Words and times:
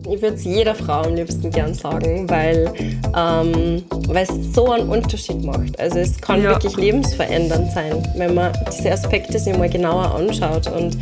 Ich 0.00 0.20
würde 0.20 0.36
es 0.36 0.44
jeder 0.44 0.74
Frau 0.74 1.02
am 1.02 1.14
liebsten 1.14 1.50
gern 1.50 1.74
sagen, 1.74 2.28
weil 2.28 2.72
ähm, 3.16 3.82
es 4.14 4.54
so 4.54 4.70
einen 4.70 4.88
Unterschied 4.88 5.42
macht. 5.44 5.78
Also 5.78 5.98
es 5.98 6.20
kann 6.20 6.42
ja. 6.42 6.50
wirklich 6.50 6.76
lebensverändernd 6.76 7.72
sein, 7.72 8.06
wenn 8.16 8.34
man 8.34 8.52
diese 8.76 8.92
Aspekte 8.92 9.38
sich 9.38 9.56
mal 9.56 9.70
genauer 9.70 10.14
anschaut. 10.14 10.66
Und 10.66 10.96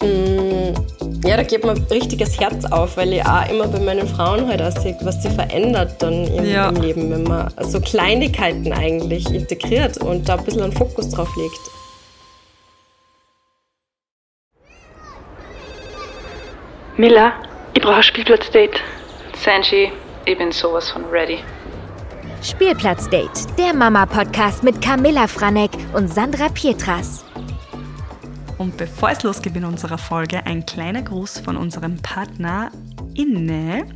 mh, 0.00 0.06
mm, 0.06 1.26
ja, 1.26 1.38
da 1.38 1.42
geht 1.42 1.64
mir 1.64 1.74
richtiges 1.90 2.38
Herz 2.38 2.66
auf, 2.66 2.96
weil 2.96 3.14
ich 3.14 3.24
auch 3.24 3.48
immer 3.48 3.66
bei 3.66 3.80
meinen 3.80 4.06
Frauen 4.06 4.46
halt 4.46 4.60
auch 4.60 4.78
sehe, 4.78 4.96
was 5.00 5.22
sie 5.22 5.30
verändert 5.30 6.02
dann 6.02 6.26
im, 6.26 6.44
ja. 6.44 6.68
im 6.68 6.76
Leben, 6.76 7.10
wenn 7.10 7.24
man 7.24 7.50
so 7.62 7.80
Kleinigkeiten 7.80 8.72
eigentlich 8.72 9.32
integriert 9.32 9.98
und 9.98 10.28
da 10.28 10.36
ein 10.36 10.44
bisschen 10.44 10.62
einen 10.62 10.72
Fokus 10.72 11.08
drauf 11.08 11.34
legt. 11.36 11.60
Miller, 16.96 17.32
ich 17.74 17.82
brauche 17.82 17.96
ein 17.96 18.02
Spielplatzdate. 18.02 18.80
Sanji, 19.36 19.92
ich 20.24 20.38
bin 20.38 20.52
sowas 20.52 20.90
von 20.90 21.04
ready. 21.06 21.38
Spielplatzdate, 22.42 23.46
der 23.58 23.74
Mama-Podcast 23.74 24.62
mit 24.62 24.80
Camilla 24.80 25.26
Franek 25.26 25.70
und 25.92 26.12
Sandra 26.12 26.48
Pietras. 26.48 27.24
Und 28.58 28.76
bevor 28.76 29.10
es 29.10 29.22
losgeht 29.22 29.56
in 29.56 29.64
unserer 29.64 29.98
Folge, 29.98 30.46
ein 30.46 30.64
kleiner 30.64 31.02
Gruß 31.02 31.40
von 31.40 31.56
unserem 31.56 31.96
Partner 31.98 32.70
Inne. 33.14 33.86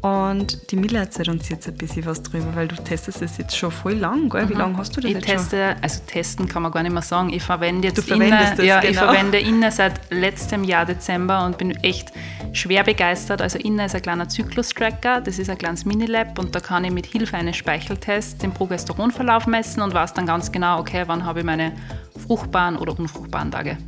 Und 0.00 0.70
die 0.70 0.76
Mila 0.76 1.00
erzählt 1.00 1.28
uns 1.28 1.48
jetzt 1.48 1.66
ein 1.66 1.76
bisschen 1.76 2.06
was 2.06 2.22
drüber, 2.22 2.54
weil 2.54 2.68
du 2.68 2.76
testest 2.76 3.22
es 3.22 3.38
jetzt 3.38 3.56
schon 3.56 3.70
voll 3.70 3.94
lang, 3.94 4.28
gell? 4.28 4.48
Wie 4.48 4.54
mhm. 4.54 4.60
lange 4.60 4.78
hast 4.78 4.96
du 4.96 5.00
das 5.00 5.10
ich 5.10 5.16
jetzt 5.16 5.26
teste, 5.26 5.56
schon? 5.56 5.82
Also 5.82 6.00
testen 6.06 6.48
kann 6.48 6.62
man 6.62 6.72
gar 6.72 6.82
nicht 6.82 6.92
mehr 6.92 7.02
sagen. 7.02 7.32
Ich 7.32 7.42
verwende 7.42 7.88
jetzt 7.88 8.08
Inne, 8.08 8.30
das, 8.30 8.64
ja, 8.64 8.80
genau. 8.80 8.90
ich 8.90 8.98
verwende 8.98 9.38
Inne 9.38 9.72
seit 9.72 10.10
letztem 10.10 10.64
Jahr 10.64 10.86
Dezember 10.86 11.44
und 11.44 11.58
bin 11.58 11.72
echt 11.82 12.12
schwer 12.52 12.84
begeistert. 12.84 13.42
Also 13.42 13.58
Inne 13.58 13.86
ist 13.86 13.94
ein 13.94 14.02
kleiner 14.02 14.28
Zyklus-Tracker, 14.28 15.20
das 15.22 15.38
ist 15.38 15.50
ein 15.50 15.58
kleines 15.58 15.84
Minilab 15.84 16.38
und 16.38 16.54
da 16.54 16.60
kann 16.60 16.84
ich 16.84 16.92
mit 16.92 17.06
Hilfe 17.06 17.36
eines 17.36 17.56
Speicheltests 17.56 18.38
den 18.38 18.52
Progesteronverlauf 18.52 19.46
messen 19.46 19.82
und 19.82 19.92
weiß 19.92 20.14
dann 20.14 20.26
ganz 20.26 20.52
genau, 20.52 20.78
okay, 20.78 21.02
wann 21.06 21.24
habe 21.24 21.40
ich 21.40 21.44
meine 21.44 21.72
fruchtbaren 22.18 22.76
oder 22.76 22.98
unfruchtbaren 22.98 23.50
Tage. 23.50 23.78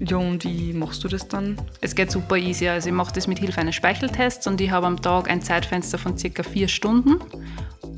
Ja, 0.00 0.16
und 0.16 0.44
wie 0.44 0.72
machst 0.72 1.04
du 1.04 1.08
das 1.08 1.28
dann? 1.28 1.56
Es 1.80 1.94
geht 1.94 2.10
super 2.10 2.36
easy. 2.36 2.68
Also 2.68 2.88
ich 2.88 2.94
mache 2.94 3.12
das 3.12 3.26
mit 3.26 3.38
Hilfe 3.38 3.60
eines 3.60 3.74
Speicheltests 3.74 4.46
und 4.46 4.60
ich 4.60 4.70
habe 4.70 4.86
am 4.86 5.00
Tag 5.00 5.30
ein 5.30 5.40
Zeitfenster 5.40 5.98
von 5.98 6.18
circa 6.18 6.42
vier 6.42 6.68
Stunden. 6.68 7.16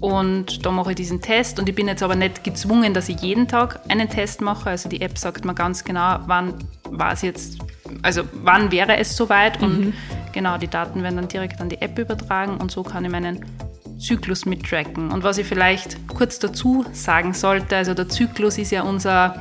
Und 0.00 0.66
da 0.66 0.70
mache 0.70 0.90
ich 0.90 0.96
diesen 0.96 1.22
Test 1.22 1.58
und 1.58 1.68
ich 1.68 1.74
bin 1.74 1.88
jetzt 1.88 2.02
aber 2.02 2.16
nicht 2.16 2.44
gezwungen, 2.44 2.92
dass 2.92 3.08
ich 3.08 3.20
jeden 3.20 3.48
Tag 3.48 3.80
einen 3.88 4.08
Test 4.10 4.40
mache. 4.42 4.70
Also 4.70 4.88
die 4.88 5.00
App 5.00 5.16
sagt 5.16 5.44
mir 5.44 5.54
ganz 5.54 5.84
genau, 5.84 6.18
wann 6.26 6.54
war 6.90 7.12
es 7.12 7.22
jetzt, 7.22 7.58
also 8.02 8.22
wann 8.42 8.70
wäre 8.70 8.98
es 8.98 9.16
soweit 9.16 9.62
und 9.62 9.86
mhm. 9.86 9.92
genau, 10.32 10.58
die 10.58 10.68
Daten 10.68 11.02
werden 11.02 11.16
dann 11.16 11.28
direkt 11.28 11.60
an 11.60 11.70
die 11.70 11.80
App 11.80 11.98
übertragen 11.98 12.58
und 12.58 12.70
so 12.70 12.82
kann 12.82 13.04
ich 13.04 13.10
meinen 13.10 13.44
Zyklus 13.98 14.44
mittracken. 14.44 15.10
Und 15.10 15.24
was 15.24 15.38
ich 15.38 15.46
vielleicht 15.46 16.06
kurz 16.08 16.38
dazu 16.38 16.84
sagen 16.92 17.32
sollte, 17.32 17.76
also 17.76 17.94
der 17.94 18.08
Zyklus 18.08 18.58
ist 18.58 18.72
ja 18.72 18.82
unser 18.82 19.36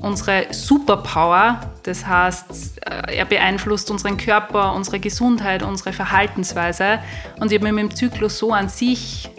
unsere 0.00 0.46
Superpower. 0.50 1.60
Das 1.82 2.06
heißt, 2.06 2.80
äh, 2.86 3.16
er 3.16 3.24
beeinflusst 3.24 3.90
unseren 3.90 4.16
Körper, 4.16 4.74
unsere 4.74 5.00
Gesundheit, 5.00 5.62
unsere 5.62 5.92
Verhaltensweise. 5.92 7.00
Und 7.40 7.52
ich 7.52 7.58
habe 7.58 7.72
mich 7.72 7.82
mit 7.82 7.92
dem 7.92 7.96
Zyklus 7.96 8.38
so 8.38 8.52
an 8.52 8.68
sich 8.68 9.30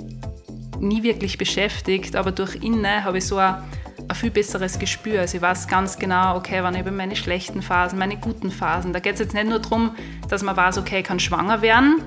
nie 0.80 1.04
wirklich 1.04 1.38
beschäftigt, 1.38 2.16
aber 2.16 2.32
durch 2.32 2.56
Inne 2.56 3.04
habe 3.04 3.18
ich 3.18 3.28
so 3.28 3.38
ein, 3.38 3.56
ein 4.08 4.16
viel 4.16 4.32
besseres 4.32 4.80
Gespür. 4.80 5.22
Also 5.22 5.38
ich 5.38 5.42
weiß 5.42 5.68
ganz 5.68 6.00
genau, 6.00 6.38
okay, 6.38 6.60
wann 6.62 6.78
habe 6.78 6.90
ich 6.90 6.96
meine 6.96 7.16
schlechten 7.16 7.62
Phasen, 7.62 8.00
meine 8.00 8.18
guten 8.18 8.52
Phasen. 8.52 8.94
Da 8.94 9.00
geht 9.00 9.14
es 9.14 9.20
jetzt 9.20 9.34
nicht 9.34 9.48
nur 9.48 9.60
darum, 9.60 9.96
dass 10.30 10.42
man 10.42 10.56
weiß, 10.56 10.78
okay, 10.78 11.00
ich 11.00 11.06
kann 11.06 11.20
schwanger 11.20 11.62
werden, 11.62 12.02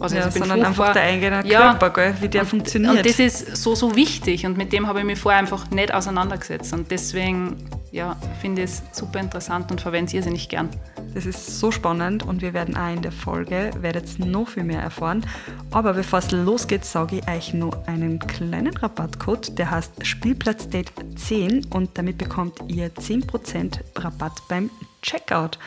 also 0.00 0.16
ja, 0.16 0.30
sondern 0.30 0.64
einfach 0.64 0.92
der 0.92 1.02
eigene 1.02 1.44
ja, 1.46 1.70
Körper, 1.72 1.90
gell, 1.90 2.14
wie 2.20 2.28
der 2.28 2.42
und, 2.42 2.48
funktioniert. 2.48 2.96
Und 2.96 3.06
das 3.06 3.18
ist 3.18 3.56
so, 3.56 3.74
so 3.74 3.96
wichtig 3.96 4.46
und 4.46 4.56
mit 4.56 4.72
dem 4.72 4.86
habe 4.86 5.00
ich 5.00 5.04
mich 5.04 5.18
vorher 5.18 5.40
einfach 5.40 5.70
nicht 5.70 5.92
auseinandergesetzt. 5.92 6.72
Und 6.72 6.90
deswegen 6.90 7.56
ja, 7.92 8.16
finde 8.40 8.62
ich 8.62 8.70
es 8.70 8.82
super 8.92 9.20
interessant 9.20 9.70
und 9.70 9.80
verwende 9.80 10.08
es 10.08 10.14
irrsinnig 10.14 10.48
gern. 10.48 10.68
Das 11.14 11.26
ist 11.26 11.58
so 11.58 11.70
spannend 11.70 12.22
und 12.22 12.42
wir 12.42 12.52
werden 12.52 12.76
auch 12.76 12.92
in 12.92 13.02
der 13.02 13.12
Folge, 13.12 13.70
werdet 13.80 14.18
noch 14.18 14.48
viel 14.48 14.64
mehr 14.64 14.80
erfahren. 14.80 15.26
Aber 15.70 15.94
bevor 15.94 16.18
es 16.18 16.30
losgeht, 16.30 16.84
sage 16.84 17.18
ich 17.18 17.28
euch 17.28 17.54
noch 17.54 17.86
einen 17.86 18.18
kleinen 18.18 18.76
Rabattcode, 18.76 19.58
der 19.58 19.70
heißt 19.70 20.02
Spielplatzdate10 20.02 21.74
und 21.74 21.96
damit 21.96 22.18
bekommt 22.18 22.58
ihr 22.68 22.90
10% 22.94 23.80
Rabatt 23.96 24.42
beim 24.48 24.70
Checkout. 25.02 25.58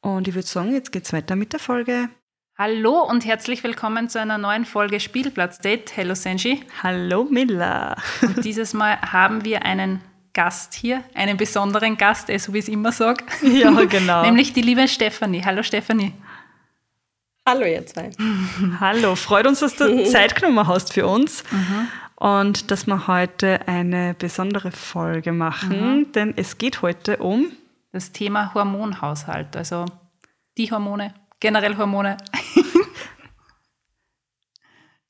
Und 0.00 0.28
ich 0.28 0.34
würde 0.34 0.46
sagen, 0.46 0.72
jetzt 0.74 0.92
geht 0.92 1.06
es 1.06 1.12
weiter 1.12 1.34
mit 1.34 1.52
der 1.52 1.60
Folge. 1.60 2.08
Hallo 2.56 3.02
und 3.02 3.24
herzlich 3.24 3.64
willkommen 3.64 4.08
zu 4.08 4.20
einer 4.20 4.38
neuen 4.38 4.64
Folge 4.64 5.00
Spielplatzdate. 5.00 5.96
Hallo 5.96 6.14
Senji. 6.14 6.62
Hallo 6.84 7.24
Milla. 7.24 7.96
Und 8.22 8.44
dieses 8.44 8.74
Mal 8.74 9.00
haben 9.00 9.44
wir 9.44 9.64
einen 9.64 10.00
Gast 10.34 10.74
hier, 10.74 11.02
einen 11.14 11.36
besonderen 11.36 11.96
Gast, 11.96 12.28
eh, 12.28 12.36
so 12.36 12.52
wie 12.52 12.58
ich 12.58 12.64
es 12.64 12.68
immer 12.68 12.92
sage. 12.92 13.24
Ja, 13.42 13.70
genau. 13.88 14.22
Nämlich 14.22 14.52
die 14.52 14.60
liebe 14.60 14.86
Stefanie. 14.88 15.42
Hallo 15.44 15.62
Stefanie. 15.62 16.12
Hallo 17.46 17.64
ihr 17.64 17.86
zwei. 17.86 18.10
Hallo, 18.80 19.16
freut 19.16 19.46
uns, 19.46 19.60
dass 19.60 19.76
du 19.76 20.04
Zeit 20.04 20.34
genommen 20.34 20.66
hast 20.66 20.92
für 20.92 21.06
uns 21.06 21.44
mhm. 21.50 21.88
und 22.16 22.70
dass 22.70 22.86
wir 22.86 23.06
heute 23.06 23.68
eine 23.68 24.14
besondere 24.14 24.72
Folge 24.72 25.30
machen, 25.32 25.98
mhm. 25.98 26.12
denn 26.12 26.34
es 26.36 26.58
geht 26.58 26.82
heute 26.82 27.18
um 27.18 27.52
das 27.92 28.12
Thema 28.12 28.52
Hormonhaushalt, 28.54 29.56
also 29.56 29.84
die 30.58 30.70
Hormone, 30.70 31.14
generell 31.38 31.76
Hormone. 31.76 32.16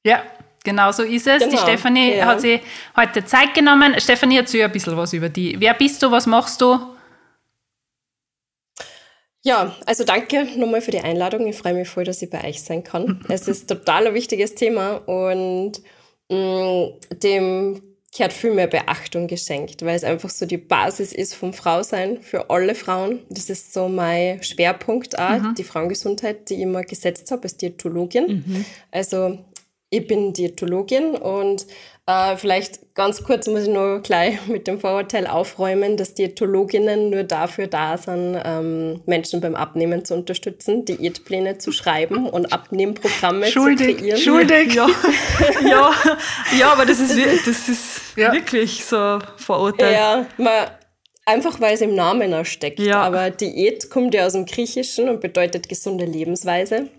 ja, 0.05 0.23
Genau 0.65 0.91
so 0.93 1.03
ist 1.03 1.27
es. 1.27 1.41
Genau. 1.41 1.51
Die 1.51 1.59
Stefanie 1.59 2.17
ja. 2.17 2.27
hat 2.27 2.41
sich 2.41 2.61
heute 2.97 3.25
Zeit 3.25 3.55
genommen. 3.55 3.95
Stefanie, 4.01 4.39
erzähl 4.39 4.65
ein 4.65 4.73
bisschen 4.73 4.97
was 4.97 5.13
über 5.13 5.29
die. 5.29 5.61
Wer 5.61 5.75
bist 5.75 6.03
du? 6.03 6.11
Was 6.11 6.27
machst 6.27 6.61
du? 6.61 6.79
Ja, 9.43 9.77
also 9.85 10.05
danke 10.05 10.47
nochmal 10.59 10.81
für 10.81 10.91
die 10.91 11.01
Einladung. 11.01 11.47
Ich 11.47 11.57
freue 11.57 11.75
mich 11.75 11.89
voll, 11.89 12.05
dass 12.05 12.23
ich 12.23 12.31
bei 12.31 12.43
euch 12.49 12.63
sein 12.63 12.83
kann. 12.83 13.23
es 13.29 13.47
ist 13.47 13.69
total 13.69 14.07
ein 14.07 14.15
wichtiges 14.15 14.55
Thema 14.55 14.97
und 15.07 15.83
mh, 16.31 16.37
mm, 16.37 17.19
dem 17.23 17.83
gehört 18.17 18.33
viel 18.33 18.55
mehr 18.55 18.69
Beachtung 18.69 19.27
geschenkt, 19.27 19.85
weil 19.85 19.97
es 19.97 20.05
einfach 20.05 20.31
so 20.31 20.47
die 20.47 20.57
Basis 20.57 21.13
ist 21.13 21.35
vom 21.35 21.53
Frausein 21.53 22.23
für 22.23 22.49
alle 22.49 22.75
Frauen. 22.75 23.21
Das 23.29 23.51
ist 23.51 23.75
so 23.75 23.89
mein 23.89 24.43
Schwerpunkt 24.43 25.19
auch, 25.19 25.41
mhm. 25.41 25.55
die 25.57 25.65
Frauengesundheit, 25.65 26.49
die 26.49 26.55
ich 26.55 26.61
immer 26.61 26.83
gesetzt 26.83 27.31
habe 27.31 27.43
als 27.43 27.57
Diätologin. 27.57 28.45
Mhm. 28.47 28.65
Also 28.93 29.41
ich 29.97 30.07
bin 30.07 30.33
Diätologin 30.33 31.17
und 31.17 31.67
äh, 32.07 32.37
vielleicht 32.37 32.95
ganz 32.95 33.25
kurz 33.25 33.47
muss 33.47 33.63
ich 33.63 33.69
nur 33.69 34.01
gleich 34.01 34.39
mit 34.47 34.67
dem 34.67 34.79
Vorurteil 34.79 35.27
aufräumen, 35.27 35.97
dass 35.97 36.15
Diätologinnen 36.15 37.11
nur 37.11 37.23
dafür 37.23 37.67
da 37.67 37.97
sind, 37.97 38.41
ähm, 38.45 39.01
Menschen 39.07 39.41
beim 39.41 39.55
Abnehmen 39.55 40.05
zu 40.05 40.15
unterstützen, 40.15 40.85
Diätpläne 40.85 41.59
zu 41.59 41.73
schreiben 41.73 42.29
und 42.29 42.53
Abnehmprogramme 42.53 43.47
schuldig, 43.47 43.97
zu 43.97 44.03
kreieren. 44.03 44.21
Schuldig, 44.21 44.75
ja. 44.75 44.89
ja. 45.67 45.95
ja, 46.59 46.73
aber 46.73 46.85
das 46.85 47.01
ist, 47.01 47.17
das 47.47 47.69
ist 47.69 48.01
ja. 48.17 48.33
wirklich 48.33 48.85
so 48.85 49.19
Vorurteil. 49.37 49.93
Ja, 49.93 50.27
man, 50.37 50.69
Einfach 51.27 51.59
weil 51.59 51.75
es 51.75 51.81
im 51.81 51.95
Namen 51.95 52.35
auch 52.35 52.45
steckt. 52.45 52.79
Ja. 52.79 53.01
Aber 53.01 53.31
Diät 53.31 53.89
kommt 53.89 54.13
ja 54.13 54.27
aus 54.27 54.33
dem 54.35 54.45
Griechischen 54.45 55.09
und 55.09 55.21
bedeutet 55.23 55.71
gesunde 55.71 56.05
Lebensweise. 56.05 56.91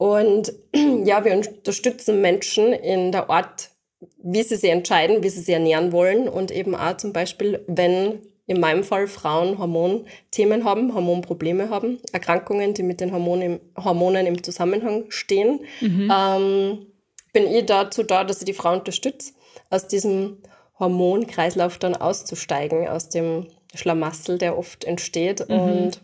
Und 0.00 0.54
ja, 1.04 1.26
wir 1.26 1.34
unterstützen 1.34 2.22
Menschen 2.22 2.72
in 2.72 3.12
der 3.12 3.28
Art, 3.28 3.68
wie 4.16 4.42
sie 4.42 4.56
sich 4.56 4.70
entscheiden, 4.70 5.22
wie 5.22 5.28
sie 5.28 5.40
sich 5.40 5.52
ernähren 5.52 5.92
wollen. 5.92 6.26
Und 6.26 6.50
eben 6.50 6.74
auch 6.74 6.96
zum 6.96 7.12
Beispiel, 7.12 7.62
wenn 7.66 8.20
in 8.46 8.60
meinem 8.60 8.82
Fall 8.82 9.08
Frauen 9.08 9.58
Hormonthemen 9.58 10.64
haben, 10.64 10.94
Hormonprobleme 10.94 11.68
haben, 11.68 11.98
Erkrankungen, 12.12 12.72
die 12.72 12.82
mit 12.82 13.02
den 13.02 13.12
Hormonen, 13.12 13.60
Hormonen 13.76 14.24
im 14.24 14.42
Zusammenhang 14.42 15.04
stehen, 15.10 15.60
mhm. 15.82 16.10
ähm, 16.10 16.86
bin 17.34 17.46
ich 17.46 17.66
dazu 17.66 18.02
da, 18.02 18.24
dass 18.24 18.38
ich 18.38 18.46
die 18.46 18.54
Frau 18.54 18.72
unterstütze, 18.72 19.34
aus 19.68 19.86
diesem 19.86 20.38
Hormonkreislauf 20.78 21.76
dann 21.76 21.94
auszusteigen, 21.94 22.88
aus 22.88 23.10
dem 23.10 23.48
Schlamassel, 23.74 24.38
der 24.38 24.56
oft 24.56 24.84
entsteht 24.84 25.46
mhm. 25.46 25.60
und 25.60 26.00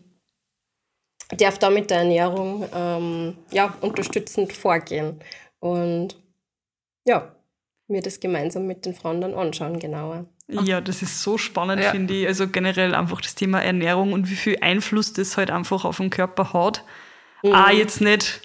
darf 1.30 1.58
da 1.58 1.70
mit 1.70 1.90
der 1.90 1.98
Ernährung 1.98 2.68
ähm, 2.74 3.36
ja, 3.50 3.74
unterstützend 3.80 4.52
vorgehen. 4.52 5.20
Und 5.58 6.16
ja, 7.04 7.34
mir 7.88 8.02
das 8.02 8.20
gemeinsam 8.20 8.66
mit 8.66 8.84
den 8.86 8.94
Frauen 8.94 9.20
dann 9.20 9.34
anschauen, 9.34 9.78
genauer. 9.78 10.26
Ja, 10.48 10.80
das 10.80 11.02
ist 11.02 11.22
so 11.22 11.38
spannend, 11.38 11.82
ja. 11.82 11.90
finde 11.90 12.14
ich. 12.14 12.26
Also 12.26 12.46
generell 12.48 12.94
einfach 12.94 13.20
das 13.20 13.34
Thema 13.34 13.60
Ernährung 13.60 14.12
und 14.12 14.30
wie 14.30 14.36
viel 14.36 14.58
Einfluss 14.60 15.12
das 15.12 15.36
halt 15.36 15.50
einfach 15.50 15.84
auf 15.84 15.96
den 15.96 16.10
Körper 16.10 16.52
hat. 16.52 16.84
Mhm. 17.42 17.52
Auch 17.52 17.70
jetzt 17.70 18.00
nicht, 18.00 18.42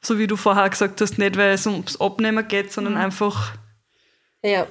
so 0.00 0.18
wie 0.18 0.26
du 0.26 0.36
vorher 0.36 0.68
gesagt 0.68 1.00
hast, 1.00 1.18
nicht 1.18 1.36
weil 1.36 1.52
es 1.52 1.66
ums 1.66 2.00
Abnehmen 2.00 2.46
geht, 2.48 2.72
sondern 2.72 2.94
mhm. 2.94 3.00
einfach 3.00 3.54
ja. 4.42 4.66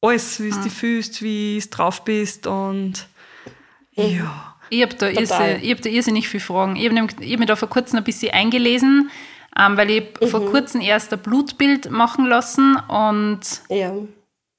alles, 0.00 0.40
wie 0.40 0.48
es 0.48 0.56
mhm. 0.56 0.62
dich 0.62 0.72
fühlst, 0.72 1.22
wie 1.22 1.58
es 1.58 1.68
drauf 1.68 2.04
bist 2.04 2.46
und 2.46 3.06
Mhm. 3.98 4.18
Ja. 4.18 4.47
Ich 4.70 4.82
habe 4.82 4.94
da, 4.94 5.08
irrsinnig, 5.08 5.70
hab 5.70 5.82
da 5.82 5.88
irrsinnig 5.88 6.28
viele 6.28 6.42
Fragen. 6.42 6.76
Ich 6.76 6.88
habe 6.88 7.00
hab 7.00 7.18
mich 7.20 7.46
da 7.46 7.56
vor 7.56 7.68
kurzem 7.68 7.98
ein 7.98 8.04
bisschen 8.04 8.32
eingelesen. 8.32 9.10
ähm, 9.58 9.76
weil 9.76 9.90
ich 9.90 10.04
mhm. 10.20 10.28
vor 10.28 10.44
kurzem 10.50 10.80
erst 10.80 11.12
ein 11.12 11.18
Blutbild 11.18 11.90
machen 11.90 12.26
lassen 12.26 12.76
und 12.88 13.40
ja. 13.68 13.92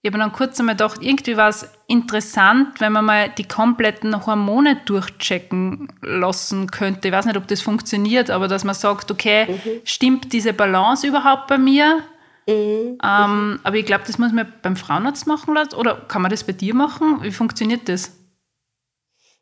ich 0.02 0.12
habe 0.12 0.20
dann 0.20 0.34
kurz 0.34 0.60
einmal 0.60 0.76
gedacht, 0.76 1.00
irgendwie 1.02 1.38
war 1.38 1.50
es 1.50 1.70
interessant, 1.88 2.80
wenn 2.80 2.92
man 2.92 3.06
mal 3.06 3.30
die 3.30 3.46
kompletten 3.46 4.26
Hormone 4.26 4.78
durchchecken 4.86 5.88
lassen 6.02 6.70
könnte. 6.70 7.08
Ich 7.08 7.14
weiß 7.14 7.26
nicht, 7.26 7.38
ob 7.38 7.48
das 7.48 7.62
funktioniert, 7.62 8.30
aber 8.30 8.48
dass 8.48 8.64
man 8.64 8.76
sagt, 8.76 9.10
okay, 9.10 9.48
mhm. 9.48 9.82
stimmt 9.86 10.34
diese 10.34 10.54
Balance 10.54 11.08
überhaupt 11.08 11.48
bei 11.48 11.58
mir? 11.58 12.04
Mhm. 12.48 12.98
Ähm, 13.04 13.60
aber 13.64 13.76
ich 13.76 13.86
glaube, 13.86 14.04
das 14.06 14.18
muss 14.18 14.34
man 14.34 14.52
beim 14.62 14.76
Frauenarzt 14.76 15.28
machen 15.28 15.54
lassen. 15.54 15.76
Oder 15.76 15.96
kann 15.96 16.22
man 16.22 16.32
das 16.32 16.44
bei 16.44 16.54
dir 16.54 16.74
machen? 16.74 17.20
Wie 17.22 17.32
funktioniert 17.32 17.88
das? 17.88 18.19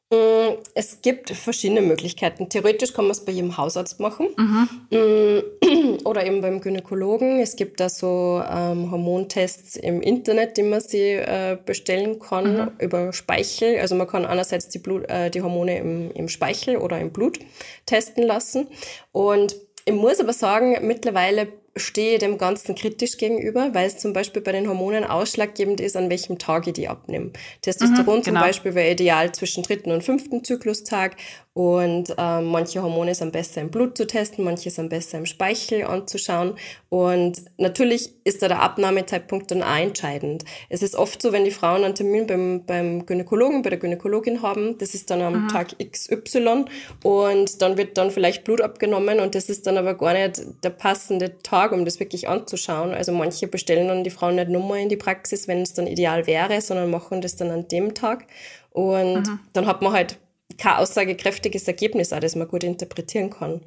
Mm, 0.10 0.60
es 0.74 1.02
gibt 1.02 1.32
verschiedene 1.32 1.82
Möglichkeiten. 1.82 2.48
Theoretisch 2.48 2.94
kann 2.94 3.06
man 3.06 3.12
es 3.12 3.26
bei 3.26 3.34
jedem 3.34 3.58
Hausarzt 3.58 4.00
machen 4.00 4.30
mhm. 4.38 4.70
Mm, 4.90 5.98
oder 6.06 6.26
eben 6.26 6.40
beim 6.40 6.62
Gynäkologen. 6.62 7.40
Es 7.42 7.58
gibt 7.58 7.82
da 7.82 7.90
so 7.90 8.42
ähm, 8.50 8.90
Hormontests 8.90 9.76
im 9.76 10.02
Internet, 10.02 10.56
die 10.56 10.64
man 10.64 10.80
sie 10.80 11.12
äh, 11.12 11.58
bestellen 11.66 12.20
kann 12.20 12.56
mhm. 12.56 12.72
über 12.80 13.12
Speichel. 13.12 13.80
Also 13.80 13.96
man 13.96 14.08
kann 14.08 14.26
einerseits 14.26 14.70
die, 14.70 14.80
Blut, 14.80 15.10
äh, 15.10 15.30
die 15.30 15.42
Hormone 15.42 15.78
im, 15.78 16.12
im 16.12 16.30
Speichel 16.30 16.78
oder 16.78 17.00
im 17.02 17.12
Blut 17.12 17.40
testen 17.86 18.24
lassen. 18.24 18.68
Und 19.12 19.58
ich 19.84 19.94
muss 19.94 20.22
aber 20.22 20.34
sagen, 20.34 20.78
mittlerweile 20.88 21.50
stehe 21.80 22.18
dem 22.18 22.38
Ganzen 22.38 22.76
kritisch 22.76 23.18
gegenüber, 23.18 23.74
weil 23.74 23.88
es 23.88 23.98
zum 23.98 24.14
Beispiel 24.14 24.42
bei 24.42 24.52
den 24.52 24.68
Hormonen 24.68 25.04
ausschlaggebend 25.04 25.80
ist, 25.80 25.96
an 25.96 26.10
welchem 26.10 26.38
Tag 26.38 26.68
ich 26.68 26.74
die 26.74 26.88
abnehme. 26.88 27.32
Testosteron 27.62 28.20
mhm, 28.20 28.24
genau. 28.24 28.40
zum 28.40 28.48
Beispiel 28.48 28.76
wäre 28.76 28.92
ideal 28.92 29.32
zwischen 29.32 29.64
dritten 29.64 29.92
und 29.92 30.04
fünften 30.04 30.44
Zyklustag 30.44 31.16
und 31.58 32.14
ähm, 32.20 32.46
manche 32.46 32.84
Hormone 32.84 33.16
sind 33.16 33.32
besser 33.32 33.62
im 33.62 33.72
Blut 33.72 33.98
zu 33.98 34.06
testen, 34.06 34.46
manche 34.46 34.70
sind 34.70 34.90
besser 34.90 35.18
im 35.18 35.26
Speichel 35.26 35.86
anzuschauen. 35.86 36.54
Und 36.90 37.42
natürlich 37.58 38.12
ist 38.26 38.44
da 38.44 38.48
der 38.48 38.62
Abnahmezeitpunkt 38.62 39.50
dann 39.50 39.64
auch 39.64 39.80
entscheidend. 39.80 40.46
Es 40.70 40.84
ist 40.84 40.94
oft 40.94 41.20
so, 41.20 41.32
wenn 41.32 41.46
die 41.46 41.50
Frauen 41.50 41.84
einen 41.84 41.96
Termin 41.96 42.28
beim, 42.28 42.64
beim 42.68 43.08
Gynäkologen, 43.08 43.64
bei 43.64 43.72
der 43.72 43.80
Gynäkologin 43.80 44.44
haben, 44.44 44.78
das 44.78 44.94
ist 44.94 45.10
dann 45.10 45.24
am 45.24 45.46
mhm. 45.46 45.48
Tag 45.48 45.70
XY 45.80 46.66
und 47.02 47.60
dann 47.60 47.76
wird 47.76 47.98
dann 47.98 48.12
vielleicht 48.12 48.44
Blut 48.44 48.62
abgenommen 48.62 49.20
und 49.20 49.34
das 49.34 49.50
ist 49.50 49.66
dann 49.66 49.80
aber 49.80 49.96
gar 49.96 50.14
nicht 50.14 50.40
der 50.64 50.70
passende 50.70 51.40
Tag, 51.40 51.72
um 51.72 51.86
das 51.86 52.00
wirklich 52.00 52.30
anzuschauen. 52.30 52.92
Also 52.94 53.12
manche 53.14 53.48
bestellen 53.48 53.88
dann 53.88 54.04
die 54.04 54.12
Frauen 54.12 54.36
nicht 54.36 54.50
nur 54.50 54.62
mal 54.64 54.78
in 54.78 54.90
die 54.90 54.96
Praxis, 54.96 55.48
wenn 55.48 55.64
es 55.64 55.74
dann 55.74 55.88
ideal 55.88 56.28
wäre, 56.28 56.62
sondern 56.62 56.92
machen 56.92 57.22
das 57.22 57.36
dann 57.36 57.50
an 57.50 57.68
dem 57.68 57.96
Tag. 57.96 58.28
Und 58.74 59.24
mhm. 59.24 59.40
dann 59.54 59.66
hat 59.66 59.82
man 59.82 59.94
halt 59.94 60.20
kein 60.58 60.78
aussagekräftiges 60.78 61.68
Ergebnis 61.68 62.14
auch, 62.14 62.20
das 62.20 62.36
man 62.36 62.48
gut 62.48 62.64
interpretieren 62.64 63.30
kann. 63.30 63.62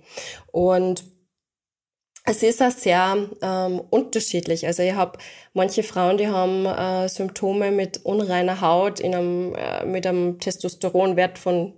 Und 0.52 1.04
es 2.24 2.42
ist 2.42 2.62
auch 2.62 2.70
sehr 2.70 3.28
ähm, 3.42 3.80
unterschiedlich. 3.90 4.66
Also 4.66 4.82
ich 4.82 4.94
habe 4.94 5.18
manche 5.54 5.82
Frauen, 5.82 6.18
die 6.18 6.28
haben 6.28 6.66
äh, 6.66 7.08
Symptome 7.08 7.70
mit 7.70 8.04
unreiner 8.04 8.60
Haut 8.60 9.00
in 9.00 9.14
einem, 9.14 9.54
äh, 9.54 9.84
mit 9.86 10.06
einem 10.06 10.38
Testosteronwert 10.38 11.38
von 11.38 11.74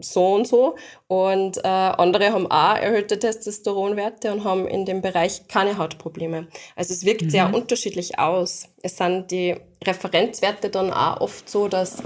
so 0.00 0.34
und 0.34 0.48
so 0.48 0.74
und 1.06 1.58
äh, 1.58 1.68
andere 1.68 2.32
haben 2.32 2.50
auch 2.50 2.76
erhöhte 2.76 3.16
Testosteronwerte 3.16 4.32
und 4.32 4.42
haben 4.42 4.66
in 4.66 4.84
dem 4.84 5.02
Bereich 5.02 5.46
keine 5.46 5.78
Hautprobleme. 5.78 6.48
Also 6.74 6.92
es 6.92 7.04
wirkt 7.04 7.22
mhm. 7.22 7.30
sehr 7.30 7.54
unterschiedlich 7.54 8.18
aus. 8.18 8.68
Es 8.82 8.96
sind 8.96 9.30
die 9.30 9.54
Referenzwerte 9.84 10.68
dann 10.70 10.92
auch 10.92 11.20
oft 11.20 11.48
so, 11.48 11.68
dass 11.68 12.02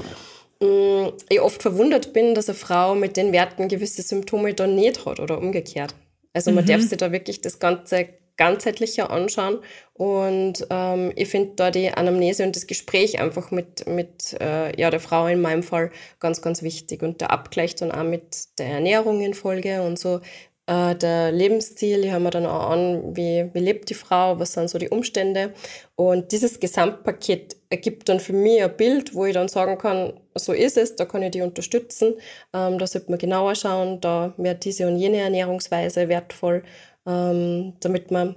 Mm, 0.61 1.09
ich 1.29 1.41
oft 1.41 1.63
verwundert 1.63 2.13
bin, 2.13 2.35
dass 2.35 2.49
eine 2.49 2.57
Frau 2.57 2.95
mit 2.95 3.17
den 3.17 3.33
Werten 3.33 3.69
gewisse 3.69 4.03
Symptome 4.03 4.55
dann 4.55 4.75
nicht 4.75 5.07
hat 5.07 5.21
oder 5.21 5.39
umgekehrt. 5.39 5.95
Also 6.33 6.51
man 6.51 6.65
mhm. 6.65 6.69
darf 6.69 6.83
sich 6.83 6.99
da 6.99 7.13
wirklich 7.13 7.41
das 7.41 7.59
Ganze 7.59 8.09
ganzheitlicher 8.37 9.11
anschauen 9.11 9.59
und 9.95 10.65
ähm, 10.71 11.13
ich 11.17 11.29
finde 11.29 11.55
da 11.57 11.73
die 11.73 11.91
Anamnese 11.91 12.45
und 12.45 12.55
das 12.55 12.69
Gespräch 12.69 13.21
einfach 13.21 13.51
mit, 13.51 13.89
mit 13.89 14.37
äh, 14.41 14.81
ja, 14.81 14.91
der 14.91 15.01
Frau 15.01 15.27
in 15.27 15.41
meinem 15.41 15.65
Fall 15.65 15.91
ganz, 16.21 16.41
ganz 16.41 16.63
wichtig 16.63 17.03
und 17.03 17.21
der 17.21 17.33
Abgleich 17.33 17.75
dann 17.75 17.91
auch 17.91 18.05
mit 18.05 18.59
der 18.59 18.67
Ernährung 18.67 19.21
in 19.23 19.35
Folge 19.35 19.83
und 19.83 19.99
so, 19.99 20.21
äh, 20.69 20.95
der 20.95 21.33
Lebensstil, 21.33 22.03
die 22.03 22.13
haben 22.13 22.25
wir 22.25 22.31
dann 22.31 22.45
auch 22.45 22.71
an, 22.71 23.17
wie, 23.17 23.49
wie 23.55 23.59
lebt 23.59 23.89
die 23.89 23.95
Frau, 23.95 24.39
was 24.39 24.53
sind 24.53 24.69
so 24.69 24.79
die 24.79 24.91
Umstände. 24.91 25.55
Und 25.97 26.31
dieses 26.31 26.61
Gesamtpaket 26.61 27.57
ergibt 27.71 28.09
dann 28.11 28.21
für 28.21 28.35
mich 28.35 28.63
ein 28.63 28.77
Bild, 28.77 29.15
wo 29.15 29.25
ich 29.25 29.33
dann 29.33 29.49
sagen 29.49 29.79
kann, 29.79 30.13
so 30.39 30.53
ist 30.53 30.77
es, 30.77 30.97
da 30.97 31.05
kann 31.05 31.23
ich 31.23 31.31
die 31.31 31.43
unterstützen, 31.43 32.15
ähm, 32.53 32.79
da 32.79 32.87
sollte 32.87 33.11
man 33.11 33.19
genauer 33.19 33.55
schauen, 33.55 34.01
da 34.01 34.33
wäre 34.37 34.55
diese 34.55 34.87
und 34.87 34.97
jene 34.97 35.19
Ernährungsweise 35.19 36.09
wertvoll, 36.09 36.63
ähm, 37.07 37.75
damit 37.81 38.11
man 38.11 38.37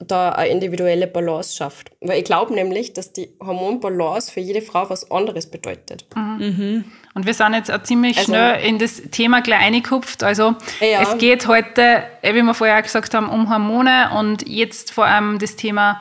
da 0.00 0.30
eine 0.30 0.50
individuelle 0.50 1.08
Balance 1.08 1.56
schafft. 1.56 1.90
Weil 2.00 2.18
ich 2.18 2.24
glaube 2.24 2.54
nämlich, 2.54 2.92
dass 2.92 3.12
die 3.12 3.30
Hormonbalance 3.44 4.30
für 4.30 4.40
jede 4.40 4.62
Frau 4.62 4.88
was 4.88 5.10
anderes 5.10 5.50
bedeutet. 5.50 6.06
Mhm. 6.14 6.84
Und 7.14 7.26
wir 7.26 7.34
sind 7.34 7.54
jetzt 7.54 7.70
auch 7.70 7.82
ziemlich 7.82 8.16
also, 8.16 8.32
schnell 8.32 8.64
in 8.64 8.78
das 8.78 9.02
Thema 9.10 9.40
gleich 9.40 9.60
eingekupft. 9.60 10.22
Also 10.22 10.54
ja. 10.80 11.02
es 11.02 11.18
geht 11.18 11.48
heute, 11.48 12.04
wie 12.22 12.42
wir 12.42 12.54
vorher 12.54 12.78
auch 12.78 12.82
gesagt 12.82 13.12
haben, 13.12 13.28
um 13.28 13.50
Hormone 13.50 14.10
und 14.16 14.48
jetzt 14.48 14.92
vor 14.92 15.06
allem 15.06 15.40
das 15.40 15.56
Thema, 15.56 16.00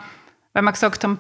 weil 0.54 0.62
wir 0.62 0.72
gesagt 0.72 1.04
haben, 1.04 1.20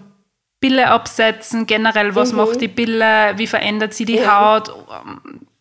Pille 0.60 0.90
absetzen, 0.90 1.68
generell, 1.68 2.16
was 2.16 2.32
mhm. 2.32 2.38
macht 2.40 2.62
die 2.62 2.68
Pille, 2.68 3.34
wie 3.36 3.48
verändert 3.48 3.94
sie 3.94 4.06
die 4.06 4.18
ja. 4.18 4.56
Haut, 4.56 4.74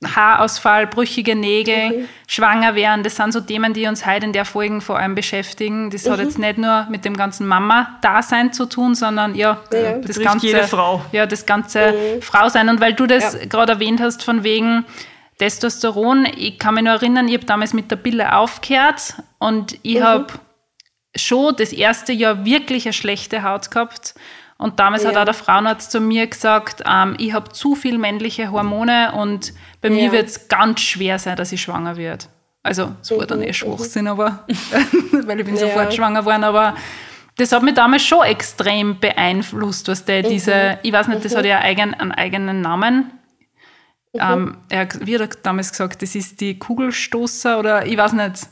Haarausfall, 0.04 0.86
brüchige 0.86 1.34
Nägel, 1.34 1.90
mhm. 1.90 2.08
schwanger 2.26 2.74
werden, 2.74 3.02
das 3.02 3.16
sind 3.16 3.32
so 3.32 3.40
Themen, 3.40 3.74
die 3.74 3.86
uns 3.86 4.06
heute 4.06 4.26
in 4.26 4.32
der 4.32 4.44
Folge 4.44 4.80
vor 4.80 4.98
allem 4.98 5.14
beschäftigen. 5.14 5.90
Das 5.90 6.04
mhm. 6.04 6.12
hat 6.12 6.20
jetzt 6.20 6.38
nicht 6.38 6.58
nur 6.58 6.86
mit 6.90 7.04
dem 7.04 7.16
ganzen 7.16 7.46
Mama-Dasein 7.46 8.52
zu 8.52 8.66
tun, 8.66 8.94
sondern 8.94 9.34
ja, 9.34 9.58
ja. 9.72 9.98
das 9.98 10.18
ganze 10.18 10.46
jede 10.46 10.64
Frau. 10.64 11.02
Ja, 11.12 11.26
das 11.26 11.44
ganze 11.44 11.92
mhm. 11.92 12.22
Frausein. 12.22 12.68
Und 12.68 12.80
weil 12.80 12.94
du 12.94 13.06
das 13.06 13.34
ja. 13.34 13.46
gerade 13.46 13.72
erwähnt 13.72 14.00
hast, 14.00 14.22
von 14.22 14.44
wegen 14.44 14.84
Testosteron, 15.38 16.26
ich 16.36 16.58
kann 16.58 16.74
mich 16.74 16.84
nur 16.84 16.94
erinnern, 16.94 17.28
ich 17.28 17.34
habe 17.34 17.44
damals 17.44 17.74
mit 17.74 17.90
der 17.90 17.96
Pille 17.96 18.34
aufgehört 18.34 19.14
und 19.38 19.78
ich 19.82 19.98
mhm. 19.98 20.04
habe 20.04 20.26
schon 21.14 21.54
das 21.56 21.72
erste 21.72 22.12
Jahr 22.12 22.44
wirklich 22.44 22.86
eine 22.86 22.92
schlechte 22.92 23.42
Haut 23.42 23.70
gehabt. 23.70 24.14
Und 24.58 24.80
damals 24.80 25.02
ja. 25.02 25.10
hat 25.10 25.16
auch 25.18 25.24
der 25.24 25.34
Frauenarzt 25.34 25.90
zu 25.90 26.00
mir 26.00 26.26
gesagt, 26.26 26.82
ähm, 26.86 27.14
ich 27.18 27.34
habe 27.34 27.52
zu 27.52 27.74
viel 27.74 27.98
männliche 27.98 28.50
Hormone 28.50 29.12
und 29.12 29.52
bei 29.82 29.90
mir 29.90 30.12
wird 30.12 30.28
es 30.28 30.48
ganz 30.48 30.80
schwer 30.80 31.18
sein, 31.18 31.36
dass 31.36 31.52
ich 31.52 31.60
schwanger 31.60 31.96
werde. 31.96 32.26
Also, 32.62 32.92
es 33.00 33.10
war 33.10 33.26
dann 33.26 33.42
eh 33.42 33.48
mhm. 33.48 33.52
Schwachsinn, 33.52 34.08
aber, 34.08 34.44
weil 35.12 35.38
ich 35.38 35.46
bin 35.46 35.54
ja. 35.54 35.60
sofort 35.60 35.94
schwanger 35.94 36.20
geworden, 36.20 36.42
aber 36.42 36.74
das 37.36 37.52
hat 37.52 37.62
mich 37.62 37.74
damals 37.74 38.02
schon 38.02 38.24
extrem 38.24 38.98
beeinflusst, 38.98 39.88
was 39.88 40.04
der 40.04 40.24
mhm. 40.24 40.28
diese, 40.30 40.78
ich 40.82 40.92
weiß 40.92 41.08
nicht, 41.08 41.24
das 41.24 41.34
mhm. 41.34 41.38
hat 41.38 41.44
ja 41.44 41.58
eigen, 41.60 41.94
einen 41.94 42.12
eigenen 42.12 42.62
Namen. 42.62 43.12
Mhm. 44.14 44.20
Ähm, 44.20 44.56
er, 44.70 44.88
wie 45.00 45.14
hat 45.14 45.20
er 45.20 45.40
damals 45.42 45.70
gesagt, 45.70 46.00
das 46.00 46.14
ist 46.14 46.40
die 46.40 46.58
Kugelstoßer 46.58 47.58
oder 47.58 47.86
ich 47.86 47.96
weiß 47.96 48.14
nicht. 48.14 48.48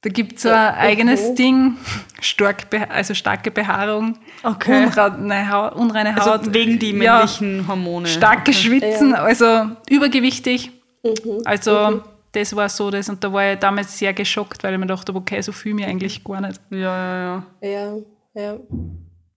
Da 0.00 0.10
gibt 0.10 0.36
es 0.36 0.42
so 0.42 0.48
ein 0.48 0.74
eigenes 0.74 1.34
Ding, 1.34 1.76
stark, 2.20 2.66
also 2.88 3.14
starke 3.14 3.50
Behaarung, 3.50 4.16
okay. 4.44 4.84
unreine 4.84 5.50
Haut. 5.50 5.74
Unreine 5.74 6.16
also 6.16 6.34
Haut. 6.34 6.54
wegen 6.54 6.78
die 6.78 6.92
männlichen 6.92 7.62
ja, 7.62 7.68
Hormone. 7.68 8.06
Starke 8.06 8.52
okay. 8.52 8.52
Schwitzen, 8.52 9.10
ja. 9.10 9.22
also 9.22 9.70
übergewichtig. 9.90 10.70
Mhm. 11.02 11.42
Also 11.44 11.72
mhm. 11.90 12.02
das 12.30 12.54
war 12.54 12.68
so 12.68 12.92
das. 12.92 13.08
Und 13.08 13.24
da 13.24 13.32
war 13.32 13.52
ich 13.52 13.58
damals 13.58 13.98
sehr 13.98 14.12
geschockt, 14.12 14.62
weil 14.62 14.74
ich 14.74 14.78
mir 14.78 14.86
dachte, 14.86 15.12
okay, 15.12 15.40
so 15.40 15.50
fühle 15.50 15.72
ich 15.72 15.76
mich 15.80 15.86
eigentlich 15.86 16.22
gar 16.22 16.42
nicht. 16.42 16.60
Ja, 16.70 16.78
ja, 16.78 17.44
ja. 17.62 17.68
Ja, 17.68 18.40
ja. 18.40 18.56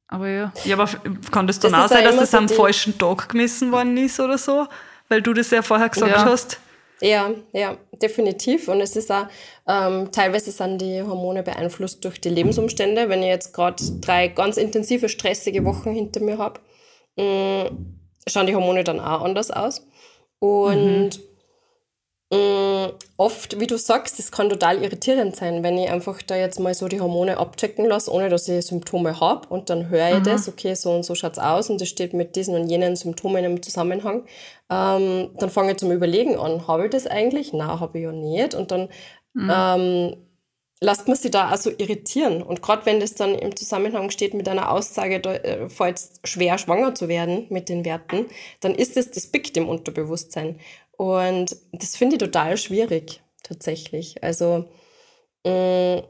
Aber 0.09 0.27
ja. 0.27 0.51
Ja, 0.63 0.75
aber 0.77 0.87
kann 1.31 1.47
das 1.47 1.57
dann 1.59 1.71
das 1.71 1.85
auch 1.85 1.89
sein, 1.89 2.03
dass 2.03 2.17
das 2.17 2.35
am 2.35 2.47
falschen 2.47 2.99
Tag 2.99 3.29
gemessen 3.29 3.71
worden 3.71 3.97
ist 3.97 4.19
oder 4.19 4.37
so? 4.37 4.67
Weil 5.09 5.23
du 5.23 5.33
das 5.33 5.49
ja 5.49 5.63
vorher 5.63 5.89
gesagt 5.89 6.11
ja. 6.11 6.25
hast. 6.25 6.59
Ja, 7.01 7.31
ja, 7.51 7.77
definitiv. 8.01 8.67
Und 8.67 8.79
es 8.79 8.95
ist 8.95 9.11
auch, 9.11 9.25
ähm, 9.67 10.11
teilweise 10.11 10.51
sind 10.51 10.79
die 10.79 11.01
Hormone 11.01 11.41
beeinflusst 11.41 12.05
durch 12.05 12.21
die 12.21 12.29
Lebensumstände. 12.29 13.09
Wenn 13.09 13.23
ich 13.23 13.29
jetzt 13.29 13.53
gerade 13.53 13.83
drei 13.99 14.27
ganz 14.27 14.57
intensive, 14.57 15.09
stressige 15.09 15.65
Wochen 15.65 15.91
hinter 15.91 16.19
mir 16.19 16.37
habe, 16.37 16.59
mm, 17.17 17.97
schauen 18.27 18.45
die 18.45 18.55
Hormone 18.55 18.83
dann 18.83 18.99
auch 18.99 19.23
anders 19.23 19.49
aus. 19.49 19.87
Und 20.37 21.09
mhm. 21.17 21.30
Mm, 22.33 22.93
oft, 23.17 23.59
wie 23.59 23.67
du 23.67 23.77
sagst, 23.77 24.17
das 24.17 24.31
kann 24.31 24.49
total 24.49 24.81
irritierend 24.81 25.35
sein, 25.35 25.63
wenn 25.63 25.77
ich 25.77 25.89
einfach 25.89 26.21
da 26.21 26.37
jetzt 26.37 26.61
mal 26.61 26.73
so 26.73 26.87
die 26.87 27.01
Hormone 27.01 27.37
abchecken 27.37 27.85
lasse, 27.85 28.09
ohne 28.09 28.29
dass 28.29 28.47
ich 28.47 28.65
Symptome 28.65 29.19
habe 29.19 29.49
und 29.49 29.69
dann 29.69 29.89
höre 29.89 30.11
ich 30.11 30.19
mhm. 30.19 30.23
das, 30.23 30.47
okay, 30.47 30.73
so 30.73 30.91
und 30.91 31.03
so 31.03 31.13
schaut 31.13 31.33
es 31.33 31.39
aus 31.39 31.69
und 31.69 31.81
das 31.81 31.89
steht 31.89 32.13
mit 32.13 32.37
diesen 32.37 32.55
und 32.55 32.69
jenen 32.69 32.95
Symptomen 32.95 33.43
im 33.43 33.61
Zusammenhang. 33.61 34.23
Ähm, 34.69 35.31
dann 35.37 35.49
fange 35.49 35.71
ich 35.71 35.77
zum 35.77 35.91
Überlegen 35.91 36.37
an, 36.37 36.67
habe 36.67 36.85
ich 36.85 36.91
das 36.91 37.05
eigentlich? 37.05 37.51
Na, 37.51 37.81
habe 37.81 37.97
ich 37.97 38.05
ja 38.05 38.13
nicht. 38.13 38.55
Und 38.55 38.71
dann 38.71 38.87
mhm. 39.33 39.51
ähm, 39.53 40.15
lasst 40.81 41.07
man 41.07 41.15
sich 41.15 41.31
da 41.31 41.47
also 41.47 41.69
irritieren. 41.69 42.41
Und 42.41 42.61
gerade 42.61 42.85
wenn 42.85 42.99
das 42.99 43.13
dann 43.13 43.35
im 43.35 43.55
Zusammenhang 43.55 44.09
steht 44.09 44.33
mit 44.33 44.49
einer 44.49 44.71
Aussage, 44.71 45.19
da 45.19 45.33
äh, 45.33 45.69
fällt 45.69 45.97
es 45.97 46.13
schwer, 46.23 46.57
schwanger 46.57 46.95
zu 46.95 47.07
werden 47.07 47.45
mit 47.49 47.69
den 47.69 47.85
Werten, 47.85 48.25
dann 48.61 48.73
ist 48.73 48.97
es 48.97 49.11
das 49.11 49.27
biegt 49.27 49.55
im 49.57 49.69
Unterbewusstsein. 49.69 50.59
Und 51.01 51.57
das 51.71 51.95
finde 51.95 52.17
ich 52.17 52.19
total 52.19 52.57
schwierig, 52.57 53.23
tatsächlich. 53.41 54.23
Also, 54.23 54.69
mh, 55.43 55.95
mm, 55.95 56.03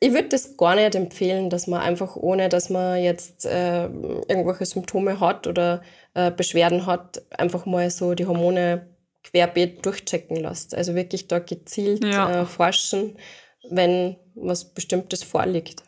ich 0.00 0.12
würde 0.12 0.30
das 0.30 0.56
gar 0.56 0.74
nicht 0.74 0.96
empfehlen, 0.96 1.48
dass 1.48 1.68
man 1.68 1.80
einfach 1.80 2.16
ohne, 2.16 2.48
dass 2.48 2.68
man 2.68 3.00
jetzt 3.00 3.46
äh, 3.46 3.84
irgendwelche 3.84 4.66
Symptome 4.66 5.20
hat 5.20 5.46
oder 5.46 5.80
äh, 6.14 6.32
Beschwerden 6.32 6.86
hat, 6.86 7.22
einfach 7.38 7.66
mal 7.66 7.88
so 7.88 8.14
die 8.14 8.26
Hormone 8.26 8.88
querbeet 9.22 9.86
durchchecken 9.86 10.38
lässt. 10.38 10.74
Also 10.74 10.96
wirklich 10.96 11.28
da 11.28 11.38
gezielt 11.38 12.02
ja. 12.04 12.42
äh, 12.42 12.46
forschen, 12.46 13.16
wenn 13.70 14.16
was 14.34 14.74
Bestimmtes 14.74 15.22
vorliegt. 15.22 15.84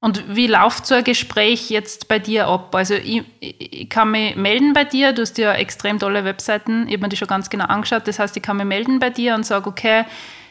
Und 0.00 0.36
wie 0.36 0.46
läuft 0.46 0.86
so 0.86 0.94
ein 0.94 1.02
Gespräch 1.02 1.70
jetzt 1.70 2.06
bei 2.06 2.20
dir 2.20 2.46
ab? 2.46 2.72
Also 2.74 2.94
ich, 2.94 3.24
ich, 3.40 3.90
kann 3.90 4.12
mich 4.12 4.36
melden 4.36 4.72
bei 4.72 4.84
dir, 4.84 5.12
du 5.12 5.22
hast 5.22 5.38
ja 5.38 5.52
extrem 5.54 5.98
tolle 5.98 6.24
Webseiten, 6.24 6.86
ich 6.86 6.94
habe 6.94 7.02
mir 7.02 7.08
die 7.08 7.16
schon 7.16 7.26
ganz 7.26 7.50
genau 7.50 7.64
angeschaut, 7.64 8.06
das 8.06 8.20
heißt, 8.20 8.36
ich 8.36 8.42
kann 8.42 8.58
mich 8.58 8.66
melden 8.66 9.00
bei 9.00 9.10
dir 9.10 9.34
und 9.34 9.44
sage, 9.44 9.68
okay, 9.68 10.04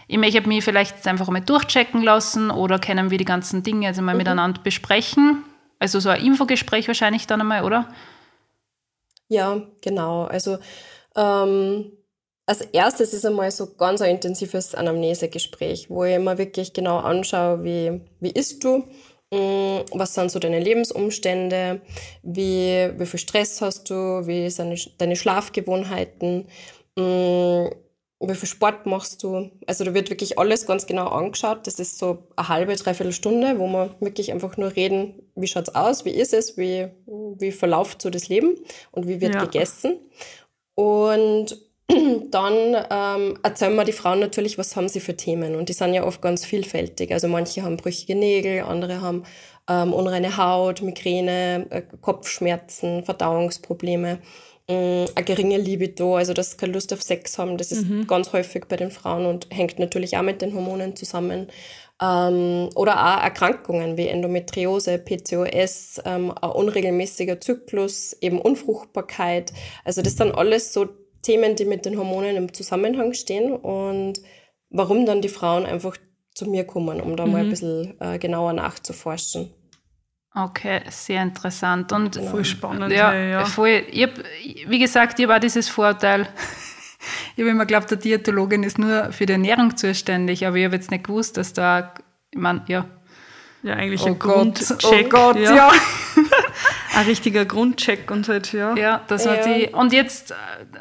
ich 0.10 0.18
möchte 0.18 0.48
mich 0.48 0.64
vielleicht 0.66 1.08
einfach 1.08 1.28
mal 1.30 1.42
durchchecken 1.42 2.02
lassen 2.02 2.52
oder 2.52 2.78
können 2.80 3.10
wir 3.10 3.18
die 3.18 3.26
ganzen 3.26 3.64
Dinge 3.64 3.88
also 3.88 4.02
mal 4.02 4.14
mhm. 4.14 4.20
miteinander 4.20 4.62
besprechen. 4.62 5.44
Also 5.80 6.00
so 6.00 6.10
ein 6.10 6.24
Infogespräch 6.24 6.88
wahrscheinlich 6.88 7.28
dann 7.28 7.42
einmal, 7.42 7.64
oder? 7.64 7.88
Ja, 9.30 9.62
genau. 9.82 10.24
Also 10.26 10.58
ähm, 11.16 11.92
als 12.46 12.62
erstes 12.62 13.14
ist 13.14 13.26
einmal 13.26 13.52
so 13.52 13.76
ganz 13.76 14.02
ein 14.02 14.16
intensives 14.16 14.74
Anamnesegespräch, 14.74 15.90
wo 15.90 16.06
ich 16.06 16.18
mir 16.18 16.38
wirklich 16.38 16.74
genau 16.74 17.00
anschaue, 17.00 17.64
wie, 17.64 18.02
wie 18.22 18.32
isst 18.32 18.64
du, 18.64 18.88
was 19.32 20.14
sind 20.14 20.32
so 20.32 20.40
deine 20.40 20.60
Lebensumstände, 20.60 21.82
wie, 22.24 22.90
wie 22.98 23.06
viel 23.06 23.20
Stress 23.20 23.62
hast 23.62 23.90
du, 23.90 24.26
wie 24.26 24.50
sind 24.50 25.00
deine 25.02 25.16
Schlafgewohnheiten, 25.16 26.48
mm, 26.96 27.68
wie 28.20 28.36
viel 28.36 28.50
Sport 28.50 28.86
machst 28.86 29.22
du. 29.22 29.52
Also 29.68 29.84
da 29.84 29.94
wird 29.94 30.10
wirklich 30.10 30.40
alles 30.40 30.66
ganz 30.66 30.88
genau 30.88 31.08
angeschaut. 31.08 31.68
Das 31.68 31.80
ist 31.80 32.00
so 32.00 32.24
eine 32.36 32.48
halbe, 32.48 32.76
dreiviertel 32.76 33.14
Stunde, 33.14 33.60
wo 33.60 33.68
wir 33.68 33.96
wirklich 34.00 34.32
einfach 34.32 34.58
nur 34.58 34.76
reden, 34.76 35.22
wie 35.36 35.48
schaut's 35.48 35.76
aus, 35.76 36.04
wie 36.06 36.12
ist 36.12 36.34
es, 36.34 36.58
wie, 36.58 36.88
wie 37.06 37.52
verläuft 37.52 38.02
so 38.02 38.10
das 38.10 38.30
Leben 38.30 38.56
und 38.92 39.08
wie 39.08 39.22
wird 39.22 39.36
ja. 39.36 39.46
gegessen. 39.46 40.00
Und 40.74 41.67
dann 42.32 42.76
ähm, 42.90 43.40
erzählen 43.44 43.76
wir 43.76 43.86
die 43.86 43.94
Frauen 43.94 44.20
natürlich, 44.20 44.58
was 44.58 44.76
haben 44.76 44.90
sie 44.90 45.00
für 45.00 45.16
Themen. 45.16 45.56
Und 45.56 45.70
die 45.70 45.74
sind 45.74 45.94
ja 45.94 46.04
oft 46.04 46.22
ganz 46.22 46.46
vielfältig. 46.46 47.14
Also 47.14 47.28
manche 47.28 47.64
haben 47.64 47.78
brüchige 47.78 48.16
Nägel, 48.16 48.64
andere 48.64 49.02
haben 49.02 49.24
ähm, 49.70 49.94
unreine 49.94 50.38
Haut, 50.38 50.82
Migräne, 50.82 51.66
äh, 51.70 51.82
Kopfschmerzen, 52.02 53.04
Verdauungsprobleme, 53.04 54.20
äh, 54.68 55.06
eine 55.16 55.26
geringe 55.26 55.58
Libido, 55.58 56.18
also 56.18 56.34
dass 56.34 56.52
sie 56.52 56.58
keine 56.58 56.74
Lust 56.74 56.92
auf 56.92 57.02
Sex 57.02 57.38
haben. 57.38 57.58
Das 57.58 57.72
ist 57.72 57.88
mhm. 57.88 58.06
ganz 58.06 58.34
häufig 58.34 58.66
bei 58.68 58.76
den 58.76 58.92
Frauen 58.92 59.26
und 59.26 59.48
hängt 59.50 59.80
natürlich 59.80 60.18
auch 60.18 60.24
mit 60.24 60.42
den 60.42 60.54
Hormonen 60.54 60.96
zusammen. 60.96 61.48
Ähm, 62.02 62.70
oder 62.76 62.94
auch 62.98 63.24
Erkrankungen 63.24 63.98
wie 63.98 64.08
Endometriose, 64.08 65.00
PCOS, 65.00 66.02
ähm, 66.06 66.32
ein 66.32 66.52
unregelmäßiger 66.52 67.40
Zyklus, 67.40 68.16
eben 68.22 68.40
Unfruchtbarkeit. 68.40 69.54
Also 69.84 70.02
das 70.02 70.18
sind 70.18 70.34
alles 70.34 70.74
so 70.74 70.88
Themen, 71.28 71.58
die 71.58 71.66
mit 71.66 71.86
den 71.86 71.98
Hormonen 71.98 72.38
im 72.38 72.54
Zusammenhang 72.54 73.14
stehen 73.14 73.52
und 73.52 74.22
warum 74.70 75.06
dann 75.06 75.22
die 75.22 75.28
Frauen 75.28 75.66
einfach 75.66 75.98
zu 76.34 76.46
mir 76.46 76.64
kommen, 76.64 77.02
um 77.02 77.18
da 77.18 77.26
mhm. 77.26 77.32
mal 77.32 77.40
ein 77.40 77.46
mhm. 77.48 77.50
bisschen 77.50 77.98
äh, 78.00 78.18
genauer 78.18 78.54
nachzuforschen. 78.54 79.54
Okay, 80.34 80.82
sehr 80.90 81.22
interessant 81.22 81.92
und 81.92 82.16
genau. 82.16 82.32
voll 82.32 82.46
spannend. 82.46 82.94
Ja, 82.94 83.14
ja. 83.14 83.44
Voll, 83.44 83.84
ich 83.92 84.04
hab, 84.04 84.12
wie 84.68 84.80
gesagt, 84.80 85.20
ich 85.20 85.26
habe 85.26 85.36
auch 85.36 85.40
dieses 85.42 85.68
Vorteil, 85.68 86.22
ich 87.36 87.42
habe 87.42 87.50
immer 87.50 87.66
geglaubt, 87.66 87.92
der 87.92 87.98
Diätologin 87.98 88.64
ist 88.64 88.80
nur 88.80 89.12
für 89.12 89.26
die 89.26 89.34
Ernährung 89.34 89.76
zuständig, 89.76 90.48
aber 90.48 90.56
ich 90.56 90.64
habe 90.64 90.76
jetzt 90.76 90.92
nicht 90.92 91.04
gewusst, 91.06 91.36
dass 91.36 91.52
da, 91.52 91.94
ich 92.32 92.40
meine, 92.40 92.64
ja. 92.68 92.86
Ja, 93.64 93.74
eigentlich 93.74 94.04
oh 94.04 94.08
ein 94.08 94.20
Grundcheck. 94.20 94.78
Oh 94.86 95.10
Gott, 95.10 95.40
ja. 95.40 95.56
ja. 95.56 95.72
ein 96.98 97.06
richtiger 97.06 97.46
Grundcheck 97.46 98.10
und 98.10 98.28
halt, 98.28 98.54
ja. 98.54 98.76
Ja, 98.76 99.02
das 99.08 99.26
ja. 99.26 99.36
die. 99.36 99.68
Und 99.68 99.94
jetzt, 99.94 100.34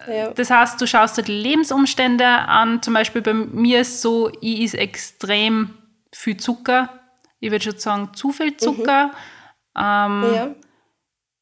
äh, 0.08 0.18
ja. 0.18 0.30
das 0.30 0.50
heißt, 0.50 0.80
du 0.80 0.86
schaust 0.86 1.18
dir 1.18 1.22
die 1.22 1.32
Lebensumstände 1.32 2.26
an. 2.26 2.82
Zum 2.82 2.94
Beispiel 2.94 3.20
bei 3.20 3.34
mir 3.34 3.82
ist 3.82 4.00
so, 4.00 4.30
ich 4.40 4.62
is 4.62 4.74
extrem 4.74 5.74
viel 6.12 6.38
Zucker. 6.38 6.88
Ich 7.38 7.50
würde 7.50 7.64
schon 7.64 7.78
sagen, 7.78 8.14
zu 8.14 8.32
viel 8.32 8.56
Zucker. 8.56 9.08
Mhm. 9.08 9.12
Ähm, 9.78 10.24
ja. 10.34 10.54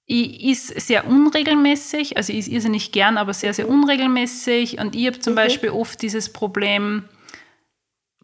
Ich 0.06 0.44
esse 0.50 0.80
sehr 0.80 1.06
unregelmäßig, 1.06 2.16
also 2.16 2.32
ich 2.32 2.40
esse 2.40 2.50
irrsinnig 2.50 2.92
gern, 2.92 3.16
aber 3.16 3.32
sehr, 3.32 3.54
sehr 3.54 3.68
unregelmäßig. 3.68 4.78
Und 4.78 4.96
ich 4.96 5.06
habe 5.06 5.20
zum 5.20 5.34
okay. 5.34 5.44
Beispiel 5.44 5.70
oft 5.70 6.02
dieses 6.02 6.32
Problem, 6.32 7.04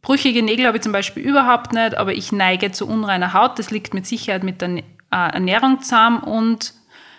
brüchige 0.03 0.43
Nägel 0.43 0.67
habe 0.67 0.79
ich 0.79 0.83
zum 0.83 0.93
Beispiel 0.93 1.23
überhaupt 1.23 1.73
nicht, 1.73 1.97
aber 1.97 2.13
ich 2.13 2.33
neige 2.33 2.73
zu 2.73 2.89
unreiner 2.89 3.35
Haut. 3.35 3.59
Das 3.59 3.71
liegt 3.71 3.95
mit 3.95 4.05
Sicherheit 4.05 4.43
mit 4.43 4.61
der 4.61 4.83
äh, 5.13 5.33
Ernährung 5.33 5.81
zusammen 5.81 6.21
und 6.23 6.75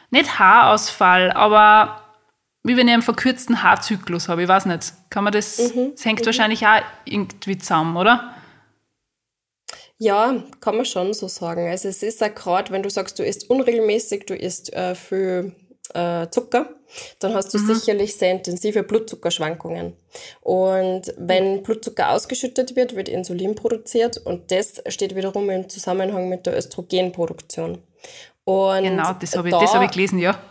nicht 0.10 0.40
Haarausfall, 0.40 1.32
aber 1.32 2.02
wie 2.64 2.78
wenn 2.78 2.88
ich 2.88 2.94
einen 2.94 3.02
verkürzten 3.02 3.64
Haarzyklus 3.64 4.30
habe. 4.30 4.44
Ich 4.44 4.48
weiß 4.48 4.66
nicht. 4.68 4.94
Kann 5.10 5.24
man 5.24 5.34
das, 5.34 5.74
mhm. 5.74 5.92
das 5.92 6.06
hängt 6.06 6.22
mhm. 6.22 6.26
wahrscheinlich 6.26 6.66
auch 6.68 6.82
irgendwie 7.06 7.58
zusammen, 7.58 7.98
oder? 7.98 8.36
Ja, 9.98 10.44
kann 10.60 10.78
man 10.78 10.86
schon 10.86 11.14
so 11.14 11.28
sagen. 11.28 11.68
Also 11.68 11.88
es 11.88 12.02
ist 12.02 12.22
ja 12.22 12.28
gerade, 12.28 12.72
wenn 12.72 12.84
du 12.84 12.90
sagst, 12.90 13.20
du 13.20 13.24
isst 13.24 13.50
unregelmäßig, 13.50 14.26
du 14.26 14.36
isst 14.36 14.74
äh, 14.74 14.96
viel 14.96 15.56
äh, 15.94 16.28
Zucker, 16.30 16.70
dann 17.20 17.34
hast 17.34 17.54
du 17.54 17.58
mhm. 17.58 17.74
sicherlich 17.76 18.16
sehr 18.16 18.32
intensive 18.32 18.84
Blutzuckerschwankungen. 18.84 19.94
Und 20.42 21.14
wenn 21.18 21.64
Blutzucker 21.64 22.12
ausgeschüttet 22.12 22.76
wird, 22.76 22.96
wird 22.96 23.10
Insulin 23.10 23.56
produziert 23.56 24.18
und 24.18 24.52
das 24.52 24.82
steht 24.88 25.16
wiederum 25.16 25.50
im 25.50 25.70
Zusammenhang 25.70 26.30
mit 26.30 26.46
der 26.46 26.58
Östrogenproduktion. 26.58 27.80
Und 28.44 28.84
genau, 28.84 29.14
das 29.14 29.36
habe 29.36 29.50
ich, 29.50 29.56
da, 29.56 29.74
hab 29.74 29.84
ich 29.84 29.92
gelesen, 29.92 30.20
ja. 30.20 30.42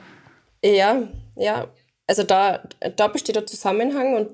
Ja, 0.64 1.02
ja. 1.37 1.68
Also 2.06 2.23
da, 2.23 2.62
da 2.97 3.09
besteht 3.09 3.37
der 3.37 3.47
Zusammenhang 3.47 4.14
und 4.14 4.30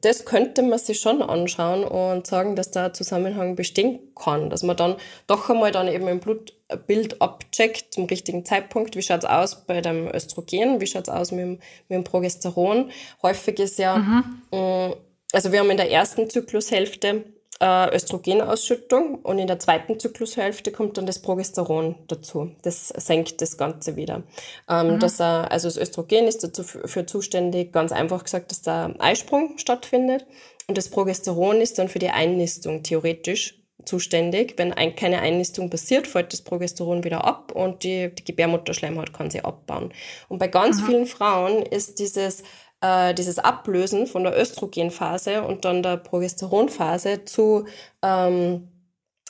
das 0.00 0.24
könnte 0.24 0.62
man 0.62 0.78
sich 0.78 1.00
schon 1.00 1.22
anschauen 1.22 1.84
und 1.84 2.26
sagen, 2.26 2.56
dass 2.56 2.70
da 2.70 2.86
ein 2.86 2.94
Zusammenhang 2.94 3.56
bestehen 3.56 4.00
kann, 4.14 4.50
dass 4.50 4.62
man 4.62 4.76
dann 4.76 4.96
doch 5.26 5.48
einmal 5.48 5.70
dann 5.70 5.88
eben 5.88 6.08
im 6.08 6.20
Blutbild 6.20 7.20
abcheckt 7.22 7.94
zum 7.94 8.04
richtigen 8.06 8.44
Zeitpunkt, 8.44 8.96
wie 8.96 9.02
schaut 9.02 9.24
es 9.24 9.30
aus 9.30 9.66
bei 9.66 9.80
dem 9.80 10.08
Östrogen, 10.08 10.80
wie 10.80 10.86
schaut 10.86 11.08
es 11.08 11.14
aus 11.14 11.30
mit 11.30 11.40
dem, 11.40 11.50
mit 11.88 11.96
dem 11.96 12.04
Progesteron. 12.04 12.90
Häufig 13.22 13.58
ist 13.60 13.78
ja, 13.78 13.98
mhm. 13.98 14.42
Mm, 14.50 14.94
also 15.32 15.52
wir 15.52 15.60
haben 15.60 15.70
in 15.70 15.76
der 15.76 15.90
ersten 15.90 16.28
Zyklushälfte 16.28 17.24
äh, 17.60 17.94
Östrogenausschüttung 17.94 19.16
und 19.16 19.38
in 19.38 19.46
der 19.46 19.58
zweiten 19.58 19.98
Zyklushälfte 19.98 20.72
kommt 20.72 20.98
dann 20.98 21.06
das 21.06 21.20
Progesteron 21.20 21.94
dazu. 22.08 22.52
Das 22.62 22.88
senkt 22.88 23.40
das 23.40 23.56
Ganze 23.56 23.96
wieder. 23.96 24.22
Ähm, 24.68 24.94
mhm. 24.94 25.00
dass, 25.00 25.20
äh, 25.20 25.22
also 25.22 25.68
das 25.68 25.76
Östrogen 25.76 26.26
ist 26.26 26.58
dafür 26.58 27.06
zuständig, 27.06 27.72
ganz 27.72 27.92
einfach 27.92 28.24
gesagt, 28.24 28.50
dass 28.50 28.62
der 28.62 28.94
Eisprung 28.98 29.58
stattfindet 29.58 30.26
und 30.68 30.76
das 30.76 30.88
Progesteron 30.88 31.60
ist 31.60 31.78
dann 31.78 31.88
für 31.88 31.98
die 31.98 32.10
Einnistung 32.10 32.82
theoretisch 32.82 33.54
zuständig. 33.84 34.54
Wenn 34.56 34.72
ein, 34.72 34.96
keine 34.96 35.20
Einnistung 35.20 35.70
passiert, 35.70 36.06
fällt 36.06 36.32
das 36.32 36.42
Progesteron 36.42 37.04
wieder 37.04 37.24
ab 37.24 37.52
und 37.52 37.84
die, 37.84 38.12
die 38.14 38.24
Gebärmutterschleimhaut 38.24 39.12
kann 39.12 39.30
sie 39.30 39.42
abbauen. 39.42 39.92
Und 40.28 40.38
bei 40.38 40.48
ganz 40.48 40.80
mhm. 40.80 40.86
vielen 40.86 41.06
Frauen 41.06 41.62
ist 41.62 41.98
dieses 42.00 42.42
äh, 42.86 43.14
dieses 43.14 43.38
Ablösen 43.38 44.06
von 44.06 44.24
der 44.24 44.38
Östrogenphase 44.38 45.42
und 45.42 45.64
dann 45.64 45.82
der 45.82 45.96
Progesteronphase 45.96 47.24
zu 47.24 47.66
ähm, 48.02 48.68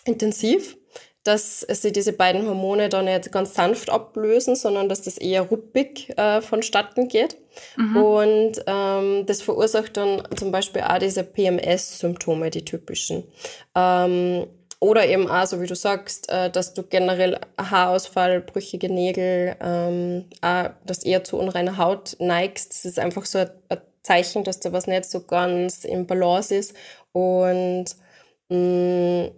intensiv, 0.05 0.77
dass 1.25 1.61
sie 1.61 1.93
diese 1.93 2.13
beiden 2.13 2.47
Hormone 2.47 2.89
dann 2.89 3.07
nicht 3.07 3.33
ganz 3.33 3.55
sanft 3.55 3.91
ablösen, 3.91 4.55
sondern 4.55 4.89
dass 4.89 5.03
das 5.03 5.19
eher 5.19 5.43
ruppig 5.43 6.17
äh, 6.17 6.41
vonstatten 6.41 7.09
geht. 7.09 7.37
Mhm. 7.77 7.97
Und 7.97 8.53
ähm, 8.67 9.27
das 9.27 9.43
verursacht 9.43 9.97
dann 9.97 10.23
zum 10.37 10.53
Beispiel 10.53 10.83
auch 10.83 10.99
diese 10.99 11.25
PMS-Symptome, 11.25 12.51
die 12.51 12.65
typischen. 12.65 13.25
Ähm, 13.75 14.47
oder 14.79 15.07
eben 15.07 15.31
auch, 15.31 15.47
so 15.47 15.61
wie 15.61 15.67
du 15.67 15.75
sagst, 15.75 16.31
äh, 16.31 16.51
dass 16.51 16.75
du 16.75 16.83
generell 16.83 17.41
Haarausfall, 17.59 18.41
brüchige 18.41 18.93
Nägel, 18.93 19.57
ähm, 19.61 20.27
auch, 20.43 20.71
dass 20.85 21.05
eher 21.05 21.25
zu 21.25 21.39
unreiner 21.39 21.79
Haut 21.79 22.17
neigst. 22.19 22.71
Das 22.73 22.85
ist 22.85 22.99
einfach 22.99 23.25
so 23.25 23.39
ein, 23.39 23.51
ein 23.69 23.81
Zeichen, 24.03 24.45
dass 24.45 24.61
da 24.61 24.73
was 24.73 24.87
nicht 24.87 25.07
so 25.07 25.23
ganz 25.23 25.85
im 25.85 26.07
Balance 26.07 26.55
ist. 26.55 26.75
Und 27.13 27.87
mh, 28.49 28.57
mm, 28.57 29.31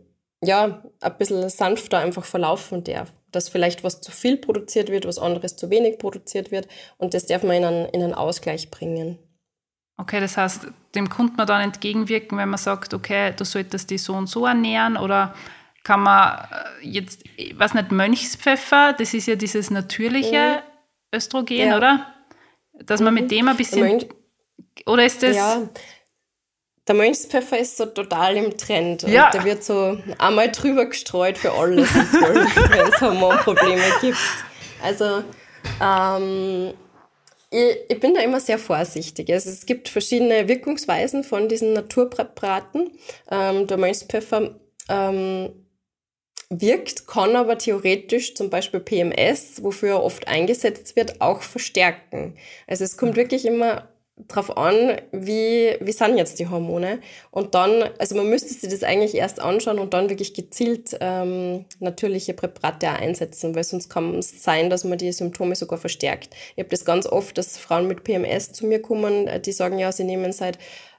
ja, 0.42 0.82
ein 1.00 1.18
bisschen 1.18 1.48
sanfter 1.48 1.98
einfach 1.98 2.24
verlaufen 2.24 2.84
darf. 2.84 3.12
Dass 3.30 3.48
vielleicht 3.48 3.84
was 3.84 4.00
zu 4.00 4.10
viel 4.10 4.38
produziert 4.38 4.90
wird, 4.90 5.06
was 5.06 5.18
anderes 5.18 5.56
zu 5.56 5.70
wenig 5.70 5.98
produziert 5.98 6.50
wird. 6.50 6.66
Und 6.96 7.14
das 7.14 7.26
darf 7.26 7.42
man 7.42 7.56
in 7.56 7.64
einen, 7.64 7.86
in 7.86 8.02
einen 8.02 8.14
Ausgleich 8.14 8.70
bringen. 8.70 9.18
Okay, 10.00 10.20
das 10.20 10.36
heißt, 10.36 10.68
dem 10.94 11.08
konnte 11.08 11.34
man 11.36 11.46
dann 11.46 11.60
entgegenwirken, 11.60 12.38
wenn 12.38 12.48
man 12.48 12.58
sagt, 12.58 12.94
okay, 12.94 13.34
du 13.36 13.44
solltest 13.44 13.90
dich 13.90 14.02
so 14.02 14.14
und 14.14 14.28
so 14.28 14.46
ernähren 14.46 14.96
oder 14.96 15.34
kann 15.82 16.00
man 16.00 16.38
äh, 16.82 16.86
jetzt, 16.86 17.24
ich 17.36 17.58
weiß 17.58 17.74
nicht, 17.74 17.90
Mönchspfeffer, 17.90 18.94
das 18.96 19.12
ist 19.12 19.26
ja 19.26 19.34
dieses 19.34 19.70
natürliche 19.70 20.62
mhm. 20.62 21.16
Östrogen, 21.16 21.68
ja. 21.68 21.76
oder? 21.76 22.06
Dass 22.74 23.00
man 23.00 23.12
mhm. 23.12 23.20
mit 23.22 23.30
dem 23.32 23.48
ein 23.48 23.56
bisschen, 23.56 23.80
Mönch 23.80 24.06
oder 24.86 25.04
ist 25.04 25.22
das... 25.22 25.34
Ja, 25.36 25.68
der 26.86 26.94
Mönchspfeffer 26.94 27.58
ist 27.58 27.76
so 27.76 27.86
total 27.86 28.36
im 28.36 28.56
Trend. 28.56 29.04
Und 29.04 29.12
ja. 29.12 29.30
der 29.30 29.44
wird 29.44 29.62
so 29.62 29.98
einmal 30.16 30.50
drüber 30.50 30.86
gestreut 30.86 31.36
für 31.36 31.52
alles, 31.52 31.92
wenn 31.94 32.88
es 32.88 33.00
Hormonprobleme 33.00 33.82
gibt. 34.00 34.16
Also, 34.82 35.22
ähm, 35.82 36.72
ich, 37.50 38.00
bin 38.00 38.14
da 38.14 38.20
immer 38.20 38.40
sehr 38.40 38.58
vorsichtig. 38.58 39.32
Also 39.32 39.50
es 39.50 39.64
gibt 39.64 39.88
verschiedene 39.88 40.48
Wirkungsweisen 40.48 41.24
von 41.24 41.48
diesen 41.48 41.72
Naturpräparaten. 41.72 42.90
Ähm, 43.30 43.66
der 43.66 43.78
Mönchspfeffer 43.78 44.58
ähm, 44.88 45.66
wirkt, 46.50 47.06
kann 47.06 47.36
aber 47.36 47.58
theoretisch 47.58 48.34
zum 48.34 48.50
Beispiel 48.50 48.80
PMS, 48.80 49.62
wofür 49.62 49.90
er 49.90 50.02
oft 50.02 50.28
eingesetzt 50.28 50.96
wird, 50.96 51.20
auch 51.20 51.42
verstärken. 51.42 52.36
Also 52.66 52.84
es 52.84 52.96
kommt 52.96 53.16
wirklich 53.16 53.46
immer 53.46 53.88
drauf 54.26 54.56
an, 54.56 54.96
wie, 55.12 55.76
wie 55.80 55.92
sind 55.92 56.16
jetzt 56.16 56.38
die 56.38 56.48
Hormone. 56.48 57.00
Und 57.30 57.54
dann, 57.54 57.84
also 57.98 58.16
man 58.16 58.28
müsste 58.28 58.52
sich 58.52 58.68
das 58.68 58.82
eigentlich 58.82 59.14
erst 59.14 59.40
anschauen 59.40 59.78
und 59.78 59.94
dann 59.94 60.08
wirklich 60.08 60.34
gezielt 60.34 60.96
ähm, 61.00 61.64
natürliche 61.78 62.34
Präparate 62.34 62.88
einsetzen, 62.88 63.54
weil 63.54 63.64
sonst 63.64 63.88
kann 63.88 64.18
es 64.18 64.42
sein, 64.42 64.70
dass 64.70 64.84
man 64.84 64.98
die 64.98 65.12
Symptome 65.12 65.54
sogar 65.54 65.78
verstärkt. 65.78 66.34
Ich 66.56 66.62
habe 66.62 66.70
das 66.70 66.84
ganz 66.84 67.06
oft, 67.06 67.38
dass 67.38 67.58
Frauen 67.58 67.86
mit 67.86 68.04
PMS 68.04 68.52
zu 68.52 68.66
mir 68.66 68.82
kommen, 68.82 69.28
äh, 69.28 69.40
die 69.40 69.52
sagen, 69.52 69.78
ja, 69.78 69.92
sie 69.92 70.04
nehmen 70.04 70.32
seit 70.32 70.58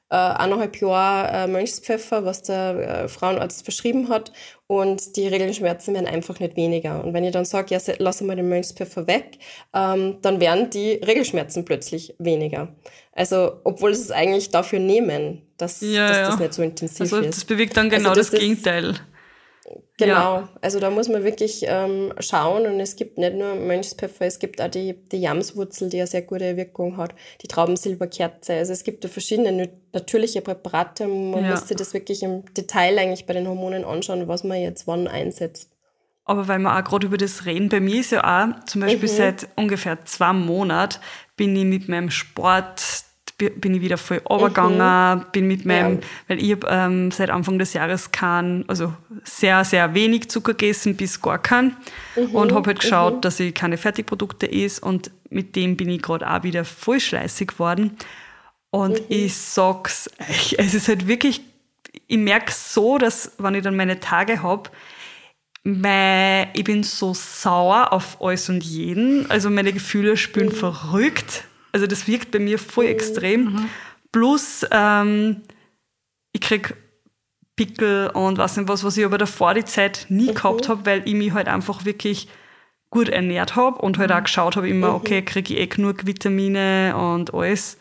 äh, 0.10 0.16
eineinhalb 0.16 0.80
Jahre 0.82 1.46
äh, 1.46 1.48
Mönchspfeffer, 1.48 2.26
was 2.26 2.42
der 2.44 3.04
äh, 3.04 3.08
Frauenarzt 3.08 3.64
verschrieben 3.64 4.10
hat 4.10 4.32
und 4.68 5.16
die 5.16 5.28
Regelschmerzen 5.28 5.94
werden 5.94 6.08
einfach 6.08 6.40
nicht 6.40 6.56
weniger. 6.56 7.04
Und 7.04 7.14
wenn 7.14 7.24
ich 7.24 7.32
dann 7.32 7.46
sage, 7.46 7.74
ja, 7.74 7.82
lass 7.98 8.22
mal 8.22 8.36
den 8.36 8.50
Mönchspfeffer 8.50 9.08
weg, 9.08 9.40
ähm, 9.74 10.18
dann 10.22 10.40
werden 10.40 10.70
die 10.70 10.92
Regelschmerzen 10.94 11.66
plötzlich 11.66 12.14
weniger. 12.20 12.70
Also, 13.14 13.54
obwohl 13.64 13.94
sie 13.96 14.04
es 14.04 14.12
eigentlich 14.12 14.50
dafür 14.52 14.80
nehmen, 14.80 15.42
dass, 15.58 15.82
ja, 15.82 16.08
dass 16.08 16.30
das 16.30 16.40
nicht 16.40 16.54
so 16.54 16.62
intensiv 16.62 17.02
also, 17.02 17.18
ist. 17.18 17.38
Das 17.38 17.46
bewegt 17.46 17.76
dann 17.78 17.90
genau 17.90 18.10
also 18.10 18.22
das, 18.22 18.32
das 18.32 18.40
Gegenteil. 18.40 18.96
Genau, 19.98 20.36
ja. 20.38 20.50
also 20.62 20.80
da 20.80 20.90
muss 20.90 21.10
man 21.10 21.24
wirklich 21.24 21.66
ähm, 21.68 22.14
schauen 22.20 22.66
und 22.66 22.80
es 22.80 22.96
gibt 22.96 23.18
nicht 23.18 23.36
nur 23.36 23.56
Mönchspfeffer, 23.56 24.26
es 24.26 24.40
gibt 24.40 24.62
auch 24.62 24.70
die, 24.70 24.94
die 25.12 25.20
Jamswurzel, 25.20 25.90
die 25.90 25.98
eine 25.98 26.08
sehr 26.08 26.22
gute 26.22 26.58
Wirkung 26.58 26.98
hat, 26.98 27.14
die 27.42 27.48
Traubensilberkerze. 27.48 28.54
Also 28.54 28.74
es 28.74 28.84
gibt 28.84 29.04
da 29.04 29.10
verschiedene 29.10 29.70
natürliche 29.94 30.42
Präparate. 30.42 31.08
Man 31.08 31.44
ja. 31.44 31.52
muss 31.52 31.68
sich 31.68 31.78
das 31.78 31.94
wirklich 31.94 32.24
im 32.24 32.46
Detail 32.54 32.98
eigentlich 32.98 33.26
bei 33.26 33.34
den 33.34 33.48
Hormonen 33.48 33.84
anschauen, 33.84 34.28
was 34.28 34.44
man 34.44 34.60
jetzt 34.60 34.88
wann 34.88 35.08
einsetzt. 35.08 35.72
Aber 36.26 36.48
weil 36.48 36.60
wir 36.60 36.78
auch 36.78 36.84
gerade 36.84 37.08
über 37.08 37.18
das 37.18 37.46
reden, 37.46 37.70
bei 37.70 37.80
mir 37.80 38.00
ist 38.00 38.12
ja 38.12 38.24
auch 38.24 38.66
zum 38.66 38.82
Beispiel 38.82 39.10
mhm. 39.10 39.14
seit 39.14 39.48
ungefähr 39.56 40.06
zwei 40.06 40.32
Monaten 40.32 41.00
bin 41.36 41.56
ich 41.56 41.66
mit 41.66 41.90
meinem 41.90 42.12
Sport 42.12 43.04
bin 43.40 43.74
ich 43.74 43.82
wieder 43.82 43.98
voll 43.98 44.18
runtergegangen, 44.18 45.20
mhm. 45.20 45.26
bin 45.32 45.48
mit 45.48 45.66
meinem, 45.66 45.96
ja. 45.96 46.08
weil 46.28 46.44
ich 46.44 46.58
ähm, 46.68 47.12
seit 47.12 47.30
Anfang 47.30 47.58
des 47.58 47.74
Jahres 47.74 48.12
kein, 48.12 48.66
also 48.68 48.94
sehr, 49.24 49.64
sehr 49.64 49.94
wenig 49.94 50.30
Zucker 50.30 50.54
gegessen, 50.54 50.96
bis 50.96 51.22
gar 51.22 51.40
kein. 51.40 51.76
Mhm. 52.16 52.36
Und 52.36 52.54
habe 52.54 52.68
halt 52.68 52.82
geschaut, 52.82 53.16
mhm. 53.16 53.22
dass 53.22 53.40
ich 53.40 53.54
keine 53.54 53.78
Fertigprodukte 53.78 54.52
esse 54.52 54.82
und 54.82 55.12
mit 55.30 55.56
dem 55.56 55.78
bin 55.78 55.90
ich 55.90 56.02
gerade 56.02 56.30
auch 56.30 56.44
wieder 56.44 56.66
voll 56.66 57.00
schleißig 57.00 57.50
geworden. 57.50 57.98
Und 58.72 59.00
mhm. 59.00 59.06
ich 59.10 59.36
sag's 59.36 60.10
euch, 60.30 60.56
es 60.58 60.74
ist 60.74 60.88
halt 60.88 61.08
wirklich, 61.08 61.42
ich 62.08 62.18
merke 62.18 62.52
so, 62.52 62.98
dass, 62.98 63.34
wenn 63.38 63.56
ich 63.56 63.64
dann 63.64 63.76
meine 63.76 64.00
Tage 64.00 64.44
habe, 64.44 64.70
ich 65.64 66.64
bin 66.64 66.84
so 66.84 67.14
sauer 67.14 67.92
auf 67.92 68.22
alles 68.22 68.50
und 68.50 68.64
jeden. 68.64 69.30
Also 69.30 69.50
meine 69.50 69.74
Gefühle 69.74 70.18
spüren 70.18 70.48
mhm. 70.48 70.54
verrückt. 70.54 71.46
Also 71.72 71.88
das 71.88 72.08
wirkt 72.08 72.32
bei 72.32 72.40
mir 72.40 72.60
voll 72.60 72.86
mhm. 72.86 72.92
extrem. 72.92 73.44
Mhm. 73.44 73.70
Plus, 74.12 74.66
ähm, 74.72 75.42
ich 76.32 76.42
krieg 76.42 76.76
Pickel 77.56 78.10
und 78.14 78.38
was 78.38 78.56
nicht 78.58 78.70
was, 78.70 78.84
was 78.84 78.98
ich 78.98 79.06
aber 79.06 79.18
davor 79.18 79.54
die 79.54 79.66
Zeit 79.66 80.06
nie 80.10 80.30
mhm. 80.30 80.36
gehabt 80.36 80.70
habe, 80.70 80.86
weil 80.86 81.02
ich 81.06 81.14
mich 81.14 81.34
halt 81.34 81.48
einfach 81.48 81.86
wirklich 81.86 82.28
gut 82.90 83.10
ernährt 83.10 83.56
habe 83.56 83.82
und 83.82 83.98
halt 83.98 84.12
auch 84.12 84.20
mhm. 84.20 84.24
geschaut 84.24 84.56
habe 84.56 84.70
immer, 84.70 84.96
okay, 84.96 85.22
kriege 85.22 85.54
ich 85.54 85.60
eh 85.60 85.68
genug 85.68 86.06
Vitamine 86.06 86.96
und 86.96 87.34
alles. 87.34 87.78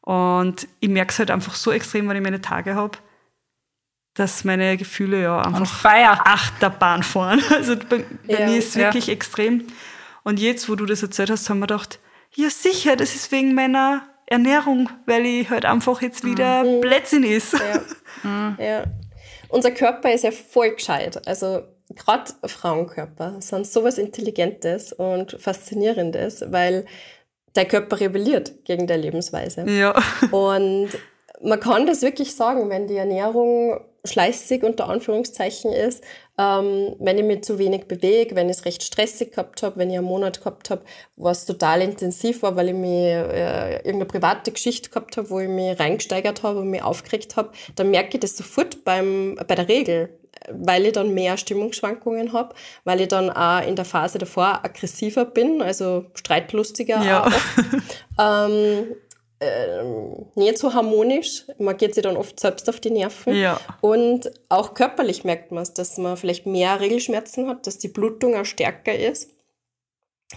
Und 0.00 0.68
ich 0.80 0.90
merke 0.90 1.12
es 1.12 1.18
halt 1.18 1.30
einfach 1.30 1.54
so 1.54 1.72
extrem, 1.72 2.08
wenn 2.08 2.16
ich 2.16 2.22
meine 2.22 2.42
Tage 2.42 2.74
habe, 2.74 2.98
dass 4.12 4.44
meine 4.44 4.76
Gefühle 4.76 5.22
ja 5.22 5.40
einfach 5.40 5.84
Achterbahn 5.84 7.02
fahren. 7.02 7.42
Also 7.50 7.76
bei, 7.76 8.04
bei 8.26 8.40
ja, 8.40 8.46
mir 8.46 8.58
ist 8.58 8.68
es 8.68 8.76
wirklich 8.76 9.08
ja. 9.08 9.14
extrem. 9.14 9.64
Und 10.22 10.38
jetzt, 10.38 10.68
wo 10.68 10.76
du 10.76 10.86
das 10.86 11.02
erzählt 11.02 11.30
hast, 11.30 11.48
haben 11.50 11.58
wir 11.58 11.66
gedacht, 11.66 11.98
ja 12.36 12.50
sicher, 12.50 12.96
das 12.96 13.14
ist 13.14 13.30
wegen 13.32 13.54
meiner 13.54 14.02
Ernährung, 14.26 14.88
weil 15.06 15.26
ich 15.26 15.50
halt 15.50 15.64
einfach 15.64 16.02
jetzt 16.02 16.24
wieder 16.24 16.64
mhm. 16.64 16.80
Blödsinn 16.80 17.24
ist. 17.24 17.52
Ja. 17.52 17.80
mhm. 18.22 18.56
ja. 18.58 18.84
Unser 19.48 19.70
Körper 19.70 20.12
ist 20.12 20.24
ja 20.24 20.30
voll 20.30 20.70
gescheit. 20.74 21.26
Also 21.28 21.62
gerade 21.94 22.32
Frauenkörper 22.44 23.40
sind 23.40 23.66
sowas 23.66 23.98
Intelligentes 23.98 24.92
und 24.92 25.36
Faszinierendes, 25.40 26.44
weil 26.48 26.86
der 27.54 27.66
Körper 27.66 28.00
rebelliert 28.00 28.64
gegen 28.64 28.86
der 28.86 28.96
Lebensweise. 28.96 29.64
Ja. 29.68 29.94
Und 30.30 30.88
man 31.42 31.60
kann 31.60 31.86
das 31.86 32.02
wirklich 32.02 32.34
sagen, 32.34 32.70
wenn 32.70 32.86
die 32.86 32.96
Ernährung 32.96 33.80
schleißig 34.06 34.62
unter 34.62 34.88
Anführungszeichen 34.88 35.72
ist, 35.72 36.04
ähm, 36.36 36.94
wenn 36.98 37.16
ich 37.16 37.24
mich 37.24 37.42
zu 37.42 37.58
wenig 37.58 37.86
bewege, 37.86 38.36
wenn 38.36 38.50
ich 38.50 38.58
es 38.58 38.64
recht 38.66 38.82
stressig 38.82 39.30
gehabt 39.32 39.62
habe, 39.62 39.76
wenn 39.76 39.90
ich 39.90 39.96
einen 39.96 40.06
Monat 40.06 40.40
gehabt 40.40 40.68
habe, 40.68 40.82
was 41.16 41.46
total 41.46 41.80
intensiv 41.80 42.42
war, 42.42 42.54
weil 42.56 42.68
ich 42.68 42.74
mir 42.74 43.28
äh, 43.30 43.76
irgendeine 43.76 44.06
private 44.06 44.52
Geschichte 44.52 44.90
gehabt 44.90 45.16
habe, 45.16 45.30
wo 45.30 45.40
ich 45.40 45.48
mich 45.48 45.78
reingesteigert 45.78 46.42
habe 46.42 46.60
und 46.60 46.70
mich 46.70 46.82
aufgeregt 46.82 47.36
habe, 47.36 47.50
dann 47.76 47.90
merke 47.90 48.14
ich 48.14 48.20
das 48.20 48.36
sofort 48.36 48.84
beim, 48.84 49.38
bei 49.46 49.54
der 49.54 49.68
Regel, 49.68 50.10
weil 50.50 50.84
ich 50.86 50.92
dann 50.92 51.14
mehr 51.14 51.38
Stimmungsschwankungen 51.38 52.32
habe, 52.32 52.54
weil 52.84 53.00
ich 53.00 53.08
dann 53.08 53.30
auch 53.30 53.66
in 53.66 53.76
der 53.76 53.84
Phase 53.84 54.18
davor 54.18 54.60
aggressiver 54.62 55.24
bin, 55.24 55.62
also 55.62 56.06
streitlustiger 56.14 57.02
ja. 57.02 57.24
auch. 57.24 58.48
ähm, 58.48 58.52
äh, 58.52 58.94
nicht 60.34 60.58
so 60.58 60.72
harmonisch. 60.72 61.44
Man 61.58 61.76
geht 61.76 61.94
sich 61.94 62.02
dann 62.02 62.16
oft 62.16 62.38
selbst 62.38 62.68
auf 62.68 62.80
die 62.80 62.90
Nerven. 62.90 63.34
Ja. 63.34 63.60
Und 63.80 64.30
auch 64.48 64.74
körperlich 64.74 65.24
merkt 65.24 65.52
man 65.52 65.62
es, 65.62 65.74
dass 65.74 65.98
man 65.98 66.16
vielleicht 66.16 66.46
mehr 66.46 66.80
Regelschmerzen 66.80 67.48
hat, 67.48 67.66
dass 67.66 67.78
die 67.78 67.88
Blutung 67.88 68.36
auch 68.36 68.44
stärker 68.44 68.94
ist. 68.94 69.30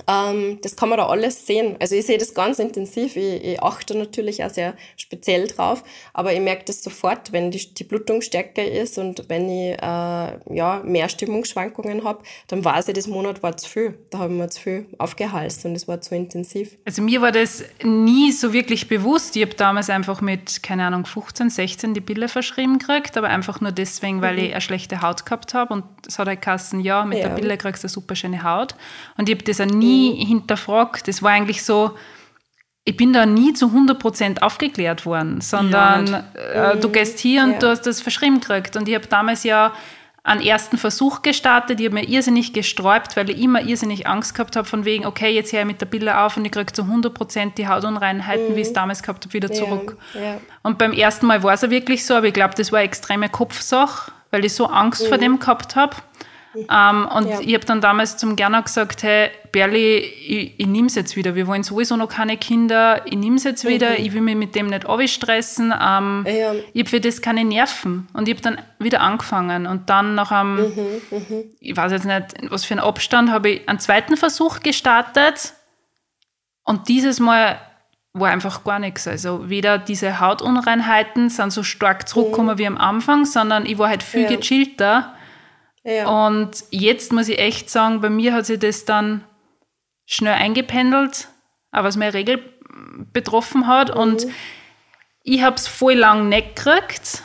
Ähm, 0.08 0.60
das 0.62 0.76
kann 0.76 0.90
man 0.90 0.98
da 0.98 1.08
alles 1.08 1.46
sehen. 1.46 1.76
Also 1.80 1.96
ich 1.96 2.06
sehe 2.06 2.18
das 2.18 2.34
ganz 2.34 2.60
intensiv. 2.60 3.16
Ich, 3.16 3.44
ich, 3.44 3.62
achte 3.62 3.98
natürlich 3.98 4.44
auch 4.44 4.50
sehr 4.50 4.76
speziell 4.96 5.48
drauf, 5.48 5.84
aber 6.14 6.34
ich 6.34 6.40
merke 6.40 6.66
das 6.66 6.84
sofort, 6.84 7.32
wenn 7.32 7.52
die, 7.52 7.74
die 7.74 7.84
Blutung 7.84 8.22
stärker 8.22 8.66
ist 8.66 8.98
und 8.98 9.26
wenn 9.28 9.50
ich 9.50 9.74
äh, 9.74 10.56
ja, 10.56 10.82
mehr 10.84 11.10
Stimmungsschwankungen 11.10 12.04
habe, 12.04 12.24
dann 12.48 12.64
weiß 12.64 12.88
ich, 12.90 12.94
das 12.94 13.08
Monat 13.08 13.44
war 13.44 13.58
zu 13.58 13.70
viel. 13.70 13.98
Da 14.10 14.20
habe 14.20 14.34
ich 14.34 14.40
mir 14.40 14.50
zu 14.50 14.62
viel 14.62 14.86
aufgehalst 14.98 15.66
und 15.66 15.76
es 15.76 15.88
war 15.88 16.02
zu 16.02 16.16
intensiv. 16.16 16.78
Also 16.86 17.02
mir 17.02 17.22
war 17.22 17.32
das 17.32 17.64
nie 17.84 18.32
so 18.32 18.54
wirklich 18.54 18.88
bewusst. 18.88 19.36
Ich 19.36 19.42
habe 19.42 19.56
damals 19.56 19.90
einfach 19.90 20.22
mit, 20.22 20.64
keine 20.64 20.86
Ahnung, 20.86 21.06
15, 21.06 21.50
16 21.50 21.94
die 21.94 22.02
Pille 22.02 22.30
verschrieben 22.30 22.80
gekriegt, 22.80 23.18
aber 23.18 23.28
einfach 23.28 23.62
nur 23.62 23.72
deswegen, 23.72 24.22
weil 24.22 24.34
mhm. 24.34 24.44
ich 24.44 24.52
eine 24.52 24.62
schlechte 24.62 25.02
Haut 25.02 25.26
gehabt 25.26 25.54
habe 25.54 25.74
und 25.74 25.84
es 26.08 26.20
hat 26.20 26.28
halt 26.28 26.42
Kassen, 26.42 26.80
ja, 26.80 27.04
mit 27.06 27.20
ja. 27.20 27.30
der 27.30 27.36
Pille 27.36 27.58
kriegst 27.58 27.84
du 27.84 27.88
eine 27.88 27.92
super 27.92 28.16
schöne 28.16 28.44
Haut. 28.44 28.76
Und 29.18 29.30
ich 29.30 29.36
habe 29.36 29.44
das 29.44 29.60
auch 29.62 29.66
nie 29.66 29.87
nie 29.88 30.26
hinterfragt. 30.26 31.08
Das 31.08 31.24
war 31.24 31.32
eigentlich 31.32 31.64
so, 31.64 31.96
ich 32.84 32.96
bin 32.96 33.12
da 33.12 33.26
nie 33.26 33.54
zu 33.54 33.68
100% 33.68 34.42
aufgeklärt 34.42 35.06
worden, 35.06 35.42
sondern 35.42 36.08
ja, 36.08 36.72
äh, 36.72 36.80
du 36.80 36.90
gehst 36.90 37.20
hier 37.20 37.44
und 37.44 37.54
ja. 37.54 37.60
du 37.60 37.68
hast 37.70 37.82
das 37.82 38.02
verschrieben 38.02 38.40
gekriegt. 38.40 38.78
Und 38.78 38.88
ich 38.88 38.96
habe 38.96 39.08
damals 39.08 39.44
ja 39.44 39.74
einen 40.28 40.42
ersten 40.42 40.78
Versuch 40.78 41.22
gestartet. 41.22 41.80
Ich 41.80 41.86
habe 41.86 41.96
mir 41.96 42.08
irrsinnig 42.08 42.52
gesträubt, 42.52 43.16
weil 43.16 43.30
ich 43.30 43.40
immer 43.40 43.62
irrsinnig 43.62 44.08
Angst 44.08 44.36
gehabt 44.36 44.58
habe, 44.58 44.68
von 44.68 44.84
wegen, 44.84 45.06
okay, 45.06 45.34
jetzt 45.34 45.54
ich 45.54 45.66
mit 45.66 45.80
der 45.80 45.86
Pille 45.86 46.20
auf 46.20 46.36
und 46.36 46.44
ich 46.44 46.52
kriege 46.52 46.72
zu 46.74 46.84
100% 46.84 47.56
die 47.56 47.68
Hautunreinheiten, 47.68 48.50
mhm. 48.50 48.56
wie 48.56 48.62
ich 48.62 48.68
es 48.68 48.74
damals 48.74 49.02
gehabt 49.02 49.24
habe, 49.26 49.34
wieder 49.34 49.52
zurück. 49.52 49.98
Ja. 50.14 50.38
Und 50.64 50.78
beim 50.78 50.92
ersten 50.92 51.28
Mal 51.28 51.44
war 51.44 51.54
es 51.54 51.62
ja 51.62 51.70
wirklich 51.70 52.06
so, 52.06 52.16
aber 52.16 52.28
ich 52.28 52.34
glaube, 52.34 52.56
das 52.56 52.74
war 52.74 52.80
eine 52.80 52.88
extreme 52.88 53.30
Kopfsache, 53.30 54.12
weil 54.32 54.44
ich 54.44 54.54
so 54.54 54.68
Angst 54.68 55.04
mhm. 55.04 55.08
vor 55.08 55.18
dem 55.18 55.40
gehabt 55.40 55.78
habe. 55.78 55.96
Ähm, 56.70 57.08
und 57.08 57.28
ja. 57.28 57.40
ich 57.42 57.54
habe 57.54 57.66
dann 57.66 57.82
damals 57.82 58.18
zum 58.18 58.36
Gerner 58.36 58.62
gesagt, 58.62 59.04
hey, 59.04 59.30
Berli, 59.52 59.98
ich, 59.98 60.60
ich 60.60 60.68
nehme 60.68 60.88
es 60.88 60.96
jetzt 60.96 61.16
wieder. 61.16 61.36
Wir 61.36 61.48
wollen 61.48 61.64
sowieso 61.64 61.96
noch 61.98 62.10
keine 62.10 62.38
Kinder. 62.38 63.02
Ich 63.06 63.16
nehme 63.16 63.36
es 63.36 63.44
jetzt 63.44 63.64
mhm. 63.64 63.70
wieder. 63.70 64.00
Ich 64.00 64.14
will 64.14 64.22
mich 64.22 64.36
mit 64.36 64.56
dem 64.56 64.68
nicht 64.68 64.86
stressen. 65.08 65.74
Ähm, 65.80 66.26
ja. 66.28 66.54
Ich 66.74 66.82
habe 66.82 66.90
für 66.90 67.02
das 67.02 67.22
keine 67.22 67.44
Nerven. 67.44 68.08
Und 68.14 68.28
ich 68.28 68.36
habe 68.36 68.42
dann 68.42 68.62
wieder 68.80 69.02
angefangen. 69.02 69.68
Und 69.68 69.90
dann 69.90 70.16
nach 70.16 70.32
einem, 70.32 70.56
mhm, 70.56 71.02
mhm. 71.12 71.44
ich 71.60 71.76
weiß 71.76 71.92
jetzt 71.92 72.06
nicht, 72.06 72.52
was 72.52 72.66
für 72.66 72.74
einen 72.74 72.82
Abstand, 72.82 73.32
habe 73.32 73.50
ich 73.50 73.70
einen 73.70 73.80
zweiten 73.80 74.18
Versuch 74.18 74.60
gestartet. 74.62 75.54
Und 76.64 76.88
dieses 76.88 77.20
Mal 77.20 77.60
war 78.14 78.32
einfach 78.32 78.64
gar 78.64 78.80
nichts. 78.80 79.08
Also 79.08 79.50
weder 79.50 79.78
diese 79.78 80.20
Hautunreinheiten 80.20 81.30
sind 81.30 81.52
so 81.52 81.64
stark 81.64 82.08
zurückgekommen 82.08 82.56
mhm. 82.56 82.60
wie 82.60 82.68
am 82.68 82.78
Anfang, 82.78 83.26
sondern 83.26 83.66
ich 83.66 83.78
war 83.78 83.90
halt 83.90 84.04
viel 84.04 84.24
ja. 84.24 84.36
gechillter. 84.36 85.14
Ja. 85.88 86.28
Und 86.28 86.66
jetzt 86.70 87.14
muss 87.14 87.30
ich 87.30 87.40
echt 87.40 87.70
sagen, 87.70 88.02
bei 88.02 88.10
mir 88.10 88.34
hat 88.34 88.46
sich 88.46 88.60
das 88.60 88.84
dann 88.84 89.24
schnell 90.06 90.34
eingependelt, 90.34 91.30
auch 91.72 91.84
was 91.84 91.96
meine 91.96 92.14
Regel 92.14 92.44
betroffen 93.14 93.68
hat. 93.68 93.96
Mhm. 93.96 94.02
Und 94.02 94.28
ich 95.24 95.42
habe 95.42 95.56
es 95.56 95.68
voll 95.68 95.94
lang 95.94 96.28
nicht 96.28 96.58
gekriegt. 96.58 97.24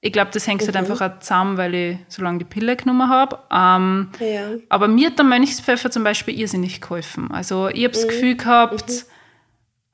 Ich 0.00 0.12
glaube, 0.12 0.30
das 0.32 0.46
hängt 0.46 0.60
halt 0.62 0.70
mhm. 0.70 0.78
halt 0.78 0.90
einfach 0.90 1.16
auch 1.16 1.18
zusammen, 1.18 1.56
weil 1.56 1.74
ich 1.74 1.98
so 2.06 2.22
lange 2.22 2.38
die 2.38 2.44
Pille 2.44 2.76
genommen 2.76 3.08
habe. 3.08 3.40
Ähm, 3.50 4.12
ja. 4.20 4.50
Aber 4.68 4.86
mir 4.86 5.08
hat 5.08 5.18
der 5.18 5.24
Mönchspfeffer 5.24 5.90
zum 5.90 6.04
Beispiel 6.04 6.38
irrsinnig 6.38 6.80
geholfen. 6.80 7.32
Also 7.32 7.68
ich 7.68 7.82
habe 7.82 7.94
das 7.94 8.04
mhm. 8.04 8.08
Gefühl 8.08 8.36
gehabt, 8.36 8.88
mhm. 8.88 9.02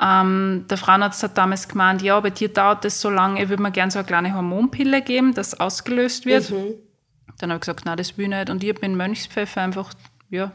ähm, 0.02 0.64
der 0.68 0.76
Frauenarzt 0.76 1.22
hat 1.22 1.38
damals 1.38 1.66
gemeint, 1.66 2.02
ja, 2.02 2.20
bei 2.20 2.28
dir 2.28 2.50
dauert 2.50 2.84
das 2.84 3.00
so 3.00 3.08
lange, 3.08 3.42
ich 3.42 3.48
würde 3.48 3.62
mir 3.62 3.70
gerne 3.70 3.90
so 3.90 4.00
eine 4.00 4.06
kleine 4.06 4.34
Hormonpille 4.34 5.00
geben, 5.00 5.32
das 5.32 5.58
ausgelöst 5.58 6.26
wird. 6.26 6.50
Mhm. 6.50 6.74
Dann 7.42 7.50
habe 7.50 7.56
ich 7.56 7.62
gesagt, 7.62 7.84
nein, 7.84 7.96
das 7.96 8.16
will 8.16 8.26
ich 8.26 8.30
nicht. 8.30 8.50
Und 8.50 8.62
ich 8.62 8.70
habe 8.70 8.86
mit 8.86 8.96
Mönchspfeffer 8.96 9.62
einfach, 9.62 9.92
ja, 10.30 10.52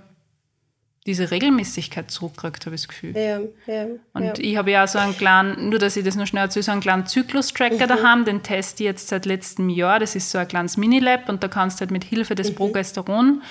diese 1.05 1.31
Regelmäßigkeit 1.31 2.09
zurückkriegt, 2.09 2.65
habe 2.65 2.75
ich 2.75 2.83
das 2.83 2.87
Gefühl. 2.87 3.13
Ja, 3.13 3.39
ja, 3.65 3.87
und 4.13 4.23
ja. 4.23 4.33
ich 4.37 4.55
habe 4.55 4.71
ja 4.71 4.85
auch 4.85 4.87
so 4.87 4.97
einen 4.97 5.15
kleinen, 5.17 5.69
nur 5.69 5.79
dass 5.79 5.97
ich 5.97 6.05
das 6.05 6.15
noch 6.15 6.27
schnell 6.27 6.43
erzähle, 6.45 6.63
so 6.63 6.71
einen 6.71 6.79
kleinen 6.79 7.05
Zyklus-Tracker 7.05 7.85
mhm. 7.85 7.89
daheim, 7.89 8.25
den 8.25 8.41
teste 8.41 8.83
ich 8.83 8.87
jetzt 8.87 9.09
seit 9.09 9.25
letztem 9.25 9.67
Jahr. 9.67 9.99
Das 9.99 10.15
ist 10.15 10.31
so 10.31 10.37
ein 10.37 10.47
kleines 10.47 10.77
Minilab 10.77 11.27
und 11.27 11.43
da 11.43 11.49
kannst 11.49 11.79
du 11.79 11.81
halt 11.81 11.91
mit 11.91 12.05
Hilfe 12.05 12.35
des 12.35 12.51
mhm. 12.51 12.55
Progesteron 12.55 13.41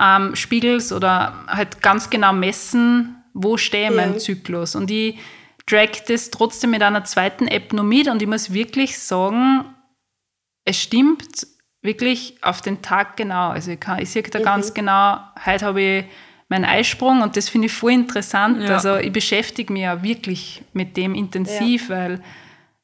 ähm, 0.00 0.34
oder 0.96 1.44
halt 1.46 1.80
ganz 1.80 2.10
genau 2.10 2.32
messen, 2.32 3.22
wo 3.34 3.56
stehe 3.56 3.88
ich 3.88 3.96
ja. 3.96 3.96
meinem 3.96 4.18
Zyklus. 4.18 4.74
Und 4.74 4.90
ich 4.90 5.16
track 5.64 6.06
das 6.06 6.32
trotzdem 6.32 6.70
mit 6.70 6.82
einer 6.82 7.04
zweiten 7.04 7.46
App 7.46 7.72
noch 7.72 7.84
mit 7.84 8.08
und 8.08 8.20
ich 8.20 8.26
muss 8.26 8.52
wirklich 8.52 8.98
sagen, 8.98 9.64
es 10.64 10.76
stimmt 10.76 11.46
wirklich 11.82 12.36
auf 12.42 12.60
den 12.60 12.82
Tag 12.82 13.16
genau. 13.16 13.50
Also 13.50 13.70
ich, 13.72 13.80
kann, 13.80 14.00
ich 14.00 14.10
sehe 14.10 14.22
da 14.22 14.38
mhm. 14.38 14.44
ganz 14.44 14.74
genau, 14.74 15.18
heute 15.44 15.66
habe 15.66 15.82
ich 15.82 16.04
mein 16.48 16.64
Eisprung 16.64 17.22
und 17.22 17.36
das 17.36 17.48
finde 17.48 17.66
ich 17.66 17.72
voll 17.72 17.92
interessant. 17.92 18.62
Ja. 18.62 18.74
Also 18.74 18.96
ich 18.96 19.12
beschäftige 19.12 19.72
mich 19.72 19.82
ja 19.82 20.02
wirklich 20.02 20.62
mit 20.72 20.96
dem 20.96 21.14
intensiv, 21.14 21.88
ja. 21.88 21.96
weil 21.96 22.16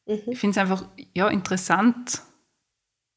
mhm. 0.06 0.20
ich 0.28 0.38
finde 0.38 0.52
es 0.52 0.58
einfach 0.58 0.84
ja, 1.14 1.28
interessant, 1.28 2.22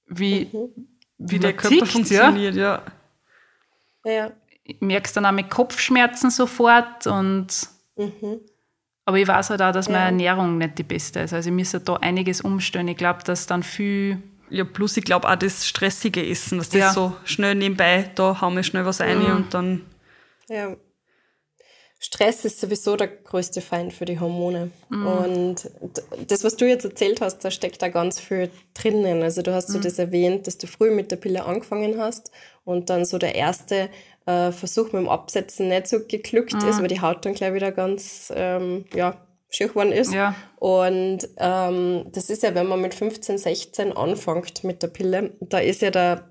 wie, 0.08 0.50
mhm. 0.52 0.88
wie, 1.18 1.32
wie 1.32 1.40
der 1.40 1.54
Körper 1.54 1.76
tickt, 1.76 1.88
funktioniert. 1.88 2.56
Ja. 2.56 2.82
ja. 4.06 4.32
Ich 4.64 4.82
merke 4.82 5.06
es 5.06 5.14
dann 5.14 5.26
auch 5.26 5.32
mit 5.32 5.50
Kopfschmerzen 5.50 6.30
sofort 6.32 7.08
und 7.08 7.48
mhm. 7.96 8.40
aber 9.06 9.18
ich 9.18 9.28
weiß 9.28 9.52
halt 9.52 9.62
auch, 9.62 9.72
dass 9.72 9.88
meine 9.88 10.06
Ernährung 10.06 10.58
nicht 10.58 10.78
die 10.78 10.84
beste 10.84 11.22
ist. 11.22 11.34
Also 11.34 11.50
ich 11.50 11.56
muss 11.56 11.72
da 11.72 11.94
einiges 11.96 12.42
umstellen. 12.42 12.88
Ich 12.88 12.98
glaube, 12.98 13.24
dass 13.24 13.46
dann 13.46 13.64
viel 13.64 14.22
ja, 14.50 14.64
plus 14.64 14.98
ich 14.98 15.04
glaube 15.04 15.30
auch 15.30 15.36
das 15.36 15.68
stressige 15.68 16.26
Essen, 16.26 16.58
dass 16.58 16.70
das 16.70 16.80
ja. 16.80 16.94
so 16.94 17.16
schnell 17.24 17.56
nebenbei, 17.56 18.10
da 18.16 18.42
hauen 18.42 18.56
wir 18.56 18.64
schnell 18.64 18.86
was 18.86 19.02
rein 19.02 19.20
mhm. 19.20 19.36
und 19.36 19.54
dann 19.54 19.86
ja. 20.50 20.76
Stress 22.02 22.46
ist 22.46 22.62
sowieso 22.62 22.96
der 22.96 23.10
größte 23.10 23.60
Feind 23.60 23.92
für 23.92 24.06
die 24.06 24.22
Hormone. 24.22 24.72
Mhm. 24.88 25.08
Und 25.08 25.72
das, 26.28 26.46
was 26.46 26.56
du 26.56 26.66
jetzt 26.66 26.86
erzählt 26.86 27.20
hast, 27.20 27.40
da 27.40 27.52
steckt 27.52 27.82
da 27.82 27.90
ganz 27.90 28.22
viel 28.22 28.50
drinnen. 28.74 29.22
Also 29.22 29.42
du 29.42 29.54
hast 29.54 29.68
so 29.68 29.78
mhm. 29.78 29.84
das 29.84 30.00
erwähnt, 30.00 30.48
dass 30.48 30.58
du 30.58 30.66
früh 30.66 30.92
mit 30.92 31.12
der 31.12 31.18
Pille 31.18 31.44
angefangen 31.44 32.00
hast 32.00 32.32
und 32.64 32.90
dann 32.90 33.04
so 33.04 33.18
der 33.18 33.36
erste 33.36 33.90
äh, 34.26 34.54
Versuch 34.54 34.94
mit 34.94 35.02
dem 35.02 35.10
Absetzen 35.10 35.68
nicht 35.68 35.88
so 35.88 36.00
geglückt 36.00 36.54
mhm. 36.54 36.70
ist, 36.70 36.80
weil 36.80 36.88
die 36.88 37.02
Haut 37.02 37.26
dann 37.26 37.34
gleich 37.34 37.54
wieder 37.54 37.74
ganz, 37.74 38.32
ähm, 38.34 38.86
ja, 38.94 39.18
schier 39.50 39.68
geworden 39.70 39.92
ist. 39.92 40.14
Ja. 40.14 40.36
Und 40.58 41.28
ähm, 41.38 42.06
das 42.12 42.30
ist 42.30 42.44
ja, 42.44 42.54
wenn 42.56 42.68
man 42.68 42.82
mit 42.82 42.94
15, 42.94 43.38
16 43.38 43.94
anfängt 43.94 44.64
mit 44.64 44.84
der 44.84 44.88
Pille, 44.88 45.34
da 45.40 45.60
ist 45.60 45.82
ja 45.82 45.92
der 45.92 46.30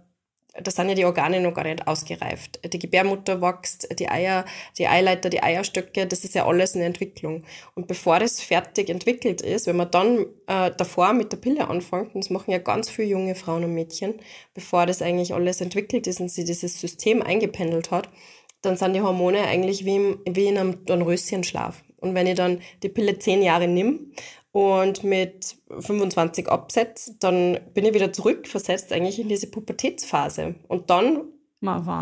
da 0.63 0.71
sind 0.71 0.89
ja 0.89 0.95
die 0.95 1.05
Organe 1.05 1.41
noch 1.41 1.55
gar 1.55 1.65
nicht 1.65 1.87
ausgereift. 1.87 2.61
Die 2.73 2.79
Gebärmutter 2.79 3.41
wächst, 3.41 3.89
die 3.99 4.09
Eier, 4.09 4.45
die 4.77 4.89
Eileiter, 4.89 5.31
die 5.31 5.43
Eierstöcke, 5.43 6.07
das 6.07 6.25
ist 6.25 6.35
ja 6.35 6.47
alles 6.47 6.75
eine 6.75 6.85
Entwicklung. 6.85 7.45
Und 7.75 7.87
bevor 7.87 8.19
das 8.19 8.41
fertig 8.41 8.91
entwickelt 8.91 9.41
ist, 9.41 9.67
wenn 9.67 9.77
man 9.77 9.91
dann 9.91 10.27
äh, 10.47 10.71
davor 10.77 11.13
mit 11.13 11.33
der 11.33 11.37
Pille 11.37 11.69
anfängt, 11.69 12.15
und 12.15 12.25
das 12.25 12.31
machen 12.31 12.51
ja 12.51 12.59
ganz 12.59 12.91
viele 12.91 13.09
junge 13.09 13.35
Frauen 13.35 13.65
und 13.65 13.75
Mädchen, 13.75 14.15
bevor 14.55 14.87
das 14.87 15.03
eigentlich 15.03 15.35
alles 15.35 15.61
entwickelt 15.61 16.07
ist 16.07 16.21
und 16.21 16.31
sie 16.31 16.45
dieses 16.45 16.81
System 16.81 17.23
eingependelt 17.23 17.91
hat, 17.91 18.09
dann 18.63 18.77
sind 18.77 18.95
die 18.95 19.03
Hormone 19.03 19.43
eigentlich 19.43 19.85
wie, 19.85 19.97
im, 19.97 20.19
wie 20.29 20.47
in 20.47 20.59
einem 20.59 20.85
Dornröschenschlaf. 20.85 21.83
Und 22.01 22.15
wenn 22.15 22.27
ich 22.27 22.35
dann 22.35 22.61
die 22.83 22.89
Pille 22.89 23.19
zehn 23.19 23.43
Jahre 23.43 23.69
nimm 23.69 24.13
und 24.53 25.05
mit 25.05 25.57
25 25.69 26.49
absetze, 26.49 27.17
dann 27.21 27.59
bin 27.75 27.85
ich 27.85 27.95
wieder 27.95 28.13
zurückversetzt 28.13 28.93
eigentlich 28.93 29.19
in 29.19 29.29
diese 29.29 29.49
Pubertätsphase. 29.49 30.55
Und 30.69 30.91
dann 30.91 31.25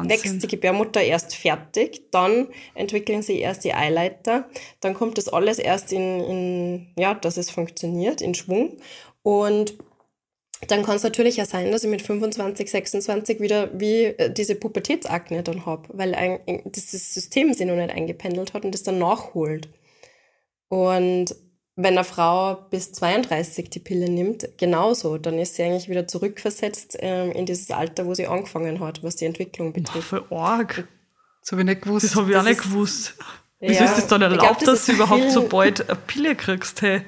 wächst 0.09 0.43
die 0.43 0.49
Gebärmutter 0.49 1.03
erst 1.03 1.35
fertig, 1.35 2.11
dann 2.11 2.49
entwickeln 2.75 3.23
sie 3.23 3.39
erst 3.39 3.65
die 3.65 3.73
Eileiter, 3.73 4.49
dann 4.81 4.95
kommt 4.95 5.17
das 5.17 5.29
alles 5.29 5.59
erst 5.59 5.93
in, 5.93 6.21
in 6.21 6.87
ja, 6.99 7.15
dass 7.15 7.39
es 7.39 7.51
funktioniert, 7.51 8.21
in 8.21 8.35
Schwung. 8.35 8.77
Und 9.23 9.79
dann 10.69 10.83
kann 10.85 10.97
es 10.97 11.03
natürlich 11.03 11.41
auch 11.41 11.47
sein, 11.47 11.71
dass 11.71 11.85
ich 11.85 11.91
mit 11.91 12.03
25, 12.03 12.71
26 12.71 13.41
wieder 13.41 13.71
wie 13.79 14.05
äh, 14.05 14.33
diese 14.33 14.55
Pubertätsakne 14.55 15.43
dann 15.43 15.67
habe, 15.67 15.89
weil 15.93 16.15
ein, 16.15 16.41
dieses 16.65 17.13
System 17.13 17.53
sich 17.53 17.67
noch 17.67 17.77
nicht 17.77 17.91
eingependelt 17.91 18.55
hat 18.55 18.65
und 18.65 18.73
das 18.73 18.83
dann 18.83 18.99
nachholt. 18.99 19.69
Und 20.69 21.35
wenn 21.77 21.99
eine 21.99 22.05
Frau 22.05 22.55
bis 22.71 22.93
32 22.93 23.69
die 23.69 23.81
Pille 23.81 24.09
nimmt, 24.09 24.49
genauso, 24.57 25.19
dann 25.19 25.39
ist 25.39 25.57
sie 25.57 25.63
eigentlich 25.63 25.89
wieder 25.91 26.09
zurückversetzt 26.09 26.97
ähm, 27.01 27.33
in 27.33 27.45
dieses 27.45 27.71
Alter, 27.71 28.07
wo 28.07 28.15
sie 28.15 28.27
angefangen 28.27 28.81
hat, 28.81 29.03
was 29.03 29.17
die 29.17 29.27
Entwicklung 29.27 29.73
betrifft. 29.75 30.11
Boah, 30.11 30.19
voll 30.19 30.39
arg. 30.39 30.89
Das 31.43 31.53
habe 31.53 31.63
ich 31.63 31.67
nicht 31.67 31.83
gewusst. 31.83 32.07
Das 32.07 32.17
habe 32.17 32.31
ich 32.31 32.37
auch 32.37 32.43
nicht 32.43 32.63
gewusst. 32.63 33.15
Wieso 33.61 33.85
ja, 33.85 33.91
ist 33.91 33.99
das 33.99 34.07
dann 34.07 34.23
erlaubt, 34.23 34.41
glaub, 34.41 34.59
das 34.59 34.67
dass 34.67 34.87
du 34.87 34.93
überhaupt 34.93 35.31
so 35.31 35.49
bald 35.49 35.89
eine 35.89 35.99
Pille 36.07 36.35
kriegst? 36.35 36.83
Hey, 36.83 37.03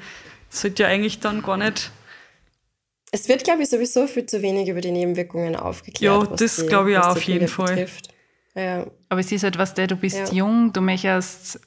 das 0.51 0.61
sollte 0.61 0.83
ja 0.83 0.89
eigentlich 0.89 1.21
dann 1.21 1.43
gar 1.43 1.57
nicht. 1.57 1.91
Es 3.11 3.29
wird, 3.29 3.45
glaube 3.45 3.63
ich, 3.63 3.71
sowieso 3.71 4.07
viel 4.07 4.27
zu 4.27 4.43
wenig 4.43 4.69
über 4.69 4.81
die 4.81 4.91
Nebenwirkungen 4.91 5.57
aufgeklärt. 5.57 6.31
Ja, 6.31 6.37
das 6.37 6.67
glaube 6.67 6.93
ich 6.93 6.99
auch 6.99 7.09
auf 7.09 7.23
jeden 7.23 7.49
Fall. 7.49 7.89
Ja. 8.55 8.87
Aber 9.09 9.21
es 9.21 9.33
ist 9.33 9.45
halt 9.45 9.57
was, 9.57 9.75
der, 9.75 9.87
du 9.87 9.97
bist 9.97 10.17
ja. 10.17 10.33
jung, 10.33 10.73
du 10.73 10.81
möchtest 10.81 11.61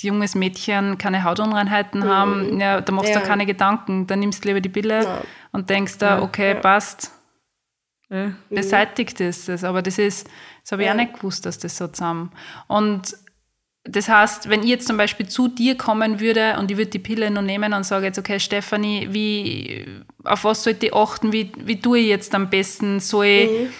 junges 0.00 0.34
Mädchen 0.34 0.98
keine 0.98 1.24
Hautunreinheiten 1.24 2.00
mhm. 2.00 2.04
haben, 2.04 2.60
ja, 2.60 2.80
da 2.80 2.92
machst 2.92 3.14
ja. 3.14 3.20
du 3.20 3.26
keine 3.26 3.46
Gedanken. 3.46 4.06
Dann 4.06 4.20
nimmst 4.20 4.44
du 4.44 4.48
lieber 4.48 4.60
die 4.60 4.68
Pille 4.68 5.04
ja. 5.04 5.22
und 5.52 5.70
denkst 5.70 5.98
da, 5.98 6.22
okay, 6.22 6.54
passt. 6.54 7.12
Mhm. 8.08 8.36
Beseitigt 8.50 9.20
ist 9.20 9.48
es. 9.48 9.64
Aber 9.64 9.82
das 9.82 9.98
ist, 9.98 10.28
das 10.62 10.72
habe 10.72 10.84
ich 10.84 10.90
auch 10.90 10.94
nicht 10.94 11.14
gewusst, 11.14 11.46
dass 11.46 11.58
das 11.58 11.76
so 11.76 11.88
zusammen. 11.88 12.32
Und 12.68 13.16
das 13.84 14.08
heißt, 14.08 14.48
wenn 14.48 14.62
ich 14.62 14.70
jetzt 14.70 14.86
zum 14.86 14.96
Beispiel 14.96 15.28
zu 15.28 15.48
dir 15.48 15.76
kommen 15.76 16.18
würde 16.18 16.56
und 16.58 16.70
ich 16.70 16.76
würde 16.78 16.90
die 16.90 16.98
Pille 16.98 17.30
nur 17.30 17.42
nehmen 17.42 17.74
und 17.74 17.84
sage 17.84 18.06
jetzt, 18.06 18.18
okay, 18.18 18.40
Stefanie, 18.40 19.08
wie, 19.10 19.86
auf 20.24 20.44
was 20.44 20.64
sollte 20.64 20.86
ich 20.86 20.94
achten, 20.94 21.32
wie, 21.32 21.52
wie 21.58 21.80
tue 21.80 21.98
ich 21.98 22.06
jetzt 22.06 22.34
am 22.34 22.48
besten? 22.48 23.00
Soll 23.00 23.26
ich, 23.26 23.50
mhm 23.50 23.72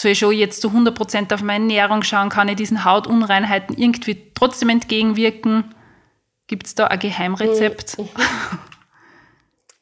soll 0.00 0.12
ich 0.12 0.18
schon 0.18 0.32
jetzt 0.32 0.62
zu 0.62 0.68
100% 0.68 1.34
auf 1.34 1.42
meine 1.42 1.64
Ernährung 1.64 2.02
schauen? 2.02 2.30
Kann 2.30 2.48
ich 2.48 2.56
diesen 2.56 2.84
Hautunreinheiten 2.84 3.76
irgendwie 3.76 4.32
trotzdem 4.34 4.70
entgegenwirken? 4.70 5.74
Gibt 6.46 6.66
es 6.66 6.74
da 6.74 6.86
ein 6.86 6.98
Geheimrezept? 6.98 7.98
Mhm. 7.98 8.08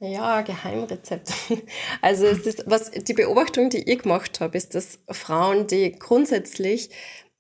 Ja, 0.00 0.42
Geheimrezept. 0.42 1.32
Also 2.02 2.26
ist, 2.26 2.62
was 2.66 2.92
die 2.92 3.14
Beobachtung, 3.14 3.68
die 3.68 3.90
ich 3.90 3.98
gemacht 4.00 4.38
habe, 4.38 4.56
ist, 4.56 4.76
dass 4.76 5.00
Frauen, 5.10 5.66
die 5.66 5.90
grundsätzlich 5.90 6.90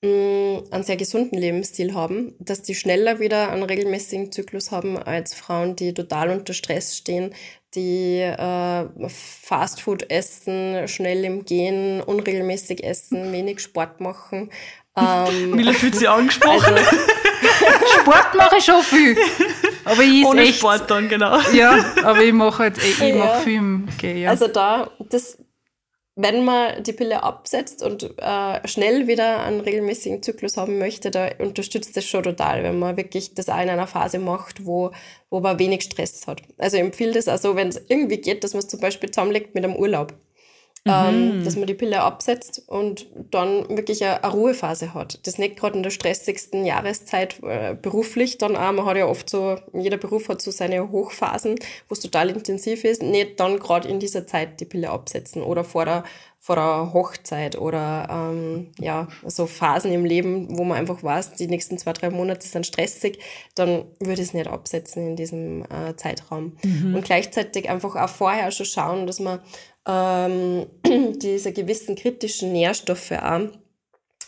mh, 0.02 0.10
mm, 0.10 0.64
einen 0.72 0.82
sehr 0.82 0.96
gesunden 0.96 1.38
Lebensstil 1.38 1.94
haben, 1.94 2.34
dass 2.40 2.62
die 2.62 2.74
schneller 2.74 3.20
wieder 3.20 3.52
einen 3.52 3.62
regelmäßigen 3.62 4.32
Zyklus 4.32 4.72
haben 4.72 4.98
als 4.98 5.34
Frauen, 5.34 5.76
die 5.76 5.94
total 5.94 6.30
unter 6.30 6.52
Stress 6.52 6.96
stehen, 6.96 7.32
die 7.74 8.20
äh, 8.20 8.86
Fastfood 9.08 10.10
essen, 10.10 10.88
schnell 10.88 11.24
im 11.24 11.44
Gehen, 11.44 12.00
unregelmäßig 12.00 12.84
essen, 12.84 13.32
wenig 13.32 13.60
Sport 13.60 14.00
machen. 14.00 14.50
Ähm, 14.96 15.50
Mila 15.56 15.72
fühlt 15.72 15.94
sich 15.96 16.08
angesprochen. 16.08 16.74
Also, 16.74 16.96
Sport 18.00 18.34
mache 18.34 18.56
ich 18.58 18.64
schon 18.64 18.82
viel. 18.82 19.16
Aber 19.84 20.02
ich 20.02 20.24
Ohne 20.24 20.42
echt, 20.42 20.58
Sport 20.58 20.90
dann, 20.90 21.08
genau. 21.08 21.38
Ja, 21.52 21.84
aber 22.02 22.22
ich 22.22 22.32
mache 22.32 22.58
halt, 22.64 22.78
ich, 22.78 23.00
ich 23.00 23.08
ja. 23.08 23.16
mache 23.16 23.40
viel 23.42 23.56
im 23.56 23.88
Gehen, 23.98 24.18
ja. 24.18 24.30
Also 24.30 24.48
da, 24.48 24.90
das, 25.08 25.38
wenn 26.20 26.44
man 26.44 26.82
die 26.82 26.92
Pille 26.92 27.22
absetzt 27.22 27.80
und 27.80 28.18
äh, 28.18 28.66
schnell 28.66 29.06
wieder 29.06 29.44
einen 29.44 29.60
regelmäßigen 29.60 30.20
Zyklus 30.20 30.56
haben 30.56 30.78
möchte, 30.78 31.12
da 31.12 31.30
unterstützt 31.38 31.96
das 31.96 32.04
schon 32.06 32.24
total, 32.24 32.64
wenn 32.64 32.76
man 32.76 32.96
wirklich 32.96 33.34
das 33.34 33.48
auch 33.48 33.62
in 33.62 33.68
einer 33.68 33.86
Phase 33.86 34.18
macht, 34.18 34.66
wo, 34.66 34.90
wo 35.30 35.38
man 35.38 35.60
wenig 35.60 35.82
Stress 35.82 36.26
hat. 36.26 36.42
Also 36.58 36.76
ich 36.76 36.82
empfehle 36.82 37.12
das 37.12 37.28
also, 37.28 37.54
wenn 37.54 37.68
es 37.68 37.80
irgendwie 37.86 38.16
geht, 38.16 38.42
dass 38.42 38.52
man 38.52 38.64
es 38.64 38.66
zum 38.66 38.80
Beispiel 38.80 39.12
zusammenlegt 39.12 39.54
mit 39.54 39.62
einem 39.62 39.76
Urlaub. 39.76 40.12
Ähm, 40.88 41.38
mhm. 41.38 41.44
dass 41.44 41.56
man 41.56 41.66
die 41.66 41.74
Pille 41.74 42.02
absetzt 42.02 42.62
und 42.66 43.06
dann 43.30 43.68
wirklich 43.68 44.04
eine, 44.04 44.22
eine 44.22 44.32
Ruhephase 44.32 44.94
hat. 44.94 45.26
Das 45.26 45.38
nicht 45.38 45.56
gerade 45.56 45.76
in 45.76 45.82
der 45.82 45.90
stressigsten 45.90 46.64
Jahreszeit 46.64 47.42
äh, 47.42 47.74
beruflich, 47.80 48.38
dann 48.38 48.56
auch, 48.56 48.72
man 48.72 48.86
hat 48.86 48.96
ja 48.96 49.06
oft 49.06 49.28
so, 49.28 49.56
jeder 49.72 49.96
Beruf 49.96 50.28
hat 50.28 50.42
so 50.42 50.50
seine 50.50 50.90
Hochphasen, 50.90 51.56
wo 51.88 51.92
es 51.92 52.00
total 52.00 52.30
intensiv 52.30 52.84
ist, 52.84 53.02
nicht 53.02 53.38
dann 53.40 53.58
gerade 53.58 53.88
in 53.88 54.00
dieser 54.00 54.26
Zeit 54.26 54.60
die 54.60 54.64
Pille 54.64 54.90
absetzen 54.90 55.42
oder 55.42 55.64
vor 55.64 55.84
der 55.84 56.04
vor 56.40 56.56
der 56.56 56.92
Hochzeit 56.92 57.58
oder 57.58 58.06
ähm, 58.10 58.68
ja, 58.78 59.08
so 59.26 59.46
Phasen 59.46 59.92
im 59.92 60.04
Leben, 60.04 60.56
wo 60.56 60.64
man 60.64 60.78
einfach 60.78 61.02
weiß, 61.02 61.34
die 61.34 61.48
nächsten 61.48 61.78
zwei, 61.78 61.92
drei 61.92 62.10
Monate 62.10 62.46
sind 62.46 62.64
stressig, 62.64 63.18
dann 63.54 63.84
würde 63.98 64.22
ich 64.22 64.28
es 64.28 64.34
nicht 64.34 64.46
absetzen 64.46 65.08
in 65.08 65.16
diesem 65.16 65.64
äh, 65.64 65.96
Zeitraum. 65.96 66.56
Mhm. 66.62 66.94
Und 66.94 67.04
gleichzeitig 67.04 67.68
einfach 67.68 67.96
auch 67.96 68.08
vorher 68.08 68.50
schon 68.52 68.66
schauen, 68.66 69.06
dass 69.06 69.18
man 69.18 69.40
ähm, 69.88 70.66
diese 71.18 71.52
gewissen 71.52 71.96
kritischen 71.96 72.52
Nährstoffe 72.52 73.12
auch 73.12 73.48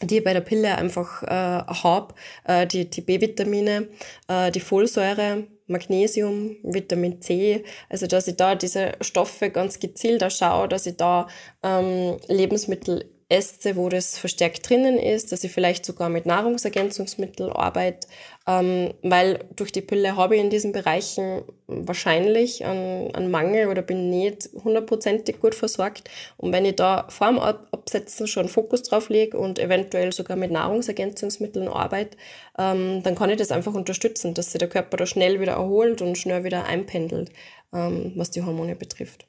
die 0.02 0.18
ich 0.18 0.24
bei 0.24 0.32
der 0.32 0.40
Pille 0.40 0.76
einfach 0.76 1.22
äh, 1.22 1.26
habe, 1.28 2.14
äh, 2.44 2.66
die, 2.66 2.88
die 2.88 3.02
B-Vitamine, 3.02 3.88
äh, 4.28 4.50
die 4.50 4.60
Folsäure, 4.60 5.46
Magnesium, 5.66 6.56
Vitamin 6.62 7.20
C, 7.20 7.64
also 7.88 8.06
dass 8.06 8.26
ich 8.26 8.36
da 8.36 8.54
diese 8.54 8.92
Stoffe 9.00 9.50
ganz 9.50 9.78
gezielt 9.78 10.24
schaue, 10.32 10.68
dass 10.68 10.86
ich 10.86 10.96
da 10.96 11.28
ähm, 11.62 12.16
Lebensmittel 12.28 13.10
esse, 13.30 13.76
wo 13.76 13.88
das 13.88 14.18
verstärkt 14.18 14.68
drinnen 14.68 14.98
ist, 14.98 15.30
dass 15.30 15.44
ich 15.44 15.52
vielleicht 15.52 15.86
sogar 15.86 16.08
mit 16.08 16.26
Nahrungsergänzungsmitteln 16.26 17.50
arbeite, 17.50 18.08
ähm, 18.46 18.92
weil 19.02 19.44
durch 19.54 19.70
die 19.70 19.82
Pille 19.82 20.16
habe 20.16 20.34
ich 20.34 20.42
in 20.42 20.50
diesen 20.50 20.72
Bereichen 20.72 21.42
wahrscheinlich 21.68 22.64
einen, 22.64 23.14
einen 23.14 23.30
Mangel 23.30 23.68
oder 23.68 23.82
bin 23.82 24.10
nicht 24.10 24.50
hundertprozentig 24.64 25.40
gut 25.40 25.54
versorgt. 25.54 26.10
Und 26.38 26.52
wenn 26.52 26.64
ich 26.64 26.74
da 26.74 27.06
vor 27.08 27.28
dem 27.28 27.38
Absetzen 27.38 28.26
schon 28.26 28.48
Fokus 28.48 28.82
drauf 28.82 29.08
lege 29.08 29.38
und 29.38 29.60
eventuell 29.60 30.12
sogar 30.12 30.36
mit 30.36 30.50
Nahrungsergänzungsmitteln 30.50 31.68
arbeite, 31.68 32.18
ähm, 32.58 33.04
dann 33.04 33.14
kann 33.14 33.30
ich 33.30 33.36
das 33.36 33.52
einfach 33.52 33.74
unterstützen, 33.74 34.34
dass 34.34 34.50
sich 34.50 34.58
der 34.58 34.68
Körper 34.68 34.96
da 34.96 35.06
schnell 35.06 35.40
wieder 35.40 35.52
erholt 35.52 36.02
und 36.02 36.18
schnell 36.18 36.42
wieder 36.42 36.64
einpendelt, 36.64 37.30
ähm, 37.72 38.12
was 38.16 38.32
die 38.32 38.42
Hormone 38.42 38.74
betrifft. 38.74 39.28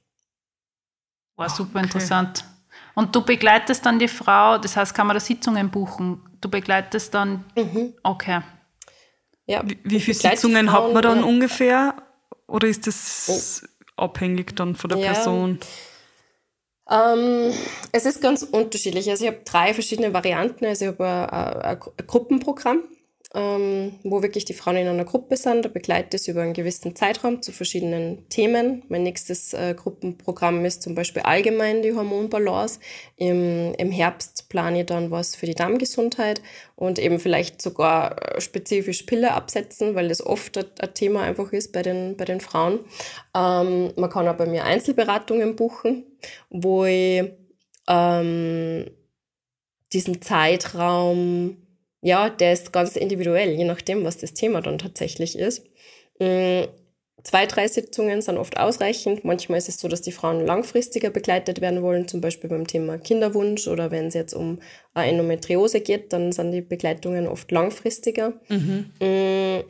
War 1.35 1.49
super 1.49 1.77
okay. 1.77 1.85
interessant. 1.85 2.43
Und 2.95 3.15
du 3.15 3.23
begleitest 3.23 3.85
dann 3.85 3.99
die 3.99 4.07
Frau, 4.07 4.57
das 4.57 4.75
heißt, 4.75 4.93
kann 4.93 5.07
man 5.07 5.15
da 5.15 5.19
Sitzungen 5.19 5.69
buchen? 5.69 6.21
Du 6.41 6.49
begleitest 6.49 7.13
dann, 7.13 7.45
mhm. 7.55 7.93
okay. 8.03 8.41
Ja, 9.45 9.63
wie, 9.65 9.79
wie 9.83 9.99
viele 9.99 10.17
Sitzungen 10.17 10.67
Frauen, 10.67 10.85
hat 10.85 10.93
man 10.93 11.01
dann 11.03 11.19
ja. 11.19 11.25
ungefähr? 11.25 11.95
Oder 12.47 12.67
ist 12.67 12.87
das 12.87 13.63
oh. 13.97 14.03
abhängig 14.03 14.55
dann 14.55 14.75
von 14.75 14.89
der 14.89 14.99
ja. 14.99 15.13
Person? 15.13 15.59
Ähm, 16.89 17.53
es 17.91 18.05
ist 18.05 18.21
ganz 18.21 18.43
unterschiedlich. 18.43 19.09
Also 19.09 19.23
ich 19.23 19.31
habe 19.31 19.41
drei 19.45 19.73
verschiedene 19.73 20.13
Varianten. 20.13 20.65
Also 20.65 20.85
ich 20.85 20.91
habe 20.91 21.05
ein, 21.05 21.61
ein, 21.61 21.81
ein 21.81 22.07
Gruppenprogramm 22.07 22.83
ähm, 23.33 23.93
wo 24.03 24.21
wirklich 24.21 24.43
die 24.43 24.53
Frauen 24.53 24.75
in 24.75 24.87
einer 24.87 25.05
Gruppe 25.05 25.37
sind. 25.37 25.63
Da 25.63 25.69
begleite 25.69 26.17
ich 26.17 26.27
über 26.27 26.41
einen 26.41 26.53
gewissen 26.53 26.95
Zeitraum 26.95 27.41
zu 27.41 27.53
verschiedenen 27.53 28.27
Themen. 28.27 28.83
Mein 28.89 29.03
nächstes 29.03 29.53
äh, 29.53 29.73
Gruppenprogramm 29.73 30.65
ist 30.65 30.81
zum 30.81 30.95
Beispiel 30.95 31.21
allgemein 31.21 31.81
die 31.81 31.93
Hormonbalance. 31.93 32.79
Im, 33.15 33.73
Im 33.75 33.91
Herbst 33.91 34.49
plane 34.49 34.81
ich 34.81 34.85
dann 34.85 35.11
was 35.11 35.35
für 35.35 35.45
die 35.45 35.55
Darmgesundheit 35.55 36.41
und 36.75 36.99
eben 36.99 37.19
vielleicht 37.19 37.61
sogar 37.61 38.35
äh, 38.35 38.41
spezifisch 38.41 39.03
Pille 39.03 39.31
absetzen, 39.31 39.95
weil 39.95 40.09
das 40.09 40.25
oft 40.25 40.57
ein, 40.57 40.93
Thema 40.93 41.21
einfach 41.21 41.53
ist 41.53 41.71
bei 41.71 41.83
den, 41.83 42.17
bei 42.17 42.25
den 42.25 42.41
Frauen. 42.41 42.79
Ähm, 43.33 43.93
man 43.95 44.09
kann 44.09 44.27
auch 44.27 44.35
bei 44.35 44.45
mir 44.45 44.65
Einzelberatungen 44.65 45.55
buchen, 45.55 46.03
wo 46.49 46.83
ich 46.83 47.31
ähm, 47.87 48.85
diesen 49.93 50.21
Zeitraum 50.21 51.60
ja, 52.01 52.29
der 52.29 52.53
ist 52.53 52.73
ganz 52.73 52.95
individuell, 52.95 53.51
je 53.51 53.63
nachdem, 53.63 54.03
was 54.03 54.17
das 54.17 54.33
Thema 54.33 54.61
dann 54.61 54.79
tatsächlich 54.79 55.37
ist. 55.37 55.65
Mm, 56.19 56.63
zwei, 57.23 57.45
drei 57.45 57.67
Sitzungen 57.67 58.21
sind 58.21 58.37
oft 58.37 58.57
ausreichend. 58.57 59.23
Manchmal 59.23 59.59
ist 59.59 59.69
es 59.69 59.79
so, 59.79 59.87
dass 59.87 60.01
die 60.01 60.11
Frauen 60.11 60.45
langfristiger 60.45 61.11
begleitet 61.11 61.61
werden 61.61 61.83
wollen, 61.83 62.07
zum 62.07 62.19
Beispiel 62.19 62.49
beim 62.49 62.65
Thema 62.65 62.97
Kinderwunsch 62.97 63.67
oder 63.67 63.91
wenn 63.91 64.07
es 64.07 64.15
jetzt 64.15 64.33
um 64.33 64.59
Endometriose 64.95 65.81
geht, 65.81 66.11
dann 66.11 66.31
sind 66.31 66.51
die 66.51 66.61
Begleitungen 66.61 67.27
oft 67.27 67.51
langfristiger. 67.51 68.33
Mhm. 68.49 68.91
Mm, 68.99 69.63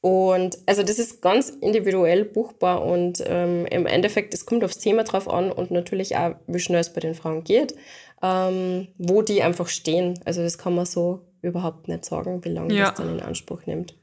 und 0.00 0.58
also 0.66 0.84
das 0.84 1.00
ist 1.00 1.20
ganz 1.22 1.50
individuell 1.50 2.24
buchbar 2.24 2.84
und 2.84 3.22
ähm, 3.26 3.66
im 3.66 3.84
Endeffekt, 3.84 4.32
es 4.32 4.46
kommt 4.46 4.62
aufs 4.62 4.78
Thema 4.78 5.02
drauf 5.02 5.28
an 5.28 5.50
und 5.50 5.72
natürlich 5.72 6.16
auch, 6.16 6.36
wie 6.46 6.60
schnell 6.60 6.80
es 6.80 6.92
bei 6.92 7.00
den 7.00 7.14
Frauen 7.14 7.42
geht, 7.42 7.74
ähm, 8.22 8.88
wo 8.96 9.22
die 9.22 9.42
einfach 9.42 9.66
stehen. 9.66 10.20
Also 10.24 10.42
das 10.42 10.56
kann 10.56 10.76
man 10.76 10.86
so 10.86 11.27
überhaupt 11.42 11.88
nicht 11.88 12.04
sagen, 12.04 12.44
wie 12.44 12.50
lange 12.50 12.74
ja. 12.74 12.86
das 12.86 12.94
dann 12.94 13.10
in 13.10 13.20
Anspruch 13.20 13.66
nimmt. 13.66 13.94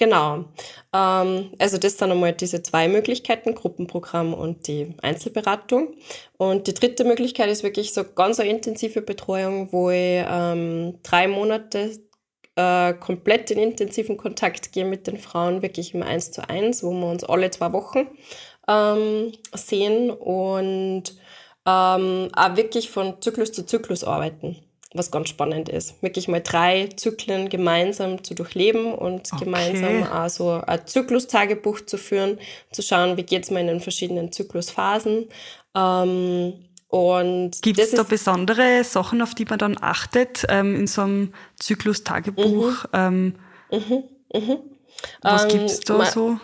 Genau. 0.00 0.46
Ähm, 0.94 1.50
also 1.58 1.76
das 1.76 1.98
sind 1.98 2.10
einmal 2.10 2.32
diese 2.32 2.62
zwei 2.62 2.88
Möglichkeiten, 2.88 3.54
Gruppenprogramm 3.54 4.32
und 4.32 4.66
die 4.66 4.94
Einzelberatung. 5.02 5.94
Und 6.38 6.66
die 6.68 6.74
dritte 6.74 7.04
Möglichkeit 7.04 7.50
ist 7.50 7.62
wirklich 7.62 7.92
so 7.92 8.04
ganz 8.04 8.40
eine 8.40 8.48
intensive 8.48 9.02
Betreuung, 9.02 9.70
wo 9.72 9.90
ich 9.90 10.24
ähm, 10.26 10.98
drei 11.02 11.28
Monate 11.28 12.00
äh, 12.56 12.94
komplett 12.94 13.50
in 13.50 13.58
intensiven 13.58 14.16
Kontakt 14.16 14.72
gehe 14.72 14.86
mit 14.86 15.06
den 15.06 15.18
Frauen, 15.18 15.60
wirklich 15.60 15.92
im 15.92 16.02
Eins 16.02 16.32
zu 16.32 16.48
eins, 16.48 16.82
wo 16.82 16.92
wir 16.92 17.06
uns 17.06 17.22
alle 17.22 17.50
zwei 17.50 17.70
Wochen 17.74 18.08
ähm, 18.68 19.32
sehen 19.54 20.10
und 20.10 21.14
ähm, 21.66 22.28
auch 22.32 22.56
wirklich 22.56 22.88
von 22.88 23.20
Zyklus 23.20 23.52
zu 23.52 23.66
Zyklus 23.66 24.02
arbeiten 24.02 24.56
was 24.92 25.10
ganz 25.10 25.28
spannend 25.28 25.68
ist. 25.68 26.02
Wirklich 26.02 26.26
mal 26.26 26.40
drei 26.40 26.88
Zyklen 26.96 27.48
gemeinsam 27.48 28.24
zu 28.24 28.34
durchleben 28.34 28.92
und 28.92 29.32
okay. 29.32 29.44
gemeinsam 29.44 30.02
also 30.04 30.60
ein 30.66 30.86
Zyklustagebuch 30.86 31.82
zu 31.82 31.96
führen, 31.96 32.38
zu 32.72 32.82
schauen, 32.82 33.16
wie 33.16 33.22
geht 33.22 33.44
es 33.44 33.50
mir 33.50 33.60
in 33.60 33.68
den 33.68 33.80
verschiedenen 33.80 34.32
Zyklusphasen. 34.32 35.28
Ähm, 35.76 36.54
und 36.88 37.62
Gibt 37.62 37.78
es 37.78 37.92
da 37.92 38.02
besondere 38.02 38.82
Sachen, 38.82 39.22
auf 39.22 39.36
die 39.36 39.44
man 39.44 39.60
dann 39.60 39.76
achtet 39.80 40.44
ähm, 40.48 40.74
in 40.74 40.86
so 40.88 41.02
einem 41.02 41.34
Zyklustagebuch? 41.60 42.84
Mhm. 42.84 42.88
Ähm, 42.92 43.34
mhm. 43.70 44.04
Mhm. 44.34 44.58
Was 45.22 45.46
gibt 45.46 45.64
es 45.64 45.80
da 45.80 45.98
man, 45.98 46.10
so? 46.10 46.40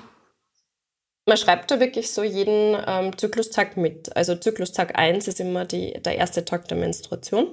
Man 1.26 1.36
schreibt 1.36 1.72
da 1.72 1.80
wirklich 1.80 2.12
so 2.12 2.22
jeden 2.22 2.76
ähm, 2.86 3.18
Zyklustag 3.18 3.76
mit. 3.76 4.14
Also 4.14 4.36
Zyklustag 4.36 4.96
1 4.96 5.26
ist 5.26 5.40
immer 5.40 5.64
die, 5.64 5.94
der 5.94 6.16
erste 6.16 6.44
Tag 6.44 6.68
der 6.68 6.76
Menstruation. 6.76 7.48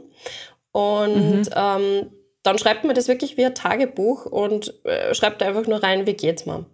Und 0.74 1.46
mhm. 1.46 1.50
ähm, 1.56 2.12
dann 2.44 2.58
schreibt 2.58 2.84
man 2.84 2.94
das 2.94 3.08
wirklich 3.08 3.38
wie 3.38 3.46
ein 3.46 3.56
Tagebuch 3.56 4.26
und 4.26 4.74
äh, 4.84 5.16
schreibt 5.16 5.42
einfach 5.42 5.66
nur 5.66 5.82
rein, 5.82 6.06
wie 6.06 6.14
geht's 6.14 6.46
mir. 6.46 6.66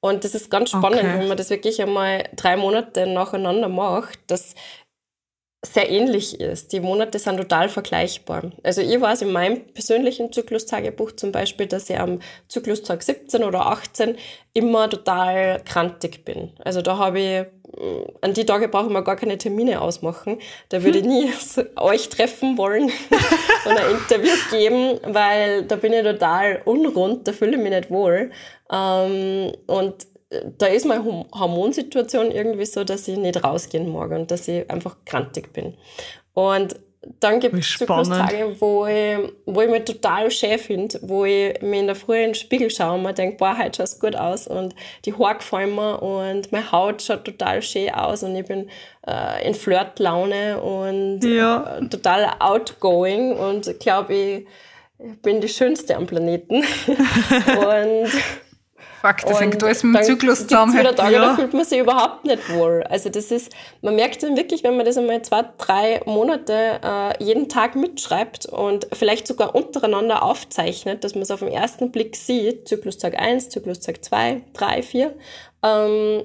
Und 0.00 0.24
das 0.24 0.34
ist 0.34 0.50
ganz 0.50 0.68
spannend, 0.68 1.00
okay. 1.00 1.18
wenn 1.18 1.28
man 1.28 1.38
das 1.38 1.48
wirklich 1.48 1.80
einmal 1.80 2.24
drei 2.36 2.58
Monate 2.58 3.06
nacheinander 3.06 3.70
macht, 3.70 4.18
dass 4.26 4.54
sehr 5.64 5.90
ähnlich 5.90 6.40
ist. 6.40 6.72
Die 6.72 6.80
Monate 6.80 7.18
sind 7.18 7.36
total 7.36 7.68
vergleichbar. 7.68 8.52
Also 8.62 8.80
ich 8.80 9.00
weiß 9.00 9.22
in 9.22 9.32
meinem 9.32 9.66
persönlichen 9.66 10.32
Zyklustagebuch 10.32 11.12
zum 11.12 11.32
Beispiel, 11.32 11.66
dass 11.66 11.88
ich 11.90 11.98
am 11.98 12.20
Zyklustag 12.48 13.02
17 13.02 13.42
oder 13.42 13.66
18 13.66 14.16
immer 14.52 14.88
total 14.88 15.60
krantig 15.64 16.24
bin. 16.24 16.52
Also 16.64 16.82
da 16.82 16.98
habe 16.98 17.20
ich, 17.20 17.40
mm, 17.76 18.04
an 18.20 18.34
die 18.34 18.46
Tage 18.46 18.68
brauchen 18.68 18.92
wir 18.92 19.02
gar 19.02 19.16
keine 19.16 19.38
Termine 19.38 19.80
ausmachen. 19.80 20.38
Da 20.68 20.82
würde 20.82 20.98
ich 20.98 21.04
nie 21.06 21.32
euch 21.76 22.08
treffen 22.08 22.58
wollen 22.58 22.84
und 23.64 23.78
ein 23.78 23.90
Interview 23.90 24.34
geben, 24.50 25.00
weil 25.04 25.64
da 25.64 25.76
bin 25.76 25.92
ich 25.92 26.02
total 26.02 26.62
unrund, 26.64 27.26
da 27.26 27.32
fühle 27.32 27.56
ich 27.56 27.62
mich 27.62 27.70
nicht 27.72 27.90
wohl. 27.90 28.30
Ähm, 28.70 29.52
und 29.66 30.06
da 30.58 30.66
ist 30.66 30.86
meine 30.86 31.04
Hormonsituation 31.32 32.30
irgendwie 32.30 32.66
so, 32.66 32.84
dass 32.84 33.08
ich 33.08 33.16
nicht 33.16 33.42
rausgehen 33.42 33.92
mag 33.92 34.10
und 34.10 34.30
dass 34.30 34.48
ich 34.48 34.68
einfach 34.70 34.96
krantig 35.04 35.52
bin. 35.52 35.74
Und 36.34 36.76
dann 37.20 37.40
gibt 37.40 37.54
es 37.54 37.76
Zyklustage, 37.76 38.56
wo 38.60 38.86
ich, 38.86 39.18
wo 39.46 39.60
ich 39.60 39.70
mich 39.70 39.84
total 39.84 40.30
schön 40.30 40.58
finde, 40.58 40.98
wo 41.02 41.24
ich 41.24 41.60
mir 41.60 41.80
in 41.80 41.86
der 41.86 41.96
Früh 41.96 42.16
in 42.16 42.30
den 42.30 42.34
Spiegel 42.34 42.70
schaue 42.70 42.94
und 42.94 43.02
mir 43.02 43.12
denke, 43.12 43.36
boah, 43.36 43.56
heute 43.58 43.76
schaut 43.76 43.86
es 43.86 44.00
gut 44.00 44.16
aus 44.16 44.46
und 44.46 44.74
die 45.04 45.12
Haare 45.12 45.36
gefallen 45.36 45.74
mir 45.74 46.02
und 46.02 46.50
meine 46.52 46.72
Haut 46.72 47.02
schaut 47.02 47.24
total 47.24 47.62
schön 47.62 47.90
aus 47.90 48.22
und 48.22 48.34
ich 48.36 48.46
bin 48.46 48.70
äh, 49.06 49.46
in 49.46 49.54
Flirtlaune 49.54 50.60
und 50.60 51.20
ja. 51.20 51.78
äh, 51.78 51.88
total 51.88 52.30
outgoing 52.38 53.32
und 53.32 53.78
glaube, 53.80 54.14
ich 54.14 54.46
bin 55.22 55.40
die 55.40 55.48
Schönste 55.48 55.96
am 55.96 56.06
Planeten. 56.06 56.56
und 56.86 58.10
Fuck, 59.04 59.16
das 59.26 59.38
hängt 59.38 59.62
alles 59.62 59.82
mit 59.82 60.00
dem 60.00 60.02
Zyklus 60.02 60.46
zusammen. 60.46 60.78
Wieder 60.78 60.96
Tage, 60.96 61.12
ja. 61.12 61.20
da 61.20 61.34
fühlt 61.34 61.52
man 61.52 61.66
sich 61.66 61.78
überhaupt 61.78 62.24
nicht 62.24 62.48
wohl. 62.48 62.82
Also 62.84 63.10
das 63.10 63.30
ist, 63.30 63.52
man 63.82 63.96
merkt 63.96 64.22
dann 64.22 64.34
wirklich, 64.34 64.64
wenn 64.64 64.78
man 64.78 64.86
das 64.86 64.96
einmal 64.96 65.20
zwei, 65.20 65.44
drei 65.58 66.00
Monate 66.06 66.80
äh, 66.82 67.22
jeden 67.22 67.50
Tag 67.50 67.76
mitschreibt 67.76 68.46
und 68.46 68.88
vielleicht 68.94 69.26
sogar 69.26 69.54
untereinander 69.54 70.22
aufzeichnet, 70.22 71.04
dass 71.04 71.14
man 71.14 71.20
es 71.20 71.30
auf 71.30 71.40
den 71.40 71.50
ersten 71.50 71.92
Blick 71.92 72.16
sieht, 72.16 72.66
Zyklustag 72.66 73.20
1, 73.20 73.50
Zyklustag 73.50 74.02
2, 74.02 74.40
3, 74.54 74.82
4, 74.82 75.14
ähm, 75.62 76.22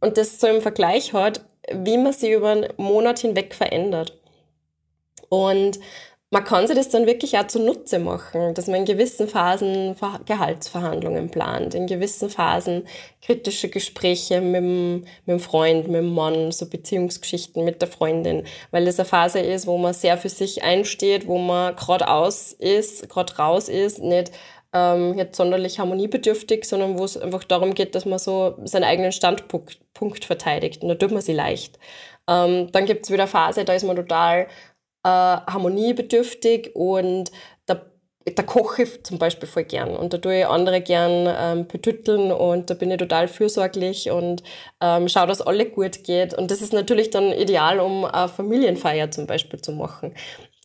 und 0.00 0.18
das 0.18 0.40
so 0.40 0.48
im 0.48 0.62
Vergleich 0.62 1.12
hat, 1.12 1.42
wie 1.72 1.96
man 1.96 2.12
sie 2.12 2.32
über 2.32 2.50
einen 2.50 2.72
Monat 2.76 3.20
hinweg 3.20 3.54
verändert. 3.54 4.18
Und 5.28 5.78
man 6.30 6.42
kann 6.42 6.66
sich 6.66 6.76
das 6.76 6.88
dann 6.88 7.06
wirklich 7.06 7.38
auch 7.38 7.46
zunutze 7.46 8.00
machen, 8.00 8.52
dass 8.54 8.66
man 8.66 8.80
in 8.80 8.84
gewissen 8.84 9.28
Phasen 9.28 9.94
Gehaltsverhandlungen 10.26 11.30
plant, 11.30 11.74
in 11.74 11.86
gewissen 11.86 12.30
Phasen 12.30 12.86
kritische 13.22 13.68
Gespräche 13.68 14.40
mit 14.40 14.56
dem, 14.56 14.94
mit 15.00 15.28
dem 15.28 15.40
Freund, 15.40 15.86
mit 15.86 16.00
dem 16.00 16.12
Mann, 16.12 16.50
so 16.50 16.68
Beziehungsgeschichten 16.68 17.64
mit 17.64 17.80
der 17.80 17.88
Freundin, 17.88 18.44
weil 18.72 18.84
das 18.84 18.98
eine 18.98 19.06
Phase 19.06 19.38
ist, 19.38 19.68
wo 19.68 19.78
man 19.78 19.94
sehr 19.94 20.18
für 20.18 20.28
sich 20.28 20.64
einsteht, 20.64 21.28
wo 21.28 21.38
man 21.38 21.76
gerade 21.76 22.08
aus 22.08 22.52
ist, 22.52 23.08
gerade 23.08 23.36
raus 23.36 23.68
ist, 23.68 24.00
nicht 24.00 24.32
ähm, 24.72 25.16
jetzt 25.16 25.36
sonderlich 25.36 25.78
harmoniebedürftig, 25.78 26.64
sondern 26.64 26.98
wo 26.98 27.04
es 27.04 27.16
einfach 27.16 27.44
darum 27.44 27.74
geht, 27.74 27.94
dass 27.94 28.04
man 28.04 28.18
so 28.18 28.56
seinen 28.64 28.84
eigenen 28.84 29.12
Standpunkt 29.12 29.78
Punkt 29.94 30.24
verteidigt 30.24 30.82
und 30.82 30.88
da 30.88 30.96
tut 30.96 31.12
man 31.12 31.22
sie 31.22 31.32
leicht. 31.32 31.78
Ähm, 32.28 32.70
dann 32.72 32.84
gibt 32.84 33.04
es 33.04 33.12
wieder 33.12 33.28
Phase, 33.28 33.64
da 33.64 33.72
ist 33.74 33.84
man 33.84 33.96
total 33.96 34.48
äh, 35.06 35.52
harmoniebedürftig 35.52 36.74
und 36.74 37.30
da, 37.66 37.80
da 38.24 38.42
koche 38.42 38.82
ich 38.82 39.04
zum 39.04 39.18
Beispiel 39.18 39.48
voll 39.48 39.62
gern 39.62 39.94
und 39.94 40.12
da 40.12 40.18
tue 40.18 40.40
ich 40.40 40.46
andere 40.46 40.80
gern 40.80 41.32
ähm, 41.38 41.68
betütteln 41.68 42.32
und 42.32 42.70
da 42.70 42.74
bin 42.74 42.90
ich 42.90 42.96
total 42.96 43.28
fürsorglich 43.28 44.10
und 44.10 44.42
ähm, 44.80 45.08
schaue, 45.08 45.28
dass 45.28 45.40
alle 45.40 45.66
gut 45.66 46.02
geht 46.02 46.34
und 46.34 46.50
das 46.50 46.60
ist 46.60 46.72
natürlich 46.72 47.10
dann 47.10 47.32
ideal, 47.32 47.78
um 47.78 48.04
eine 48.04 48.28
Familienfeier 48.28 49.12
zum 49.12 49.26
Beispiel 49.26 49.60
zu 49.60 49.72
machen 49.72 50.12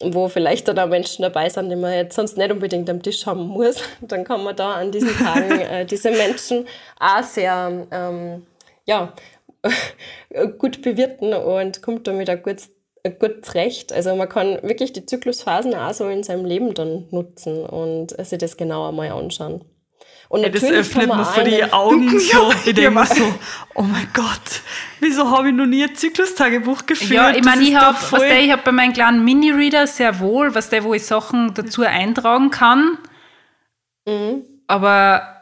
wo 0.04 0.30
vielleicht 0.30 0.68
dann 0.68 0.80
auch 0.80 0.88
Menschen 0.88 1.22
dabei 1.22 1.48
sind, 1.48 1.70
die 1.70 1.76
man 1.76 1.94
jetzt 1.94 2.16
sonst 2.16 2.36
nicht 2.36 2.52
unbedingt 2.52 2.90
am 2.90 3.04
Tisch 3.04 3.28
haben 3.28 3.46
muss, 3.48 3.84
dann 4.02 4.24
kann 4.24 4.44
man 4.44 4.56
da 4.56 4.74
an 4.74 4.92
diesen 4.92 5.16
Tagen 5.16 5.60
äh, 5.60 5.86
diese 5.86 6.10
Menschen 6.10 6.68
auch 7.00 7.22
sehr 7.22 7.88
ähm, 7.92 8.48
ja, 8.86 9.14
gut 10.58 10.82
bewirten 10.82 11.36
und 11.36 11.84
kommt 11.84 12.08
damit 12.08 12.32
auch 12.32 12.42
gut 12.42 12.62
gut 13.20 13.46
zurecht. 13.46 13.94
Also 13.94 14.16
man 14.16 14.30
kann 14.30 14.62
wirklich 14.64 14.94
die 14.94 15.06
Zyklusphasen 15.06 15.74
auch 15.74 15.94
so 15.94 16.08
in 16.08 16.24
seinem 16.24 16.46
Leben 16.46 16.74
dann 16.74 17.08
nutzen 17.12 17.66
und 17.66 18.16
sich 18.26 18.38
das 18.38 18.58
genauer 18.58 18.92
mal 18.92 19.12
anschauen. 19.12 19.64
Und 20.30 20.42
ja, 20.44 20.50
das 20.50 20.64
öffnet 20.64 21.08
mir 21.08 21.26
für 21.26 21.44
die 21.44 21.64
Augen 21.74 22.20
so. 22.20 22.52
Ich 22.66 22.74
denke 22.74 22.92
mir 22.92 23.06
so, 23.06 23.24
oh 23.76 23.82
mein 23.82 24.08
Gott, 24.14 24.62
wieso 25.00 25.30
habe 25.30 25.50
ich 25.50 25.56
noch 25.56 25.66
nie 25.66 25.84
ein 25.84 25.96
Zyklustagebuch 25.96 26.86
geführt? 26.86 27.12
Ja, 27.12 27.32
ich 27.32 27.44
meine, 27.44 27.64
ich 27.64 27.76
habe 27.76 27.98
hab 27.98 28.64
bei 28.64 28.72
meinem 28.72 28.94
kleinen 28.94 29.26
Mini-Reader 29.26 29.88
sehr 29.88 30.20
wohl, 30.20 30.56
was 30.56 30.70
der, 30.70 30.84
wo 30.84 30.94
ich 30.94 31.06
Sachen 31.06 31.54
dazu 31.54 31.82
eintragen 31.84 32.50
kann. 32.50 32.98
Mhm. 34.08 34.44
Aber 34.68 35.41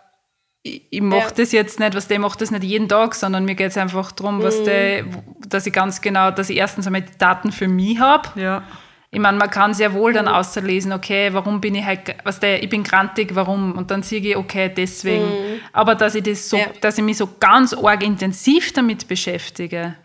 ich, 0.70 0.88
ich 0.90 1.02
mache 1.02 1.30
ja. 1.30 1.34
das 1.38 1.52
jetzt 1.52 1.80
nicht, 1.80 1.96
was 1.96 2.08
der 2.08 2.20
macht 2.20 2.42
das 2.42 2.52
nicht 2.52 2.64
jeden 2.64 2.88
Tag, 2.88 3.16
sondern 3.16 3.46
mir 3.46 3.56
geht 3.56 3.72
es 3.72 3.78
einfach 3.78 4.12
darum, 4.12 4.42
was 4.44 4.60
mhm. 4.60 4.66
der, 4.66 5.06
dass 5.48 5.66
ich 5.66 5.74
ganz 5.74 6.02
genau, 6.02 6.32
dass 6.32 6.50
ich 6.50 6.58
erstens 6.58 6.86
einmal 6.86 7.02
die 7.02 7.18
Daten 7.18 7.52
für 7.52 7.68
mich 7.68 8.00
habe. 8.00 8.40
Ja. 8.40 8.64
Ich 9.12 9.20
meine, 9.20 9.38
man 9.38 9.50
kann 9.50 9.74
sehr 9.74 9.94
wohl 9.94 10.14
dann 10.14 10.26
mhm. 10.26 10.32
auslesen, 10.32 10.94
okay, 10.94 11.34
warum 11.34 11.60
bin 11.60 11.74
ich 11.76 11.84
halt, 11.84 12.16
was 12.24 12.40
der, 12.40 12.62
ich 12.62 12.70
bin 12.70 12.84
grantig, 12.84 13.34
warum? 13.34 13.72
Und 13.72 13.90
dann 13.90 14.04
sehe 14.04 14.22
ich, 14.22 14.38
okay, 14.38 14.72
deswegen. 14.76 15.26
Mhm. 15.26 15.60
Aber 15.74 15.96
dass 15.96 16.14
ich 16.16 16.24
das 16.24 16.50
so, 16.50 16.58
ja. 16.58 16.68
dass 16.82 16.98
ich 16.98 17.04
mich 17.04 17.18
so 17.18 17.28
ganz 17.40 17.74
arg 17.74 18.04
intensiv 18.04 18.72
damit 18.74 19.08
beschäftige. 19.08 19.96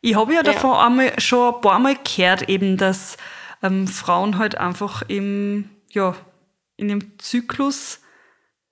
Ich 0.00 0.14
habe 0.14 0.34
ja 0.34 0.44
davon 0.44 0.70
ja. 0.70 0.86
einmal 0.86 1.20
schon 1.20 1.54
ein 1.54 1.60
paar 1.60 1.80
Mal 1.80 1.96
gehört, 1.96 2.48
eben, 2.48 2.76
dass 2.76 3.16
ähm, 3.62 3.88
Frauen 3.88 4.38
halt 4.38 4.56
einfach 4.56 5.02
im, 5.08 5.68
ja, 5.90 6.14
in 6.76 6.86
dem 6.86 7.18
Zyklus 7.18 8.00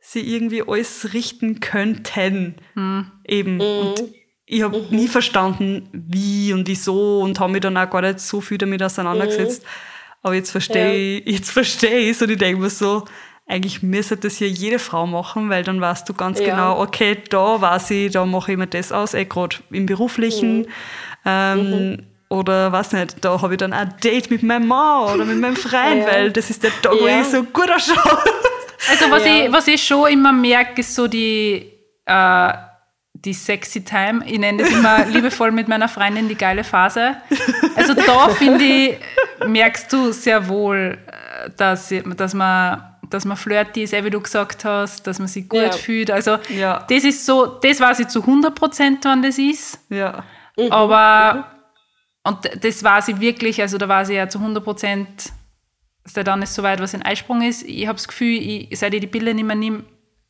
sie 0.06 0.20
irgendwie 0.20 0.62
alles 0.66 1.12
richten 1.14 1.58
könnten. 1.58 2.54
Mhm. 2.74 3.10
Eben. 3.26 3.54
Mhm. 3.54 3.60
Und 3.60 4.04
ich 4.46 4.62
habe 4.62 4.78
mhm. 4.78 4.96
nie 4.96 5.08
verstanden, 5.08 5.88
wie 5.92 6.52
und 6.52 6.68
wieso 6.68 7.20
und 7.20 7.40
habe 7.40 7.52
mich 7.52 7.62
dann 7.62 7.76
auch 7.76 7.90
gar 7.90 8.02
nicht 8.02 8.20
so 8.20 8.40
viel 8.40 8.56
damit 8.56 8.82
auseinandergesetzt. 8.82 9.64
Mhm. 9.64 9.68
Aber 10.22 10.34
jetzt 10.34 10.50
verstehe 10.50 10.92
ja. 10.92 11.22
ich, 11.24 11.32
jetzt 11.38 11.50
verstehe 11.50 12.10
ich 12.10 12.20
und 12.20 12.30
ich 12.30 12.38
denke 12.38 12.60
mir 12.60 12.70
so, 12.70 13.04
eigentlich 13.48 13.82
müsste 13.82 14.16
das 14.16 14.36
hier 14.36 14.48
jede 14.48 14.78
Frau 14.78 15.06
machen, 15.06 15.50
weil 15.50 15.64
dann 15.64 15.80
weißt 15.80 16.08
du 16.08 16.14
ganz 16.14 16.38
ja. 16.40 16.46
genau, 16.46 16.80
okay, 16.80 17.18
da 17.28 17.60
weiß 17.60 17.90
ich, 17.90 18.12
da 18.12 18.26
mache 18.26 18.52
ich 18.52 18.58
mir 18.58 18.66
das 18.66 18.92
aus, 18.92 19.14
eh 19.14 19.24
gerade 19.24 19.56
im 19.70 19.86
Beruflichen. 19.86 20.60
Mhm. 20.60 20.66
Ähm, 21.24 21.70
mhm. 21.70 22.06
Oder 22.28 22.70
weiß 22.72 22.92
nicht, 22.92 23.24
da 23.24 23.40
habe 23.40 23.54
ich 23.54 23.58
dann 23.58 23.72
ein 23.72 23.94
Date 24.02 24.30
mit 24.30 24.42
meinem 24.42 24.68
Mann 24.68 25.14
oder 25.14 25.24
mit 25.24 25.38
meinem 25.38 25.56
Freund, 25.56 26.00
ja. 26.00 26.06
weil 26.06 26.32
das 26.32 26.50
ist 26.50 26.62
der 26.62 26.70
Tag, 26.82 26.92
wo 26.92 27.06
ich 27.06 27.24
so 27.24 27.42
gut 27.42 27.70
ausschaue. 27.70 28.22
Also 28.90 29.10
was, 29.10 29.24
ich, 29.24 29.52
was 29.52 29.66
ich 29.68 29.82
schon 29.82 30.10
immer 30.10 30.32
merke, 30.32 30.80
ist 30.80 30.94
so 30.94 31.06
die, 31.06 31.72
äh, 32.04 32.52
die 33.12 33.32
sexy 33.32 33.84
Time. 33.84 34.22
Ich 34.26 34.38
nenne 34.38 34.62
das 34.62 34.72
immer 34.72 35.04
liebevoll 35.08 35.50
mit 35.50 35.68
meiner 35.68 35.88
Freundin 35.88 36.28
die 36.28 36.36
geile 36.36 36.64
Phase. 36.64 37.16
Also 37.74 37.94
da 37.94 38.28
finde 38.28 38.64
ich, 38.64 38.98
merkst 39.46 39.92
du 39.92 40.12
sehr 40.12 40.48
wohl, 40.48 40.98
äh, 41.06 41.50
dass, 41.56 41.92
dass 42.16 42.34
man 42.34 42.92
dass 43.10 43.24
man 43.24 43.36
flirty 43.36 43.84
ist, 43.84 43.92
wie 43.92 44.10
du 44.10 44.20
gesagt 44.20 44.64
hast, 44.64 45.06
dass 45.06 45.18
man 45.18 45.28
sich 45.28 45.48
gut 45.48 45.60
ja. 45.60 45.70
fühlt. 45.70 46.10
Also 46.10 46.38
ja. 46.48 46.84
das 46.88 47.04
ist 47.04 47.24
so, 47.24 47.46
das 47.46 47.80
weiß 47.80 48.00
ich 48.00 48.08
zu 48.08 48.20
100 48.20 48.54
Prozent, 48.54 49.04
wann 49.04 49.22
das 49.22 49.38
ist. 49.38 49.78
Ja. 49.88 50.24
Mhm. 50.56 50.72
Aber, 50.72 51.46
und 52.24 52.38
das 52.64 52.82
weiß 52.82 53.08
ich 53.08 53.20
wirklich, 53.20 53.60
also 53.60 53.78
da 53.78 53.88
weiß 53.88 54.08
ich 54.08 54.16
ja 54.16 54.28
zu 54.28 54.38
100 54.38 54.64
Prozent, 54.64 55.32
dass 56.06 56.12
der 56.12 56.22
dann 56.22 56.40
ist 56.40 56.54
so 56.54 56.62
weit, 56.62 56.78
was 56.78 56.94
ein 56.94 57.02
Eisprung 57.02 57.42
ist. 57.42 57.64
Ich 57.64 57.88
habe 57.88 57.96
das 57.96 58.06
Gefühl, 58.06 58.38
ich, 58.40 58.78
seit 58.78 58.94
ich 58.94 59.00
die 59.00 59.08
Bilder 59.08 59.34
nicht 59.34 59.44
mehr 59.44 59.56
nehme, 59.56 59.82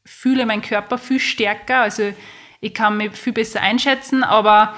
fühle 0.06 0.46
meinen 0.46 0.62
Körper 0.62 0.96
viel 0.96 1.20
stärker. 1.20 1.80
Also 1.80 2.14
ich 2.62 2.72
kann 2.72 2.96
mich 2.96 3.12
viel 3.12 3.34
besser 3.34 3.60
einschätzen, 3.60 4.24
aber 4.24 4.74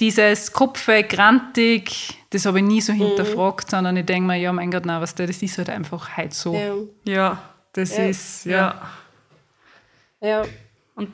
dieses 0.00 0.54
Kopfe, 0.54 1.02
grantig, 1.02 2.16
das 2.30 2.46
habe 2.46 2.60
ich 2.60 2.64
nie 2.64 2.80
so 2.80 2.94
hinterfragt, 2.94 3.66
mhm. 3.66 3.70
sondern 3.70 3.96
ich 3.98 4.06
denke 4.06 4.28
mir, 4.28 4.36
ja, 4.36 4.50
mein 4.50 4.70
Gott, 4.70 4.86
nein, 4.86 5.02
was 5.02 5.14
das 5.14 5.42
ist 5.42 5.58
halt 5.58 5.68
einfach 5.68 6.16
halt 6.16 6.32
so. 6.32 6.54
Ja, 6.54 6.74
ja 7.04 7.42
das 7.74 7.94
ja. 7.94 8.06
ist, 8.06 8.46
ja. 8.46 8.90
Ja. 10.22 10.42
Und, 10.94 11.12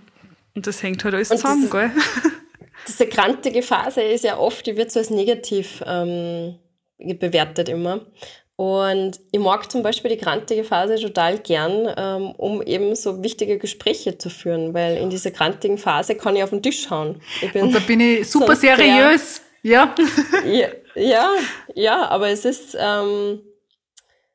und 0.54 0.66
das 0.68 0.80
hängt 0.84 1.02
halt 1.02 1.16
alles 1.16 1.32
und 1.32 1.38
zusammen, 1.38 1.62
diese, 1.62 1.70
gell? 1.72 1.90
Diese 2.86 3.06
grantige 3.08 3.62
Phase 3.62 4.02
ist 4.02 4.22
ja 4.22 4.36
oft, 4.36 4.64
die 4.66 4.76
wird 4.76 4.92
so 4.92 5.00
als 5.00 5.10
negativ 5.10 5.82
ähm, 5.84 6.60
bewertet 6.98 7.68
immer. 7.68 8.06
Und 8.56 9.18
ich 9.32 9.40
mag 9.40 9.70
zum 9.70 9.82
Beispiel 9.82 10.12
die 10.12 10.16
grantige 10.16 10.62
Phase 10.62 10.96
total 10.96 11.38
gern, 11.38 11.92
ähm, 11.96 12.30
um 12.36 12.62
eben 12.62 12.94
so 12.94 13.22
wichtige 13.22 13.58
Gespräche 13.58 14.16
zu 14.16 14.30
führen, 14.30 14.74
weil 14.74 14.96
in 14.96 15.10
dieser 15.10 15.32
grantigen 15.32 15.76
Phase 15.76 16.14
kann 16.14 16.36
ich 16.36 16.44
auf 16.44 16.50
den 16.50 16.62
Tisch 16.62 16.88
hauen. 16.88 17.20
Und 17.54 17.74
da 17.74 17.80
bin 17.80 18.00
ich 18.00 18.30
super 18.30 18.54
seriös. 18.54 19.42
Ja. 19.62 19.94
ja. 20.46 20.68
Ja, 20.94 21.32
ja, 21.74 22.08
aber 22.08 22.28
es 22.28 22.44
ist, 22.44 22.76
ähm, 22.78 23.40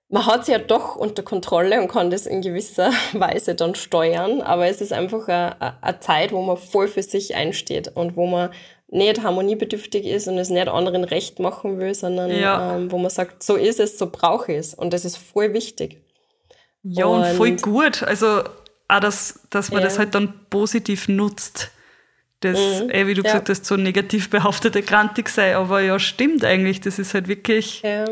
man 0.09 0.25
hat 0.25 0.45
sie 0.45 0.51
ja 0.51 0.57
doch 0.57 0.95
unter 0.95 1.23
Kontrolle 1.23 1.79
und 1.79 1.87
kann 1.87 2.09
das 2.09 2.25
in 2.25 2.41
gewisser 2.41 2.91
Weise 3.13 3.55
dann 3.55 3.75
steuern, 3.75 4.41
aber 4.41 4.67
es 4.67 4.81
ist 4.81 4.91
einfach 4.91 5.27
eine 5.27 5.99
Zeit, 5.99 6.31
wo 6.31 6.41
man 6.41 6.57
voll 6.57 6.87
für 6.87 7.03
sich 7.03 7.35
einsteht 7.35 7.95
und 7.95 8.17
wo 8.17 8.27
man 8.27 8.49
nicht 8.91 9.21
harmoniebedürftig 9.21 10.05
ist 10.05 10.27
und 10.27 10.37
es 10.37 10.49
nicht 10.49 10.67
anderen 10.67 11.03
recht 11.03 11.39
machen 11.39 11.79
will, 11.79 11.93
sondern 11.93 12.31
ja. 12.31 12.75
ähm, 12.75 12.91
wo 12.91 12.97
man 12.97 13.11
sagt, 13.11 13.43
so 13.43 13.55
ist 13.55 13.79
es, 13.79 13.97
so 13.97 14.09
brauche 14.09 14.51
ich 14.51 14.57
es. 14.57 14.73
Und 14.73 14.93
das 14.93 15.05
ist 15.05 15.17
voll 15.17 15.53
wichtig. 15.53 16.01
Ja, 16.83 17.05
und, 17.05 17.21
und 17.21 17.35
voll 17.35 17.55
gut. 17.57 18.03
Also 18.03 18.43
auch, 18.87 18.99
dass, 18.99 19.41
dass 19.49 19.71
man 19.71 19.81
ja. 19.81 19.85
das 19.87 19.99
halt 19.99 20.15
dann 20.15 20.33
positiv 20.49 21.07
nutzt. 21.07 21.71
Das, 22.39 22.57
mhm. 22.57 22.89
eh, 22.89 23.05
wie 23.05 23.13
du 23.13 23.21
ja. 23.21 23.31
gesagt 23.31 23.49
hast, 23.49 23.65
so 23.65 23.75
negativ 23.75 24.29
behaftete 24.29 24.81
Grantig 24.81 25.29
sei. 25.29 25.55
Aber 25.55 25.81
ja, 25.81 25.99
stimmt 25.99 26.43
eigentlich. 26.43 26.81
Das 26.81 26.97
ist 26.97 27.13
halt 27.13 27.27
wirklich. 27.27 27.81
Ja. 27.81 28.05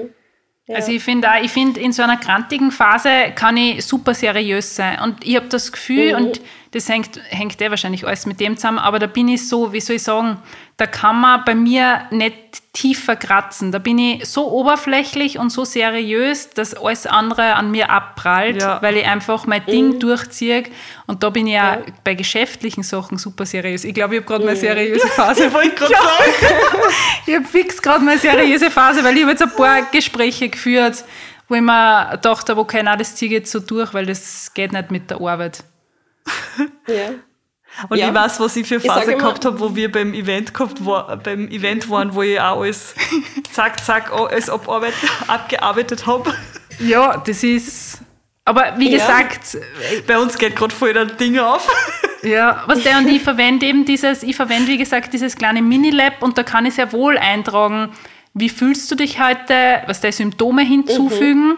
Also 0.69 0.91
ich 0.91 1.01
finde 1.01 1.31
auch, 1.31 1.41
ich 1.41 1.51
finde, 1.51 1.79
in 1.79 1.93
so 1.93 2.03
einer 2.03 2.17
grantigen 2.17 2.71
Phase 2.71 3.09
kann 3.35 3.55
ich 3.55 3.85
super 3.85 4.13
seriös 4.13 4.75
sein. 4.75 4.99
Und 4.99 5.25
ich 5.25 5.37
habe 5.37 5.47
das 5.47 5.71
Gefühl, 5.71 6.11
mhm. 6.11 6.25
und 6.25 6.41
das 6.71 6.89
hängt, 6.89 7.19
hängt 7.30 7.60
ja 7.62 7.69
wahrscheinlich 7.69 8.06
alles 8.06 8.25
mit 8.25 8.39
dem 8.39 8.58
zusammen, 8.58 8.80
aber 8.80 8.99
da 8.99 9.08
bin 9.08 9.27
ich 9.27 9.47
so, 9.47 9.73
wie 9.73 9.80
soll 9.80 9.95
ich 9.95 10.03
sagen, 10.03 10.38
da 10.77 10.86
kann 10.86 11.19
man 11.19 11.43
bei 11.45 11.56
mir 11.56 12.06
nicht 12.12 12.36
tiefer 12.73 13.15
kratzen. 13.15 13.71
Da 13.71 13.80
bin 13.80 13.97
ich 13.97 14.25
so 14.25 14.51
oberflächlich 14.51 15.39
und 15.39 15.49
so 15.49 15.65
seriös, 15.65 16.51
dass 16.51 16.75
alles 16.75 17.08
andere 17.08 17.56
an 17.56 17.71
mir 17.71 17.89
abprallt, 17.89 18.62
ja. 18.62 18.80
weil 18.84 18.97
ich 18.97 19.06
einfach 19.06 19.47
mein 19.47 19.65
Ding 19.65 19.95
mhm. 19.95 19.99
durchziehe. 19.99 20.63
Und 21.08 21.23
da 21.23 21.32
bin 21.32 21.47
ich 21.47 21.53
ja, 21.53 21.80
bei 22.03 22.13
geschäftlichen 22.13 22.84
Sachen 22.84 23.17
super 23.17 23.47
seriös. 23.47 23.84
Ich 23.84 23.95
glaube, 23.95 24.15
ich 24.15 24.21
habe 24.21 24.27
gerade 24.27 24.43
mhm. 24.43 24.49
meine 24.49 24.60
seriöse 24.60 25.08
Phase. 25.15 25.51
Wollte 25.51 25.69
ich 25.69 25.75
gerade 25.75 25.93
ja. 25.93 25.99
sagen. 25.99 26.32
ich 27.25 27.36
habe 27.36 27.45
fix 27.45 27.82
gerade 27.82 28.03
meine 28.03 28.19
seriöse 28.19 28.69
Phase, 28.69 29.03
weil 29.03 29.15
ich 29.15 29.23
habe 29.23 29.32
jetzt 29.32 29.41
ein 29.41 29.56
paar 29.56 29.82
Gespräche 29.91 30.49
geführt, 30.49 31.03
wo 31.47 31.56
ich 31.56 31.62
mir 31.62 32.10
gedacht 32.12 32.47
habe, 32.49 32.62
okay, 32.62 32.84
nein, 32.84 32.99
das 32.99 33.15
ziehe 33.15 33.30
ich 33.32 33.34
jetzt 33.34 33.51
so 33.51 33.60
durch, 33.60 33.95
weil 33.95 34.06
das 34.06 34.53
geht 34.53 34.73
nicht 34.73 34.91
mit 34.91 35.10
der 35.10 35.19
Arbeit. 35.19 35.63
Ja. 36.87 37.09
Und 37.89 37.97
ja. 37.97 38.07
ich 38.07 38.13
weiß, 38.13 38.39
was 38.39 38.55
ich 38.55 38.65
für 38.67 38.80
Phase 38.80 39.11
ich 39.11 39.17
gehabt 39.17 39.45
habe, 39.45 39.59
wo 39.59 39.75
wir 39.75 39.91
beim 39.91 40.13
Event 40.13 40.53
gehabt 40.53 40.84
war, 40.84 41.17
beim 41.17 41.47
Event 41.49 41.89
waren, 41.89 42.15
wo 42.15 42.23
ich 42.23 42.39
auch 42.39 42.61
alles 42.61 42.95
zack, 43.51 43.84
zack, 43.84 44.11
alles 44.11 44.49
abgearbeitet 44.49 46.07
habe. 46.07 46.34
Ja, 46.80 47.17
das 47.17 47.43
ist. 47.43 47.99
Aber 48.45 48.73
wie 48.78 48.89
ja. 48.89 48.97
gesagt, 48.97 49.57
bei 50.07 50.17
uns 50.17 50.38
geht 50.38 50.55
gerade 50.55 50.73
voll 50.73 50.97
ein 50.97 51.15
Ding 51.17 51.38
auf. 51.39 51.67
Ja, 52.23 52.63
was 52.65 52.82
der 52.82 52.97
und 52.97 53.07
ich 53.07 53.21
verwende 53.21 53.67
eben 53.67 53.86
dieses, 53.86 54.23
ich 54.23 54.36
verwende 54.36 54.67
wie 54.69 54.80
gesagt 54.80 55.13
dieses 55.13 55.36
kleine 55.36 55.61
Mini-Lab 55.61 56.23
und 56.23 56.36
da 56.36 56.41
kann 56.41 56.65
ich 56.65 56.73
sehr 56.73 56.91
wohl 56.91 57.15
eintragen, 57.15 57.91
wie 58.34 58.49
fühlst 58.49 58.89
du 58.89 58.95
dich 58.95 59.21
heute, 59.21 59.84
was 59.86 60.01
der 60.01 60.11
Symptome 60.11 60.63
hinzufügen. 60.63 61.49
Mhm. 61.49 61.57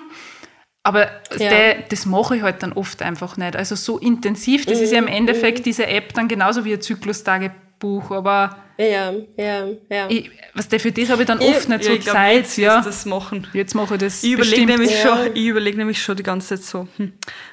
Aber 0.84 1.08
ja. 1.38 1.50
der, 1.50 1.76
das 1.90 2.06
mache 2.06 2.38
ich 2.38 2.42
halt 2.42 2.64
dann 2.64 2.74
oft 2.74 3.02
einfach 3.02 3.38
nicht. 3.38 3.56
Also 3.56 3.76
so 3.76 3.98
intensiv, 3.98 4.66
das 4.66 4.80
mhm. 4.80 4.84
ist 4.84 4.92
ja 4.92 5.00
im 5.00 5.06
mhm. 5.06 5.12
Endeffekt 5.12 5.60
mhm. 5.60 5.64
diese 5.64 5.88
App 5.88 6.14
dann 6.14 6.28
genauso 6.28 6.64
wie 6.66 6.74
ein 6.74 6.82
Zyklustagebuch, 6.82 8.12
aber 8.12 8.58
ja, 8.80 9.14
ja, 9.36 9.68
ja. 9.90 10.10
Ich, 10.10 10.32
was 10.54 10.70
der 10.70 10.80
für 10.80 10.94
das 10.94 11.10
habe 11.10 11.24
ich 11.24 11.28
dann 11.28 11.40
oft 11.40 11.64
ich, 11.64 11.68
nicht 11.68 11.84
so 11.84 11.92
ja, 11.92 12.00
Zeit. 12.00 12.36
Jetzt 12.38 12.58
ja. 12.58 12.82
das 12.82 13.06
machen. 13.06 13.46
Jetzt 13.52 13.76
mache 13.76 13.96
ich 13.96 14.00
das. 14.00 14.24
Ich 14.24 14.32
überlege 14.32 14.66
nämlich, 14.66 14.92
ja. 14.92 15.18
schon, 15.18 15.36
ich 15.36 15.48
überleg 15.48 15.76
nämlich 15.76 16.02
schon 16.02 16.16
die 16.16 16.24
ganze 16.24 16.56
Zeit 16.56 16.64
so, 16.64 16.88
hm, 16.96 17.12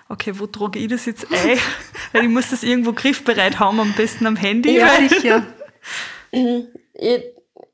okay, 0.09 0.33
wo 0.37 0.47
trage 0.47 0.79
ich 0.79 0.87
das 0.87 1.05
jetzt 1.07 1.27
ein? 1.33 1.59
Weil 2.13 2.23
ich 2.23 2.29
muss 2.29 2.51
das 2.51 2.63
irgendwo 2.63 2.93
griffbereit 2.93 3.59
haben, 3.59 3.81
am 3.81 3.93
besten 3.95 4.25
am 4.27 4.37
Handy. 4.37 4.77
Ja, 4.77 4.89
sicher. 5.09 5.45
ich, 6.31 6.45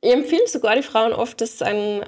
ich 0.01 0.13
empfehle 0.13 0.49
sogar 0.49 0.75
die 0.75 0.83
Frauen 0.83 1.13
oft, 1.13 1.39
dass 1.43 1.61
ein, 1.61 2.03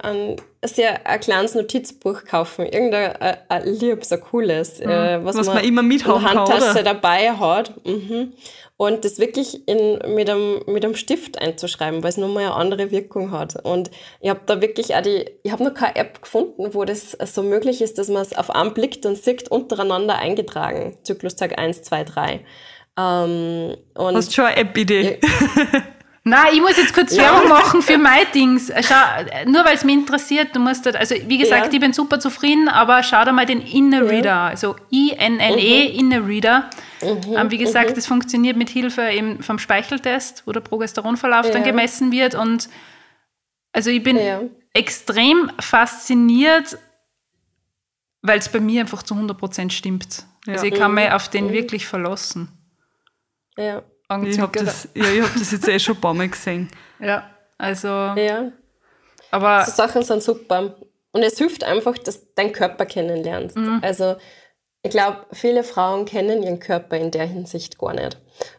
ein 0.64 0.68
sehr 0.68 1.06
ein 1.06 1.20
kleines 1.20 1.54
Notizbuch 1.54 2.24
kaufen. 2.24 2.66
Irgendein 2.66 3.16
ein, 3.16 3.36
ein 3.48 3.66
liebes, 3.66 4.10
ein 4.12 4.20
cooles, 4.20 4.80
mhm. 4.80 4.88
äh, 4.88 5.24
was, 5.24 5.36
was, 5.36 5.46
man, 5.46 5.56
man 5.56 5.64
immer 5.64 5.82
mithaben 5.82 6.24
kann, 6.24 6.38
Handtasche 6.38 6.82
dabei 6.82 7.32
hat. 7.32 7.74
Mhm. 7.86 8.32
Und 8.76 9.04
das 9.04 9.20
wirklich 9.20 9.68
in, 9.68 9.98
mit, 10.14 10.28
einem, 10.28 10.62
mit 10.66 10.84
einem 10.84 10.96
Stift 10.96 11.38
einzuschreiben, 11.38 12.02
weil 12.02 12.10
es 12.10 12.16
nochmal 12.16 12.44
eine 12.44 12.54
andere 12.54 12.90
Wirkung 12.90 13.30
hat. 13.30 13.64
Und 13.64 13.90
ich 14.20 14.30
habe 14.30 14.40
da 14.46 14.60
wirklich 14.60 14.96
auch 14.96 15.02
die, 15.02 15.26
ich 15.44 15.52
habe 15.52 15.62
noch 15.62 15.74
keine 15.74 15.94
App 15.94 16.22
gefunden, 16.22 16.74
wo 16.74 16.84
das 16.84 17.12
so 17.12 17.42
möglich 17.42 17.82
ist, 17.82 17.98
dass 17.98 18.08
man 18.08 18.22
es 18.22 18.36
auf 18.36 18.50
einen 18.50 18.74
Blick 18.74 19.00
dann 19.02 19.14
sieht, 19.14 19.48
untereinander 19.48 20.16
eingetragen. 20.16 20.96
Zyklustag 21.04 21.58
1, 21.58 21.82
2, 21.82 22.04
3. 22.04 22.40
Ähm, 22.98 23.76
und 23.94 24.16
Hast 24.16 24.28
du 24.28 24.32
schon 24.32 24.44
eine 24.46 24.56
App-Idee? 24.56 25.20
Ja, 26.24 26.30
Nein, 26.30 26.54
ich 26.54 26.60
muss 26.60 26.76
jetzt 26.76 26.94
kurz 26.94 27.16
Werbung 27.16 27.48
machen 27.48 27.82
für 27.82 27.98
mein 27.98 28.24
Dings. 28.34 28.72
Schau, 28.80 29.44
nur 29.46 29.64
weil 29.64 29.74
es 29.74 29.84
mich 29.84 29.94
interessiert, 29.94 30.56
du 30.56 30.60
musst 30.60 30.86
halt, 30.86 30.96
also 30.96 31.14
wie 31.26 31.38
gesagt, 31.38 31.66
ja. 31.66 31.72
ich 31.72 31.80
bin 31.80 31.92
super 31.92 32.18
zufrieden, 32.18 32.68
aber 32.68 33.02
schau 33.02 33.24
dir 33.24 33.32
mal 33.32 33.46
den 33.46 33.60
Inner 33.60 34.08
Reader, 34.08 34.24
ja. 34.24 34.46
also 34.46 34.74
I-N-N-E, 34.90 35.92
mhm. 35.92 35.98
Inner 35.98 36.26
Reader. 36.26 36.70
Mhm. 37.02 37.36
Ähm, 37.36 37.50
wie 37.50 37.58
gesagt, 37.58 37.90
mhm. 37.90 37.94
das 37.94 38.06
funktioniert 38.06 38.56
mit 38.56 38.70
Hilfe 38.70 39.02
eben 39.10 39.42
vom 39.42 39.58
Speicheltest, 39.58 40.46
wo 40.46 40.52
der 40.52 40.60
Progesteronverlauf 40.60 41.46
ja. 41.46 41.52
dann 41.52 41.64
gemessen 41.64 42.10
wird 42.10 42.34
und 42.34 42.68
also 43.72 43.90
ich 43.90 44.02
bin 44.02 44.18
extrem 44.72 45.50
fasziniert, 45.60 46.78
weil 48.22 48.38
es 48.38 48.48
bei 48.48 48.60
mir 48.60 48.80
einfach 48.80 49.02
zu 49.02 49.14
100% 49.14 49.70
stimmt. 49.72 50.24
Also 50.46 50.66
ich 50.66 50.74
kann 50.74 50.94
mich 50.94 51.10
auf 51.10 51.28
den 51.28 51.48
mhm. 51.48 51.52
wirklich 51.52 51.86
verlassen. 51.86 52.48
Ja. 53.56 53.82
Ich 54.22 54.38
habe 54.38 54.64
das, 54.64 54.88
ja, 54.94 55.04
hab 55.22 55.34
das 55.34 55.50
jetzt 55.52 55.68
eh 55.68 55.78
schon 55.78 55.96
ein 55.96 56.00
paar 56.00 56.14
Mal 56.14 56.28
gesehen. 56.28 56.70
Ja, 57.00 57.28
also. 57.58 57.88
Ja. 57.88 58.52
Aber. 59.30 59.64
So 59.64 59.72
Sachen 59.72 60.02
sind 60.02 60.22
super. 60.22 60.76
Und 61.12 61.22
es 61.22 61.36
hilft 61.36 61.64
einfach, 61.64 61.98
dass 61.98 62.20
du 62.20 62.26
deinen 62.36 62.52
Körper 62.52 62.86
kennenlernst. 62.86 63.56
Mhm. 63.56 63.80
Also, 63.82 64.16
ich 64.82 64.90
glaube, 64.90 65.26
viele 65.32 65.64
Frauen 65.64 66.04
kennen 66.04 66.42
ihren 66.42 66.60
Körper 66.60 66.96
in 66.96 67.10
der 67.10 67.26
Hinsicht 67.26 67.78
gar 67.78 67.94
nicht. 67.94 68.18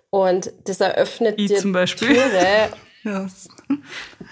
Und 0.10 0.52
das 0.66 0.80
eröffnet 0.80 1.36
ich 1.38 1.48
dir 1.48 1.58
zum 1.58 1.72
Beispiel. 1.72 2.08
Türe, 2.08 2.70
yes. 3.04 3.48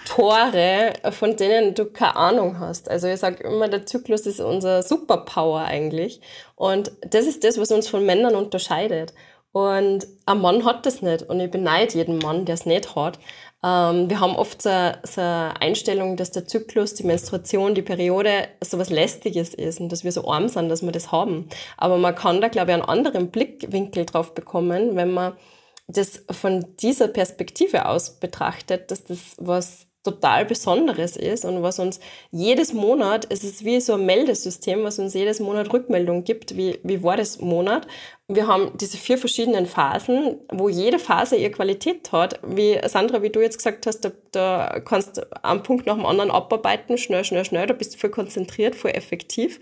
Tore, 0.06 0.94
von 1.10 1.36
denen 1.36 1.74
du 1.74 1.86
keine 1.86 2.16
Ahnung 2.16 2.58
hast. 2.58 2.90
Also 2.90 3.06
ich 3.06 3.20
sage 3.20 3.44
immer, 3.44 3.68
der 3.68 3.86
Zyklus 3.86 4.26
ist 4.26 4.40
unser 4.40 4.82
Superpower 4.82 5.60
eigentlich. 5.60 6.20
Und 6.56 6.90
das 7.06 7.26
ist 7.26 7.44
das, 7.44 7.58
was 7.58 7.70
uns 7.70 7.88
von 7.88 8.04
Männern 8.04 8.34
unterscheidet. 8.34 9.14
Und 9.54 10.08
ein 10.26 10.40
Mann 10.40 10.64
hat 10.64 10.84
das 10.84 11.00
nicht. 11.00 11.22
Und 11.22 11.38
ich 11.38 11.48
beneide 11.48 11.94
jeden 11.94 12.18
Mann, 12.18 12.44
der 12.44 12.56
es 12.56 12.66
nicht 12.66 12.96
hat. 12.96 13.20
Ähm, 13.62 14.10
wir 14.10 14.18
haben 14.18 14.34
oft 14.34 14.60
so, 14.60 14.68
so 15.04 15.20
eine 15.20 15.54
Einstellung, 15.60 16.16
dass 16.16 16.32
der 16.32 16.44
Zyklus, 16.44 16.94
die 16.94 17.04
Menstruation, 17.04 17.76
die 17.76 17.82
Periode 17.82 18.48
so 18.60 18.80
was 18.80 18.90
Lästiges 18.90 19.54
ist 19.54 19.78
und 19.78 19.92
dass 19.92 20.02
wir 20.02 20.10
so 20.10 20.28
arm 20.28 20.48
sind, 20.48 20.70
dass 20.70 20.82
wir 20.82 20.90
das 20.90 21.12
haben. 21.12 21.48
Aber 21.76 21.98
man 21.98 22.16
kann 22.16 22.40
da, 22.40 22.48
glaube 22.48 22.72
ich, 22.72 22.74
einen 22.74 22.84
anderen 22.84 23.30
Blickwinkel 23.30 24.06
drauf 24.06 24.34
bekommen, 24.34 24.96
wenn 24.96 25.12
man 25.12 25.34
das 25.86 26.24
von 26.32 26.74
dieser 26.80 27.06
Perspektive 27.06 27.86
aus 27.86 28.18
betrachtet, 28.18 28.90
dass 28.90 29.04
das 29.04 29.36
was 29.38 29.86
total 30.04 30.44
Besonderes 30.44 31.16
ist 31.16 31.44
und 31.44 31.62
was 31.62 31.78
uns 31.78 31.98
jedes 32.30 32.74
Monat, 32.74 33.26
es 33.30 33.42
ist 33.42 33.64
wie 33.64 33.80
so 33.80 33.94
ein 33.94 34.04
Meldesystem, 34.04 34.84
was 34.84 34.98
uns 34.98 35.14
jedes 35.14 35.40
Monat 35.40 35.72
Rückmeldung 35.72 36.24
gibt, 36.24 36.56
wie, 36.56 36.78
wie 36.82 37.02
war 37.02 37.16
das 37.16 37.40
Monat. 37.40 37.86
Wir 38.28 38.46
haben 38.46 38.72
diese 38.78 38.98
vier 38.98 39.18
verschiedenen 39.18 39.66
Phasen, 39.66 40.40
wo 40.52 40.68
jede 40.68 40.98
Phase 40.98 41.36
ihre 41.36 41.50
Qualität 41.50 42.12
hat. 42.12 42.38
Wie 42.42 42.78
Sandra, 42.86 43.22
wie 43.22 43.30
du 43.30 43.40
jetzt 43.40 43.56
gesagt 43.56 43.86
hast, 43.86 44.00
da, 44.00 44.12
da 44.32 44.80
kannst 44.84 45.16
du 45.16 45.44
einen 45.44 45.62
Punkt 45.62 45.86
nach 45.86 45.96
dem 45.96 46.06
anderen 46.06 46.30
abarbeiten, 46.30 46.98
schnell, 46.98 47.24
schnell, 47.24 47.44
schnell, 47.44 47.66
da 47.66 47.74
bist 47.74 47.94
du 47.94 47.98
voll 47.98 48.10
konzentriert, 48.10 48.76
voll 48.76 48.92
effektiv. 48.92 49.58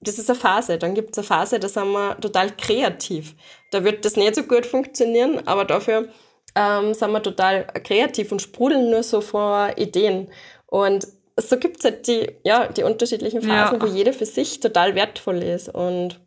Das 0.00 0.18
ist 0.18 0.28
eine 0.28 0.38
Phase. 0.38 0.76
Dann 0.78 0.94
gibt 0.94 1.12
es 1.12 1.18
eine 1.18 1.26
Phase, 1.26 1.60
da 1.60 1.68
sind 1.68 1.92
wir 1.92 2.20
total 2.20 2.50
kreativ. 2.56 3.34
Da 3.70 3.84
wird 3.84 4.04
das 4.04 4.16
nicht 4.16 4.34
so 4.34 4.42
gut 4.42 4.66
funktionieren, 4.66 5.46
aber 5.46 5.64
dafür 5.64 6.08
ähm, 6.54 6.94
sind 6.94 7.12
wir 7.12 7.22
total 7.22 7.66
kreativ 7.66 8.32
und 8.32 8.42
sprudeln 8.42 8.90
nur 8.90 9.02
so 9.02 9.20
vor 9.20 9.72
Ideen. 9.76 10.28
Und 10.66 11.06
so 11.36 11.56
gibt 11.58 11.78
es 11.78 11.84
halt 11.84 12.06
die, 12.06 12.30
ja, 12.44 12.68
die 12.68 12.84
unterschiedlichen 12.84 13.42
Phasen, 13.42 13.78
ja. 13.78 13.82
wo 13.82 13.86
jede 13.86 14.12
für 14.12 14.26
sich 14.26 14.60
total 14.60 14.94
wertvoll 14.94 15.42
ist. 15.42 15.68
Und 15.68 16.20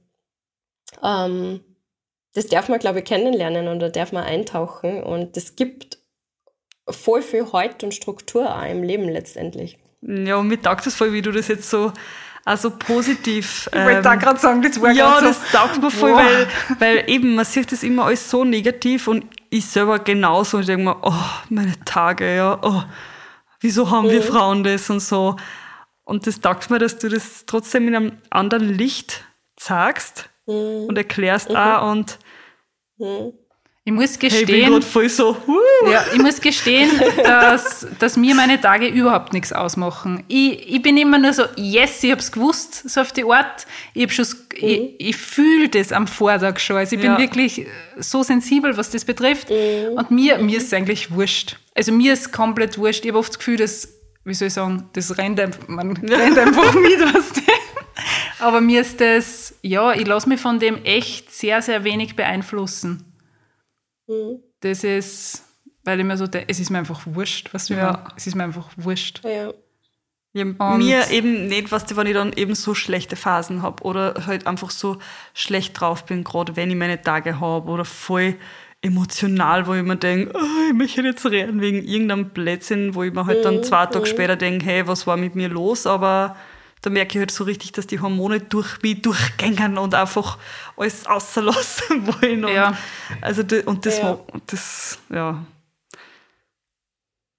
ähm, 1.03 1.61
das 2.33 2.47
darf 2.47 2.69
man, 2.69 2.79
glaube 2.79 2.99
ich, 2.99 3.05
kennenlernen 3.05 3.67
und 3.67 3.79
da 3.79 3.89
darf 3.89 4.11
man 4.11 4.23
eintauchen. 4.23 5.01
Und 5.01 5.37
das 5.37 5.55
gibt 5.55 5.97
voll 6.89 7.21
viel 7.21 7.51
Halt 7.51 7.83
und 7.83 7.93
Struktur 7.93 8.53
auch 8.53 8.69
im 8.69 8.83
Leben 8.83 9.09
letztendlich. 9.09 9.77
Ja, 10.01 10.37
und 10.37 10.47
mir 10.47 10.61
taugt 10.61 10.85
es 10.87 10.95
voll, 10.95 11.13
wie 11.13 11.21
du 11.21 11.31
das 11.31 11.47
jetzt 11.47 11.69
so 11.69 11.91
also 12.47 12.69
positiv. 12.71 13.69
Ich 13.73 13.79
wollte 13.79 13.97
ähm, 13.97 14.03
da 14.03 14.15
gerade 14.15 14.39
sagen, 14.39 14.61
das 14.61 14.81
war 14.81 14.91
Ja, 14.91 15.19
das 15.19 15.51
so, 15.51 15.57
taugt 15.57 15.81
mir 15.81 15.91
voll, 15.91 16.13
weil, 16.13 16.47
weil 16.79 17.09
eben, 17.09 17.35
man 17.35 17.43
sieht 17.43 17.71
das 17.71 17.83
immer 17.83 18.05
alles 18.05 18.29
so 18.29 18.45
negativ 18.45 19.07
und 19.07 19.25
ich 19.49 19.65
selber 19.65 19.99
genauso. 19.99 20.59
Ich 20.59 20.65
denke 20.65 20.85
mir, 20.85 20.97
oh, 21.01 21.13
meine 21.49 21.73
Tage, 21.85 22.35
ja, 22.35 22.59
oh, 22.61 22.83
wieso 23.59 23.89
haben 23.89 24.07
mhm. 24.07 24.11
wir 24.11 24.21
Frauen 24.21 24.63
das 24.63 24.89
und 24.89 24.99
so. 24.99 25.35
Und 26.03 26.25
das 26.25 26.39
taugt 26.39 26.69
mir, 26.69 26.79
dass 26.79 26.97
du 26.99 27.09
das 27.09 27.45
trotzdem 27.45 27.87
in 27.87 27.95
einem 27.95 28.17
anderen 28.29 28.69
Licht 28.69 29.25
sagst 29.59 30.29
mhm. 30.45 30.85
und 30.87 30.97
erklärst 30.97 31.49
mhm. 31.49 31.55
auch 31.55 31.91
und 31.91 32.19
mhm. 32.97 33.33
Ich 33.87 33.93
muss 33.93 34.19
gestehen, 34.19 34.73
hey, 34.73 34.79
ich, 34.79 34.85
voll 34.85 35.07
so, 35.07 35.37
uh. 35.47 35.89
ja, 35.89 36.03
ich 36.13 36.21
muss 36.21 36.41
gestehen, 36.41 36.89
dass, 37.23 37.87
dass 37.99 38.17
mir 38.17 38.35
meine 38.35 38.59
Tage 38.59 38.87
überhaupt 38.87 39.31
nichts 39.31 39.53
ausmachen. 39.53 40.25
Ich, 40.27 40.73
ich 40.73 40.81
bin 40.81 40.97
immer 40.97 41.17
nur 41.17 41.31
so, 41.31 41.43
yes, 41.55 42.03
ich 42.03 42.11
hab's 42.11 42.29
gewusst, 42.29 42.89
so 42.89 42.99
auf 42.99 43.13
die 43.13 43.23
Art. 43.23 43.65
Ich, 43.93 44.03
hab 44.03 44.11
schon, 44.11 44.25
mhm. 44.25 44.57
ich, 44.57 44.91
ich 44.99 45.15
fühle 45.15 45.69
das 45.69 45.93
am 45.93 46.05
Vortag 46.05 46.59
schon. 46.59 46.75
Also 46.75 46.97
ich 46.97 47.01
bin 47.01 47.11
ja. 47.11 47.17
wirklich 47.17 47.65
so 47.97 48.23
sensibel, 48.23 48.75
was 48.75 48.89
das 48.89 49.05
betrifft. 49.05 49.49
Mhm. 49.49 49.93
Und 49.95 50.11
mir, 50.11 50.37
mir 50.39 50.57
ist 50.57 50.65
es 50.65 50.73
eigentlich 50.73 51.09
wurscht. 51.11 51.55
Also 51.73 51.93
mir 51.93 52.11
ist 52.11 52.33
komplett 52.33 52.77
wurscht. 52.77 53.05
Ich 53.05 53.11
habe 53.11 53.19
oft 53.19 53.29
das 53.29 53.39
Gefühl, 53.39 53.55
dass, 53.55 53.87
wie 54.25 54.33
soll 54.33 54.49
ich 54.49 54.53
sagen, 54.53 54.89
das 54.91 55.17
rennt 55.17 55.39
einfach, 55.39 55.65
man 55.69 55.95
rennt 56.05 56.37
einfach 56.37 56.73
mit, 56.73 56.99
was 57.13 57.31
Aber 58.39 58.59
mir 58.59 58.81
ist 58.81 58.99
das, 58.99 59.55
ja, 59.61 59.93
ich 59.93 60.05
lasse 60.05 60.27
mich 60.27 60.41
von 60.41 60.59
dem 60.59 60.83
echt 60.83 61.33
sehr, 61.33 61.61
sehr 61.61 61.85
wenig 61.85 62.17
beeinflussen. 62.17 63.06
Mhm. 64.07 64.39
Das 64.61 64.83
ist, 64.83 65.43
weil 65.83 65.99
ich 65.99 66.05
mir 66.05 66.17
so, 66.17 66.25
es 66.47 66.59
ist 66.59 66.69
mir 66.69 66.79
einfach 66.79 67.01
wurscht, 67.05 67.53
was 67.53 67.69
wir 67.69 67.77
ja. 67.77 68.03
Es 68.15 68.27
ist 68.27 68.35
mir 68.35 68.43
einfach 68.43 68.69
wurscht. 68.77 69.23
Ja. 69.23 69.53
Ja, 70.33 70.45
mir 70.77 71.09
eben 71.09 71.47
nicht, 71.47 71.71
was 71.71 71.95
wenn 71.95 72.05
ich 72.05 72.13
dann 72.13 72.31
eben 72.33 72.53
so 72.53 72.75
schlechte 72.75 73.15
Phasen 73.15 73.63
habe 73.63 73.83
oder 73.83 74.27
halt 74.27 74.45
einfach 74.45 74.69
so 74.69 74.99
schlecht 75.33 75.79
drauf 75.79 76.05
bin, 76.05 76.23
gerade 76.23 76.55
wenn 76.55 76.69
ich 76.69 76.75
meine 76.75 77.01
Tage 77.01 77.39
habe 77.39 77.71
oder 77.71 77.85
voll 77.85 78.35
emotional, 78.81 79.65
wo 79.65 79.73
ich 79.73 79.83
mir 79.83 79.95
denke, 79.97 80.33
oh, 80.35 80.69
ich 80.69 80.75
möchte 80.75 81.01
jetzt 81.01 81.25
reden 81.25 81.59
wegen 81.61 81.83
irgendeinem 81.83 82.29
Blödsinn, 82.29 82.93
wo 82.93 83.01
ich 83.03 83.13
mir 83.13 83.25
halt 83.25 83.43
dann 83.43 83.57
mhm, 83.57 83.63
zwei 83.63 83.87
Tage 83.87 84.01
mhm. 84.01 84.05
später 84.05 84.35
denke, 84.35 84.65
hey, 84.65 84.87
was 84.87 85.07
war 85.07 85.17
mit 85.17 85.33
mir 85.33 85.49
los? 85.49 85.87
Aber 85.87 86.35
da 86.87 86.93
merke 86.93 87.17
ich 87.17 87.19
halt 87.19 87.31
so 87.31 87.43
richtig, 87.43 87.73
dass 87.73 87.85
die 87.85 87.99
Hormone 87.99 88.39
durch 88.39 88.81
mich 88.81 89.01
durchgängen 89.01 89.77
und 89.77 89.93
einfach 89.93 90.37
alles 90.77 91.05
auslassen 91.05 92.07
wollen. 92.21 92.45
Und 92.45 92.53
ja. 92.53 92.77
Also 93.19 93.43
und 93.65 93.85
das, 93.85 93.97
ja. 93.97 94.19
das, 94.45 94.99
ja, 95.09 95.45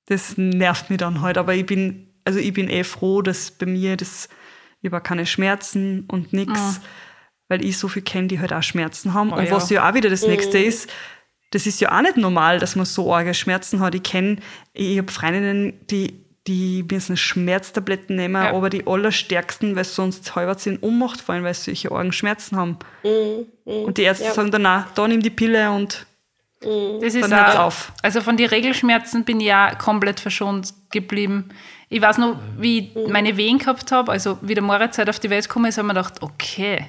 das 0.05 0.36
nervt 0.36 0.90
mich 0.90 0.99
dann 0.99 1.22
halt. 1.22 1.38
Aber 1.38 1.55
ich 1.55 1.64
bin, 1.64 2.12
also 2.24 2.38
ich 2.38 2.53
bin 2.53 2.68
eh 2.68 2.84
froh, 2.84 3.22
dass 3.22 3.51
bei 3.51 3.64
mir 3.64 3.96
das 3.96 4.28
über 4.82 5.01
keine 5.01 5.24
Schmerzen 5.24 6.05
und 6.09 6.34
nichts, 6.34 6.61
ah. 6.61 6.80
weil 7.49 7.64
ich 7.64 7.78
so 7.78 7.88
viel 7.88 8.03
kenne, 8.03 8.28
die 8.28 8.40
halt 8.40 8.53
auch 8.53 8.62
Schmerzen 8.62 9.14
haben. 9.14 9.32
Oh, 9.32 9.36
und 9.36 9.46
ja. 9.46 9.51
was 9.51 9.70
ja 9.70 9.88
auch 9.88 9.94
wieder 9.94 10.11
das 10.11 10.26
nächste 10.26 10.59
mhm. 10.59 10.64
ist, 10.64 10.90
das 11.53 11.66
ist 11.66 11.80
ja 11.80 11.96
auch 11.96 12.03
nicht 12.03 12.18
normal, 12.18 12.59
dass 12.59 12.76
man 12.76 12.84
so 12.84 13.14
arge 13.14 13.32
Schmerzen 13.32 13.80
hat. 13.80 13.94
Ich 13.94 14.03
kenne, 14.03 14.36
ich 14.74 14.99
habe 14.99 15.11
Freundinnen, 15.11 15.86
die 15.86 16.27
die 16.49 16.84
müssen 16.90 17.16
Schmerztabletten 17.16 18.16
nehmen, 18.16 18.42
ja. 18.42 18.55
aber 18.55 18.70
die 18.70 18.86
allerstärksten, 18.86 19.76
weil 19.76 19.84
sie 19.84 19.92
sonst 19.92 20.34
halber 20.34 20.57
in 20.64 20.78
Ohnmacht 20.80 21.20
fallen, 21.20 21.44
weil 21.44 21.55
sie 21.55 21.74
solche 21.74 21.92
argen 21.92 22.12
Schmerzen 22.12 22.57
haben. 22.57 22.78
Mhm, 23.05 23.46
mh, 23.64 23.72
und 23.84 23.99
die 23.99 24.03
Ärzte 24.03 24.24
ja. 24.24 24.32
sagen 24.32 24.51
dann, 24.51 24.62
nein, 24.62 24.84
da 24.94 25.07
nimm 25.07 25.22
die 25.22 25.30
Pille 25.30 25.70
und 25.70 26.07
Mhm. 26.64 27.01
Das 27.01 27.14
ist 27.14 27.32
auch, 27.32 27.59
auf. 27.61 27.92
Also 28.03 28.20
von 28.20 28.36
den 28.36 28.49
Regelschmerzen 28.49 29.24
bin 29.24 29.40
ich 29.40 29.46
ja 29.46 29.76
komplett 29.76 30.18
verschont 30.18 30.74
geblieben. 30.90 31.51
Ich 31.88 32.03
weiß 32.03 32.18
noch, 32.18 32.36
wie 32.59 32.90
ich 32.94 33.09
meine 33.09 33.36
Wehen 33.36 33.59
gehabt 33.59 33.92
habe, 33.92 34.11
also 34.11 34.38
wie 34.42 34.55
der 34.55 34.62
Moritz 34.64 34.99
halt 34.99 35.09
auf 35.09 35.20
die 35.20 35.30
Welt 35.30 35.46
gekommen 35.46 35.66
ist, 35.66 35.78
habe 35.78 35.86
ich 35.86 35.94
mir 35.94 36.01
gedacht, 36.01 36.20
okay, 36.20 36.84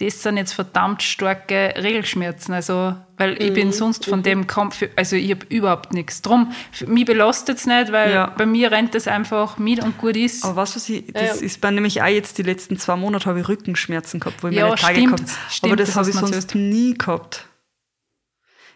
das 0.00 0.22
sind 0.22 0.36
jetzt 0.36 0.52
verdammt 0.52 1.02
starke 1.02 1.74
Regelschmerzen. 1.76 2.54
Also, 2.54 2.94
weil 3.16 3.42
ich 3.42 3.52
bin 3.52 3.68
mhm. 3.68 3.72
sonst 3.72 4.04
von 4.04 4.22
dem 4.22 4.46
Kampf, 4.46 4.84
also 4.94 5.16
ich 5.16 5.30
habe 5.32 5.44
überhaupt 5.48 5.92
nichts. 5.92 6.22
Drum, 6.22 6.52
mich 6.86 7.04
belastet 7.04 7.58
es 7.58 7.66
nicht, 7.66 7.90
weil 7.90 8.12
ja. 8.12 8.26
bei 8.38 8.46
mir 8.46 8.70
rennt 8.70 8.94
es 8.94 9.08
einfach 9.08 9.58
mit 9.58 9.82
und 9.82 9.98
gut 9.98 10.16
ist. 10.16 10.44
Aber 10.44 10.54
was 10.54 10.76
weiß 10.76 10.88
ich, 10.90 11.12
das 11.12 11.40
ja. 11.40 11.46
ist 11.46 11.60
bei 11.60 11.72
nämlich 11.72 12.00
auch 12.00 12.06
jetzt 12.06 12.38
die 12.38 12.44
letzten 12.44 12.78
zwei 12.78 12.94
Monate 12.94 13.26
habe 13.26 13.40
ich 13.40 13.48
Rückenschmerzen 13.48 14.20
gehabt, 14.20 14.42
wo 14.44 14.48
ich 14.48 14.56
ja, 14.56 14.68
meine 14.68 14.76
Tage 14.76 14.94
stimmt, 14.94 15.16
gehabt 15.16 15.38
stimmt, 15.50 15.72
Aber 15.72 15.76
das, 15.76 15.88
das 15.88 15.96
habe 15.96 16.10
ich 16.10 16.16
sonst 16.16 16.54
nie 16.54 16.94
gehabt. 16.94 17.46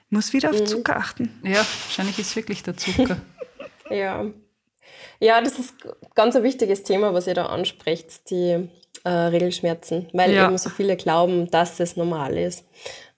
Ich 0.06 0.12
muss 0.12 0.32
wieder 0.32 0.50
auf 0.50 0.58
mhm. 0.58 0.66
Zucker 0.66 0.96
achten. 0.96 1.40
Ja, 1.44 1.64
wahrscheinlich 1.84 2.18
ist 2.18 2.30
es 2.30 2.36
wirklich 2.36 2.64
der 2.64 2.76
Zucker. 2.76 3.18
ja. 3.90 4.26
Ja, 5.20 5.40
das 5.40 5.56
ist 5.60 5.74
ganz 6.16 6.34
ein 6.34 6.42
wichtiges 6.42 6.82
Thema, 6.82 7.14
was 7.14 7.28
ihr 7.28 7.34
da 7.34 7.46
ansprecht, 7.46 8.28
die 8.28 8.68
äh, 9.04 9.10
Regelschmerzen, 9.10 10.08
weil 10.12 10.32
ja. 10.32 10.46
eben 10.46 10.58
so 10.58 10.70
viele 10.70 10.96
glauben, 10.96 11.50
dass 11.50 11.80
es 11.80 11.96
normal 11.96 12.36
ist. 12.36 12.64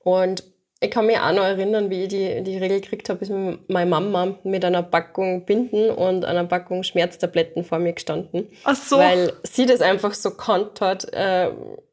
Und 0.03 0.45
ich 0.85 0.91
kann 0.91 1.07
mich 1.07 1.19
auch 1.19 1.33
noch 1.33 1.45
erinnern, 1.45 1.89
wie 1.89 2.03
ich 2.03 2.09
die, 2.09 2.43
die 2.43 2.59
Regel 2.59 2.81
gekriegt 2.81 3.09
habe, 3.09 3.21
ist 3.25 3.33
meine 3.69 3.91
Mama 3.91 4.37
mit 4.45 4.65
einer 4.65 4.83
Packung 4.83 5.47
Binden 5.47 5.91
und 5.91 6.27
einer 6.27 6.45
Packung 6.45 6.83
Schmerztabletten 6.83 7.65
vor 7.65 7.79
mir 7.79 7.95
gestanden. 7.95 8.49
Ach 8.65 8.77
so. 8.77 8.99
Weil 8.99 9.33
sie 9.45 9.65
das 9.65 9.81
einfach 9.81 10.13
so 10.13 10.33
kannt 10.33 10.83
hat. 10.83 11.11
Äh, 11.15 11.51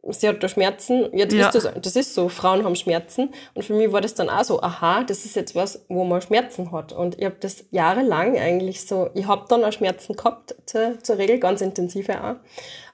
sie 0.09 0.27
hat 0.27 0.43
da 0.43 0.49
Schmerzen. 0.49 1.07
Jetzt 1.13 1.33
ja. 1.33 1.47
ist 1.47 1.55
das, 1.55 1.71
das 1.81 1.95
ist 1.95 2.13
so, 2.13 2.27
Frauen 2.27 2.65
haben 2.65 2.75
Schmerzen. 2.75 3.29
Und 3.53 3.63
für 3.63 3.73
mich 3.73 3.91
war 3.93 4.01
das 4.01 4.13
dann 4.13 4.29
auch 4.29 4.43
so, 4.43 4.61
aha, 4.61 5.03
das 5.03 5.23
ist 5.23 5.37
jetzt 5.37 5.55
was, 5.55 5.85
wo 5.87 6.03
man 6.03 6.21
Schmerzen 6.21 6.73
hat. 6.73 6.91
Und 6.91 7.17
ich 7.17 7.25
habe 7.25 7.37
das 7.39 7.63
jahrelang 7.71 8.37
eigentlich 8.37 8.85
so, 8.85 9.09
ich 9.13 9.25
habe 9.25 9.45
dann 9.47 9.63
auch 9.63 9.71
Schmerzen 9.71 10.17
gehabt, 10.17 10.55
zur, 10.65 11.01
zur 11.01 11.17
Regel, 11.17 11.39
ganz 11.39 11.61
intensive 11.61 12.21
auch. 12.21 12.35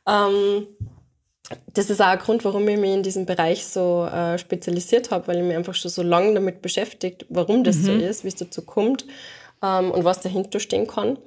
Ähm, 0.08 0.68
das 1.74 1.90
ist 1.90 2.02
auch 2.02 2.08
ein 2.08 2.20
Grund, 2.20 2.44
warum 2.44 2.68
ich 2.68 2.78
mich 2.78 2.92
in 2.92 3.04
diesem 3.04 3.26
Bereich 3.26 3.66
so 3.66 4.06
äh, 4.06 4.38
spezialisiert 4.38 5.12
habe, 5.12 5.28
weil 5.28 5.38
ich 5.38 5.44
mich 5.44 5.56
einfach 5.56 5.76
schon 5.76 5.92
so 5.92 6.04
lange 6.04 6.34
damit 6.34 6.62
beschäftigt, 6.62 7.26
warum 7.30 7.64
das 7.64 7.78
mhm. 7.78 7.84
so 7.84 7.92
ist, 7.94 8.24
wie 8.24 8.30
es 8.30 8.36
dazu 8.36 8.64
kommt 8.64 9.06
ähm, 9.64 9.92
und 9.92 10.04
was 10.04 10.22
dahinter 10.22 10.60
stehen 10.60 10.88
kann. 10.88 11.18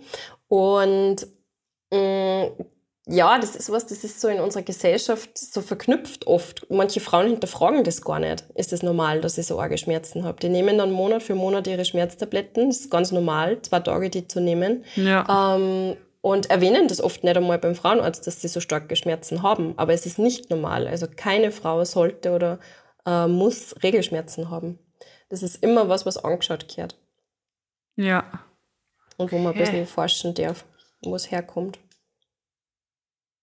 Und 0.49 1.27
mh, 1.91 2.45
mm, 2.47 2.51
ja, 3.07 3.39
das 3.39 3.57
ist 3.57 3.73
was, 3.73 3.87
das 3.87 4.05
ist 4.05 4.21
so 4.21 4.29
in 4.29 4.41
unserer 4.41 4.63
Gesellschaft 4.63 5.37
so 5.37 5.63
verknüpft 5.63 6.27
oft. 6.27 6.67
Manche 6.71 7.01
Frauen 7.01 7.27
hinterfragen 7.27 7.83
das 7.83 8.03
gar 8.03 8.21
nicht. 8.21 8.45
Ist 8.55 8.73
es 8.73 8.81
das 8.81 8.83
normal, 8.83 9.21
dass 9.21 9.37
ich 9.39 9.47
so 9.47 9.59
arge 9.59 9.79
Schmerzen 9.79 10.25
habe? 10.25 10.39
Die 10.41 10.49
nehmen 10.49 10.79
dann 10.79 10.93
Monat 10.93 11.23
für 11.23 11.35
Monat 11.35 11.67
ihre 11.67 11.85
Schmerztabletten. 11.85 12.69
Das 12.69 12.81
ist 12.81 12.91
ganz 12.91 13.11
normal, 13.11 13.61
zwei 13.63 13.81
Tage 13.81 14.11
die 14.11 14.29
zu 14.29 14.41
nehmen. 14.41 14.85
Ja. 14.95 15.57
Ähm, 15.57 15.97
und 16.23 16.51
erwähnen 16.51 16.89
das 16.89 17.01
oft 17.01 17.25
nicht 17.25 17.37
einmal 17.37 17.59
beim 17.59 17.75
Frauenarzt, 17.75 18.27
dass 18.27 18.41
sie 18.41 18.49
so 18.49 18.61
starke 18.61 18.95
Schmerzen 18.97 19.43
haben. 19.43 19.75
Aber 19.79 19.93
es 19.93 20.05
ist 20.07 20.19
nicht 20.19 20.51
normal. 20.51 20.87
Also 20.87 21.07
keine 21.15 21.51
Frau 21.51 21.85
sollte 21.85 22.33
oder 22.33 22.59
äh, 23.07 23.27
muss 23.27 23.75
Regelschmerzen 23.83 24.51
haben. 24.51 24.79
Das 25.31 25.43
ist 25.43 25.63
immer 25.63 25.89
was, 25.89 26.05
was 26.05 26.23
angeschaut 26.23 26.69
gehört. 26.69 26.99
Ja. 27.97 28.25
Und 29.17 29.33
wo 29.33 29.39
man 29.39 29.55
ein 29.55 29.59
bisschen 29.59 29.87
forschen 29.87 30.35
darf, 30.35 30.65
wo 31.03 31.15
es 31.15 31.31
herkommt. 31.31 31.79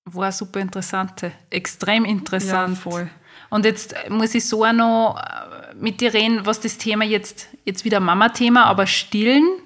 War 0.05 0.31
super 0.31 0.59
interessant, 0.59 1.21
extrem 1.49 2.05
interessant. 2.05 2.75
Ja, 2.75 2.81
voll. 2.81 3.09
Und 3.49 3.65
jetzt 3.65 3.95
muss 4.09 4.35
ich 4.35 4.47
so 4.47 4.63
auch 4.63 4.73
noch 4.73 5.17
äh, 5.17 5.75
mit 5.75 6.01
dir 6.01 6.13
reden, 6.13 6.45
was 6.45 6.59
das 6.59 6.77
Thema 6.77 7.05
jetzt, 7.05 7.47
jetzt 7.65 7.85
wieder 7.85 7.99
Mama-Thema, 7.99 8.65
aber 8.65 8.87
stillen 8.87 9.61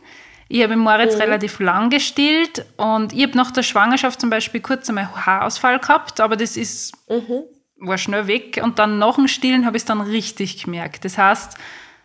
ich 0.52 0.64
habe 0.64 0.76
Moritz 0.76 1.16
mhm. 1.16 1.22
relativ 1.22 1.60
lang 1.60 1.90
gestillt 1.90 2.66
und 2.76 3.14
ich 3.14 3.24
habe 3.24 3.38
nach 3.38 3.52
der 3.52 3.64
Schwangerschaft 3.64 4.20
zum 4.20 4.30
Beispiel 4.30 4.60
kurz 4.60 4.90
einmal 4.90 5.08
Haarausfall 5.26 5.80
gehabt, 5.80 6.20
aber 6.20 6.36
das 6.36 6.58
ist, 6.58 6.94
mhm. 7.10 7.44
war 7.78 7.98
schnell 7.98 8.28
weg. 8.28 8.60
Und 8.62 8.78
dann 8.78 9.00
nach 9.00 9.16
dem 9.16 9.30
Stillen 9.30 9.66
habe 9.66 9.78
ich 9.78 9.84
es 9.84 9.86
dann 9.86 10.02
richtig 10.02 10.62
gemerkt. 10.66 11.06
Das 11.06 11.18
heißt, 11.18 11.54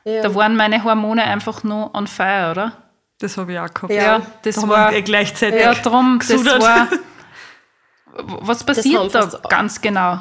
ja. 0.05 0.23
da 0.23 0.33
waren 0.37 0.55
meine 0.55 0.85
Hormone 0.85 1.25
einfach 1.25 1.65
nur 1.65 1.93
on 1.93 2.07
fire, 2.07 2.53
oder? 2.53 2.73
Das 3.19 3.37
habe 3.37 3.53
ich 3.53 3.59
auch 3.59 3.75
gehabt. 3.75 3.93
Ja, 3.93 4.19
ja 4.19 4.27
das 4.43 4.55
da 4.55 4.69
war 4.69 4.93
eh 4.93 5.03
gleichzeitig. 5.03 5.61
Ja, 5.61 5.75
drum, 5.75 6.21
das 6.21 6.45
war. 6.45 6.89
Was 8.19 8.65
passiert 8.65 9.13
da 9.13 9.27
ganz 9.49 9.81
genau? 9.81 10.21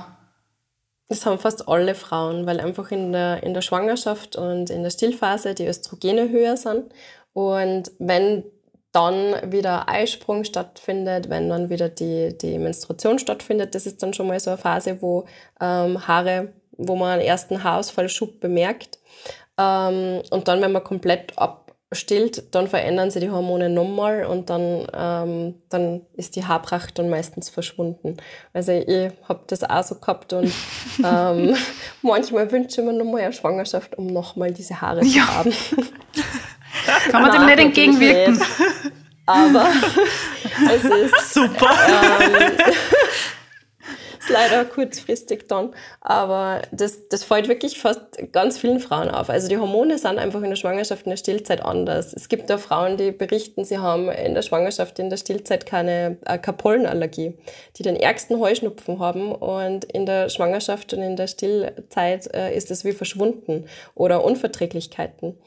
Das 1.07 1.25
haben 1.27 1.37
fast 1.37 1.69
alle 1.69 1.93
Frauen, 1.93 2.47
weil 2.47 2.59
einfach 2.59 2.89
in 2.89 3.11
der, 3.11 3.43
in 3.43 3.53
der 3.53 3.61
Schwangerschaft 3.61 4.35
und 4.35 4.71
in 4.71 4.81
der 4.81 4.89
Stillphase 4.89 5.53
die 5.53 5.67
Östrogene 5.67 6.29
höher 6.29 6.57
sind 6.57 6.91
und 7.35 7.91
wenn 7.99 8.45
dann 8.93 9.51
wieder 9.51 9.89
Eisprung 9.89 10.45
stattfindet, 10.45 11.29
wenn 11.29 11.49
dann 11.49 11.69
wieder 11.69 11.89
die, 11.89 12.35
die 12.37 12.57
Menstruation 12.57 13.19
stattfindet, 13.19 13.75
das 13.75 13.85
ist 13.85 14.01
dann 14.01 14.13
schon 14.13 14.27
mal 14.27 14.39
so 14.39 14.51
eine 14.51 14.57
Phase, 14.57 15.01
wo 15.01 15.25
ähm, 15.59 16.07
Haare, 16.07 16.53
wo 16.77 16.95
man 16.95 17.19
einen 17.19 17.27
ersten 17.27 17.61
Haarausfallschub 17.61 18.39
bemerkt. 18.39 18.99
Ähm, 19.59 20.21
und 20.29 20.47
dann, 20.47 20.61
wenn 20.61 20.71
man 20.71 20.85
komplett 20.85 21.37
abstillt, 21.37 22.55
dann 22.55 22.69
verändern 22.69 23.11
sich 23.11 23.21
die 23.21 23.29
Hormone 23.29 23.69
nochmal 23.69 24.23
und 24.23 24.49
dann, 24.49 24.87
ähm, 24.93 25.55
dann 25.67 26.05
ist 26.13 26.37
die 26.37 26.45
Haarpracht 26.45 26.97
dann 26.97 27.09
meistens 27.09 27.49
verschwunden. 27.49 28.15
Also 28.53 28.71
ich 28.71 29.11
habe 29.27 29.43
das 29.47 29.65
auch 29.65 29.83
so 29.83 29.95
gehabt 29.95 30.31
und 30.31 30.53
ähm, 31.03 31.53
manchmal 32.01 32.49
wünsche 32.49 32.79
ich 32.79 32.87
mir 32.87 32.93
nochmal 32.93 33.23
eine 33.23 33.33
Schwangerschaft, 33.33 33.97
um 33.97 34.07
nochmal 34.07 34.53
diese 34.53 34.79
Haare 34.79 35.03
ja. 35.03 35.11
zu 35.11 35.27
haben. 35.27 35.53
Kann 37.11 37.21
man 37.21 37.31
dem 37.31 37.45
nicht 37.45 37.59
entgegenwirken. 37.59 38.33
Nicht. 38.33 38.45
Aber 39.25 39.67
es 40.73 40.83
ist 40.83 41.33
super. 41.33 41.71
Ähm, 42.19 42.51
ist 44.25 44.29
leider 44.29 44.65
kurzfristig 44.65 45.47
dann. 45.47 45.73
Aber 46.01 46.61
das, 46.71 47.07
das 47.09 47.23
fällt 47.23 47.47
wirklich 47.47 47.79
fast 47.79 48.01
ganz 48.31 48.57
vielen 48.57 48.79
Frauen 48.79 49.09
auf. 49.09 49.29
Also 49.29 49.47
die 49.47 49.57
Hormone 49.57 49.97
sind 49.97 50.19
einfach 50.19 50.41
in 50.41 50.49
der 50.49 50.55
Schwangerschaft, 50.55 51.05
in 51.05 51.11
der 51.11 51.17
Stillzeit 51.17 51.63
anders. 51.63 52.13
Es 52.13 52.29
gibt 52.29 52.51
auch 52.51 52.59
Frauen, 52.59 52.97
die 52.97 53.11
berichten, 53.11 53.63
sie 53.63 53.77
haben 53.77 54.09
in 54.09 54.33
der 54.33 54.41
Schwangerschaft, 54.41 54.99
in 54.99 55.09
der 55.09 55.17
Stillzeit 55.17 55.65
keine, 55.65 56.17
äh, 56.25 56.37
keine 56.37 56.57
Pollenallergie, 56.57 57.37
die 57.77 57.83
den 57.83 57.95
ärgsten 57.95 58.39
Heuschnupfen 58.39 58.99
haben 58.99 59.31
und 59.31 59.85
in 59.85 60.05
der 60.05 60.29
Schwangerschaft 60.29 60.93
und 60.93 61.01
in 61.01 61.15
der 61.15 61.27
Stillzeit 61.27 62.33
äh, 62.33 62.55
ist 62.55 62.71
es 62.71 62.85
wie 62.85 62.93
verschwunden 62.93 63.65
oder 63.95 64.23
Unverträglichkeiten 64.23 65.37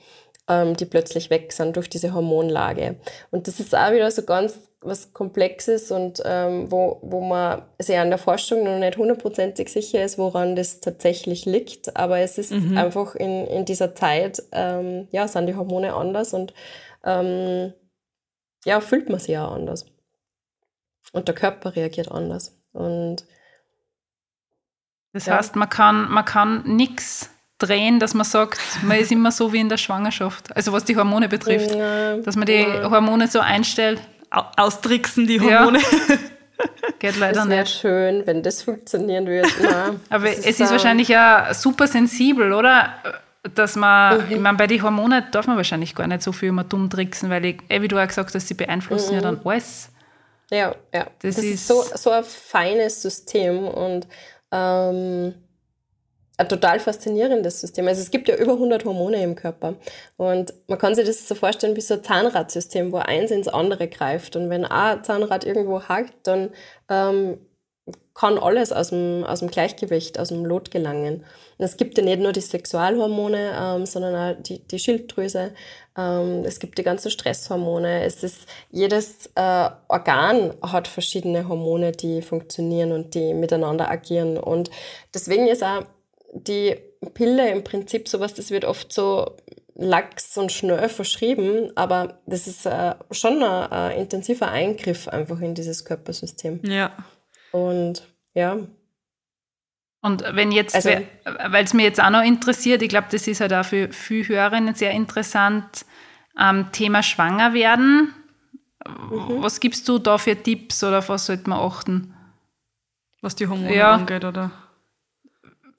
ähm, 0.48 0.76
die 0.76 0.86
plötzlich 0.86 1.30
weg 1.30 1.52
sind 1.52 1.76
durch 1.76 1.88
diese 1.88 2.14
Hormonlage. 2.14 2.96
Und 3.30 3.46
das 3.46 3.60
ist 3.60 3.74
auch 3.74 3.92
wieder 3.92 4.10
so 4.10 4.22
ganz 4.22 4.58
was 4.80 5.12
Komplexes 5.12 5.90
und 5.90 6.22
ähm, 6.24 6.70
wo, 6.70 7.00
wo 7.02 7.20
man 7.20 7.62
sehr 7.80 8.00
an 8.00 8.10
der 8.10 8.18
Forschung 8.18 8.62
noch 8.62 8.78
nicht 8.78 8.96
hundertprozentig 8.96 9.70
sicher 9.70 10.04
ist, 10.04 10.18
woran 10.18 10.54
das 10.54 10.80
tatsächlich 10.80 11.46
liegt. 11.46 11.96
Aber 11.96 12.18
es 12.18 12.38
ist 12.38 12.52
mhm. 12.52 12.78
einfach 12.78 13.14
in, 13.16 13.46
in 13.46 13.64
dieser 13.64 13.94
Zeit, 13.94 14.42
ähm, 14.52 15.08
ja, 15.10 15.26
sind 15.26 15.46
die 15.46 15.56
Hormone 15.56 15.94
anders 15.94 16.32
und 16.32 16.54
ähm, 17.04 17.72
ja, 18.64 18.80
fühlt 18.80 19.08
man 19.08 19.18
sich 19.18 19.36
auch 19.36 19.52
anders. 19.52 19.86
Und 21.12 21.26
der 21.26 21.34
Körper 21.34 21.74
reagiert 21.74 22.10
anders. 22.10 22.56
Und 22.72 23.26
das 25.12 25.26
ja. 25.26 25.36
heißt, 25.36 25.56
man 25.56 25.68
kann, 25.68 26.08
man 26.10 26.24
kann 26.24 26.76
nichts 26.76 27.30
drehen, 27.58 27.98
dass 27.98 28.14
man 28.14 28.24
sagt, 28.24 28.60
man 28.82 28.98
ist 28.98 29.10
immer 29.10 29.32
so 29.32 29.52
wie 29.52 29.58
in 29.58 29.68
der 29.68 29.76
Schwangerschaft. 29.76 30.54
Also 30.56 30.72
was 30.72 30.84
die 30.84 30.96
Hormone 30.96 31.28
betrifft. 31.28 31.74
Ja, 31.74 32.16
dass 32.16 32.36
man 32.36 32.46
die 32.46 32.54
ja. 32.54 32.90
Hormone 32.90 33.26
so 33.28 33.40
einstellt. 33.40 34.00
Austricksen 34.30 35.26
die 35.26 35.40
Hormone. 35.40 35.78
Ja. 35.78 36.16
Geht 36.98 37.18
leider 37.18 37.46
das 37.46 37.46
nicht. 37.46 37.80
schön, 37.80 38.26
wenn 38.26 38.42
das 38.42 38.62
funktionieren 38.62 39.26
würde. 39.26 39.48
Nein, 39.62 40.00
Aber 40.10 40.28
es 40.28 40.40
ist, 40.40 40.60
ist 40.60 40.70
wahrscheinlich 40.70 41.08
ja 41.08 41.52
super 41.54 41.86
sensibel, 41.86 42.52
oder? 42.52 42.94
Dass 43.54 43.76
man, 43.76 44.26
mhm. 44.26 44.32
ich 44.32 44.40
meine, 44.40 44.58
bei 44.58 44.66
den 44.66 44.82
Hormonen 44.82 45.24
darf 45.30 45.46
man 45.46 45.56
wahrscheinlich 45.56 45.94
gar 45.94 46.06
nicht 46.06 46.22
so 46.22 46.32
viel 46.32 46.48
immer 46.48 46.64
dumm 46.64 46.90
tricksen, 46.90 47.30
weil 47.30 47.44
ich, 47.44 47.58
wie 47.68 47.88
du 47.88 47.98
auch 47.98 48.06
gesagt 48.06 48.34
hast, 48.34 48.48
sie 48.48 48.54
beeinflussen 48.54 49.10
mhm. 49.10 49.14
ja 49.14 49.20
dann 49.20 49.40
alles. 49.44 49.90
Ja, 50.50 50.74
ja. 50.92 51.06
Das, 51.20 51.36
das 51.36 51.38
ist, 51.38 51.54
ist 51.54 51.68
so, 51.68 51.84
so 51.94 52.10
ein 52.10 52.24
feines 52.24 53.02
System 53.02 53.66
und 53.68 54.06
ähm, 54.50 55.34
ein 56.38 56.48
total 56.48 56.80
faszinierendes 56.80 57.60
System. 57.60 57.86
Also 57.88 58.00
es 58.00 58.10
gibt 58.10 58.28
ja 58.28 58.36
über 58.36 58.52
100 58.52 58.84
Hormone 58.84 59.22
im 59.22 59.34
Körper 59.34 59.74
und 60.16 60.54
man 60.68 60.78
kann 60.78 60.94
sich 60.94 61.04
das 61.04 61.28
so 61.28 61.34
vorstellen 61.34 61.76
wie 61.76 61.80
so 61.80 61.94
ein 61.94 62.04
Zahnradsystem, 62.04 62.92
wo 62.92 62.98
eins 62.98 63.30
ins 63.30 63.48
andere 63.48 63.88
greift 63.88 64.36
und 64.36 64.48
wenn 64.48 64.64
ein 64.64 65.04
Zahnrad 65.04 65.44
irgendwo 65.44 65.82
hakt, 65.82 66.14
dann 66.22 66.50
ähm, 66.88 67.38
kann 68.14 68.38
alles 68.38 68.72
aus 68.72 68.90
dem, 68.90 69.24
aus 69.24 69.40
dem 69.40 69.48
Gleichgewicht, 69.48 70.18
aus 70.18 70.28
dem 70.28 70.44
Lot 70.44 70.70
gelangen. 70.70 71.24
Und 71.56 71.64
es 71.64 71.76
gibt 71.76 71.96
ja 71.98 72.04
nicht 72.04 72.20
nur 72.20 72.32
die 72.32 72.40
Sexualhormone, 72.40 73.52
ähm, 73.56 73.86
sondern 73.86 74.14
auch 74.14 74.42
die, 74.42 74.58
die 74.60 74.78
Schilddrüse. 74.78 75.52
Ähm, 75.96 76.44
es 76.44 76.58
gibt 76.58 76.78
die 76.78 76.82
ganzen 76.82 77.10
Stresshormone. 77.12 78.02
Es 78.02 78.24
ist, 78.24 78.48
jedes 78.70 79.26
äh, 79.36 79.70
Organ 79.88 80.52
hat 80.62 80.88
verschiedene 80.88 81.48
Hormone, 81.48 81.92
die 81.92 82.20
funktionieren 82.20 82.90
und 82.92 83.14
die 83.14 83.34
miteinander 83.34 83.88
agieren. 83.88 84.36
Und 84.36 84.70
deswegen 85.14 85.46
ist 85.46 85.62
auch 85.62 85.84
die 86.32 86.76
Pille 87.14 87.50
im 87.50 87.64
Prinzip 87.64 88.08
sowas, 88.08 88.34
das 88.34 88.50
wird 88.50 88.64
oft 88.64 88.92
so 88.92 89.36
lax 89.74 90.36
und 90.36 90.50
schnell 90.50 90.88
verschrieben, 90.88 91.70
aber 91.76 92.20
das 92.26 92.46
ist 92.46 92.66
äh, 92.66 92.94
schon 93.12 93.42
ein, 93.42 93.72
ein, 93.72 93.98
intensiver 93.98 94.50
Eingriff 94.50 95.06
einfach 95.08 95.40
in 95.40 95.54
dieses 95.54 95.84
Körpersystem. 95.84 96.60
Ja. 96.64 96.92
Und 97.52 98.02
ja. 98.34 98.58
Und 100.00 100.24
wenn 100.32 100.52
jetzt, 100.52 100.74
also, 100.74 100.90
weil 101.48 101.64
es 101.64 101.74
mir 101.74 101.84
jetzt 101.84 102.02
auch 102.02 102.10
noch 102.10 102.22
interessiert, 102.22 102.82
ich 102.82 102.88
glaube, 102.88 103.08
das 103.10 103.26
ist 103.26 103.40
halt 103.40 103.52
auch 103.52 103.64
für 103.64 103.92
viele 103.92 104.28
Hörerinnen 104.28 104.74
sehr 104.74 104.90
interessant, 104.92 105.84
ähm, 106.38 106.70
Thema 106.72 107.02
Schwanger 107.02 107.52
werden. 107.54 108.14
Mhm. 108.86 109.42
Was 109.42 109.60
gibst 109.60 109.88
du 109.88 109.98
da 109.98 110.18
für 110.18 110.40
Tipps 110.40 110.82
oder 110.82 110.98
auf 110.98 111.08
was 111.08 111.26
sollte 111.26 111.48
man 111.50 111.60
achten? 111.60 112.14
Was 113.22 113.34
die 113.34 113.48
Hormone 113.48 113.74
ja. 113.74 113.94
angeht, 113.94 114.24
oder? 114.24 114.50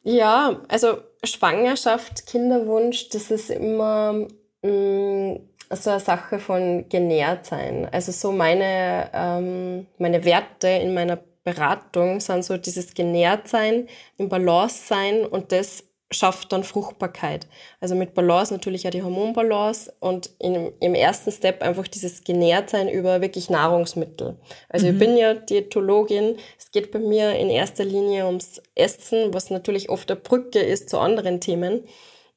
Ja, 0.04 0.62
also 0.68 1.00
Schwangerschaft, 1.24 2.26
Kinderwunsch, 2.26 3.10
das 3.10 3.32
ist 3.32 3.50
immer 3.50 4.14
mh, 4.62 4.70
mm, 4.70 5.40
so 5.72 5.90
eine 5.92 6.00
Sache 6.00 6.40
von 6.40 6.88
genährt 6.90 7.46
sein. 7.46 7.88
Also 7.92 8.12
so 8.12 8.32
meine, 8.32 9.10
ähm, 9.14 9.88
meine 9.98 10.24
Werte 10.26 10.68
in 10.68 10.94
meiner 10.94 11.20
Beratung 11.44 12.20
sind 12.20 12.44
so 12.44 12.58
dieses 12.58 12.94
genährt 12.94 13.48
sein, 13.48 13.88
im 14.18 14.30
Balance 14.30 14.88
sein 14.88 15.26
und 15.26 15.52
das 15.52 15.84
schafft 16.12 16.52
dann 16.52 16.64
Fruchtbarkeit. 16.64 17.48
Also 17.80 17.96
mit 17.96 18.16
Balance 18.16 18.52
natürlich 18.52 18.88
auch 18.88 18.92
die 18.92 19.04
Hormonbalance 19.04 19.94
und 20.00 20.32
in, 20.40 20.72
im 20.80 20.96
ersten 20.96 21.32
Step 21.32 21.62
einfach 21.62 21.88
dieses 21.88 22.24
Genährtsein 22.24 22.90
über 22.90 23.22
wirklich 23.22 23.50
Nahrungsmittel. 23.50 24.36
Also 24.70 24.88
mhm. 24.88 24.94
ich 24.94 25.00
bin 25.00 25.18
ja 25.18 25.36
Diätologin. 25.36 26.38
Es 26.58 26.72
geht 26.72 26.92
bei 26.92 27.00
mir 27.00 27.36
in 27.36 27.50
erster 27.50 27.86
Linie 27.86 28.26
ums 28.26 28.62
Essen, 28.74 29.34
was 29.34 29.52
natürlich 29.52 29.90
oft 29.90 30.10
eine 30.10 30.20
Brücke 30.20 30.60
ist 30.60 30.90
zu 30.90 30.98
anderen 30.98 31.42
Themen. 31.42 31.84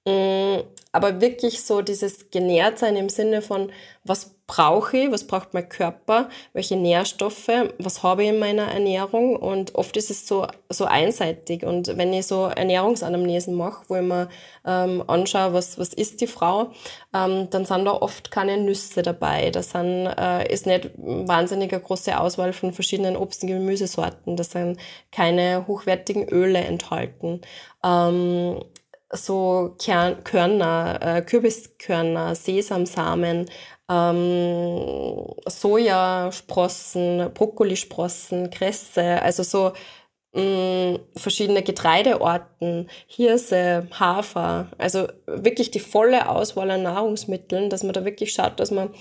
Mm, 0.05 0.62
aber 0.90 1.20
wirklich 1.20 1.62
so 1.62 1.80
dieses 1.80 2.30
Genährtsein 2.30 2.96
im 2.96 3.09
Sinne 3.09 3.40
von, 3.40 3.70
was 4.05 4.34
brauche 4.48 4.96
ich, 4.98 5.11
was 5.12 5.26
braucht 5.26 5.55
mein 5.55 5.68
Körper, 5.68 6.28
welche 6.53 6.76
Nährstoffe, 6.76 7.48
was 7.78 8.03
habe 8.03 8.24
ich 8.24 8.30
in 8.30 8.38
meiner 8.40 8.64
Ernährung? 8.64 9.36
Und 9.36 9.76
oft 9.76 9.96
ist 9.96 10.11
es 10.11 10.26
so, 10.26 10.46
so 10.68 10.84
einseitig. 10.84 11.64
Und 11.64 11.96
wenn 11.96 12.12
ich 12.12 12.26
so 12.26 12.46
Ernährungsanamnesen 12.46 13.55
mache, 13.55 13.84
wo 13.88 13.94
ich 13.96 14.03
mir 14.03 14.28
ähm, 14.66 15.03
anschaue, 15.07 15.55
was, 15.55 15.78
was 15.78 15.94
isst 15.94 16.20
die 16.20 16.26
Frau, 16.26 16.72
ähm, 17.14 17.48
dann 17.50 17.64
sind 17.64 17.84
da 17.84 17.92
oft 17.92 18.30
keine 18.30 18.59
Nüsse 18.59 19.03
dabei, 19.03 19.50
da 19.50 19.62
sind, 19.62 20.07
äh, 20.07 20.53
ist 20.53 20.66
nicht 20.66 20.90
wahnsinnig 20.96 21.72
eine 21.72 21.80
große 21.80 22.18
Auswahl 22.20 22.53
von 22.53 22.72
verschiedenen 22.72 23.16
Obst- 23.16 23.44
und 23.44 23.48
Gemüsesorten, 23.48 24.36
da 24.36 24.44
sind 24.44 24.78
keine 25.12 25.66
hochwertigen 25.68 26.28
Öle 26.28 26.59
enthalten. 26.59 27.40
Ähm, 27.84 28.61
so 29.13 29.75
Kern, 29.79 30.25
Körner, 30.25 30.99
äh, 31.01 31.23
Kürbiskörner, 31.23 32.35
Sesamsamen, 32.35 33.47
ähm, 33.91 35.27
Sojasprossen, 35.47 37.31
Brokkolisprossen, 37.35 38.51
Kresse, 38.51 39.23
also 39.23 39.43
so 39.43 39.73
mh, 40.35 40.43
mm, 40.43 40.99
verschiedene 41.17 41.63
Getreideorten, 41.63 42.89
Hirse, 43.07 43.87
Hafer, 43.99 44.69
also 44.79 45.09
wirklich 45.27 45.71
die 45.71 45.81
volle 45.81 46.29
Auswahl 46.29 46.71
an 46.71 46.83
Nahrungsmitteln, 46.83 47.71
dass 47.71 47.83
man 47.83 47.93
da 47.93 48.05
wirklich 48.05 48.33
schaut, 48.33 48.59
dass 48.61 48.71
man 48.71 48.95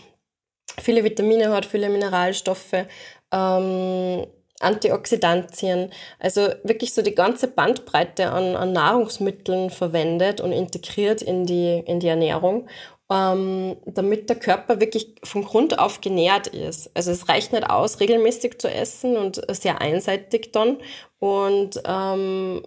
viele 0.79 1.03
Vitamine 1.03 1.51
hat, 1.53 1.65
viele 1.65 1.89
Mineralstoffe, 1.89 2.85
ähm, 3.31 4.27
Antioxidantien, 4.61 5.91
also 6.19 6.47
wirklich 6.63 6.93
so 6.93 7.01
die 7.01 7.15
ganze 7.15 7.47
Bandbreite 7.47 8.31
an, 8.31 8.55
an 8.55 8.73
Nahrungsmitteln 8.73 9.69
verwendet 9.69 10.41
und 10.41 10.51
integriert 10.51 11.21
in 11.21 11.45
die, 11.45 11.83
in 11.85 11.99
die 11.99 12.07
Ernährung, 12.07 12.67
ähm, 13.11 13.77
damit 13.85 14.29
der 14.29 14.37
Körper 14.37 14.79
wirklich 14.79 15.15
von 15.23 15.43
Grund 15.43 15.77
auf 15.77 16.01
genährt 16.01 16.47
ist. 16.47 16.89
Also 16.93 17.11
es 17.11 17.27
reicht 17.27 17.51
nicht 17.51 17.69
aus, 17.69 17.99
regelmäßig 17.99 18.59
zu 18.59 18.69
essen 18.69 19.17
und 19.17 19.41
sehr 19.49 19.81
einseitig 19.81 20.51
dann 20.51 20.77
und 21.19 21.81
ähm, 21.85 22.63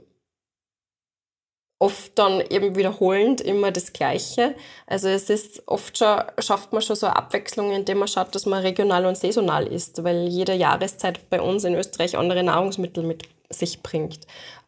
oft 1.85 2.19
dann 2.19 2.41
eben 2.41 2.77
wiederholend 2.77 3.43
immer 3.43 3.71
das 3.71 3.93
Gleiche. 3.93 4.55
Also 4.87 5.09
es 5.09 5.29
ist 5.29 5.69
oft 5.69 5.99
schon, 5.99 6.19
schafft 6.39 6.73
man 6.73 6.81
schon 6.81 6.97
so 6.97 7.05
eine 7.05 7.17
Abwechslung, 7.17 7.73
indem 7.73 7.99
man 7.99 8.09
schaut, 8.09 8.35
dass 8.35 8.47
man 8.47 8.63
regional 8.63 9.05
und 9.05 9.19
saisonal 9.19 9.67
isst, 9.67 10.03
weil 10.03 10.27
jede 10.27 10.55
Jahreszeit 10.55 11.29
bei 11.29 11.43
uns 11.43 11.63
in 11.65 11.75
Österreich 11.75 12.17
andere 12.17 12.43
Nahrungsmittel 12.43 13.05
mit 13.05 13.25
sich 13.51 13.83
bringt. 13.83 14.21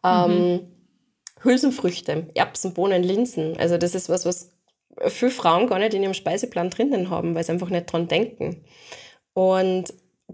Mhm. 0.03 0.31
Ähm, 0.31 0.67
Hülsenfrüchte, 1.41 2.27
Erbsen, 2.35 2.75
Bohnen, 2.75 3.01
Linsen. 3.01 3.57
Also 3.57 3.79
das 3.79 3.95
ist 3.95 4.09
was, 4.09 4.27
was 4.27 4.51
viele 5.07 5.31
Frauen 5.31 5.65
gar 5.65 5.79
nicht 5.79 5.95
in 5.95 6.03
ihrem 6.03 6.13
Speiseplan 6.13 6.69
drinnen 6.69 7.09
haben, 7.09 7.33
weil 7.33 7.43
sie 7.43 7.51
einfach 7.51 7.69
nicht 7.69 7.91
dran 7.91 8.07
denken. 8.07 8.63
Und 9.33 9.91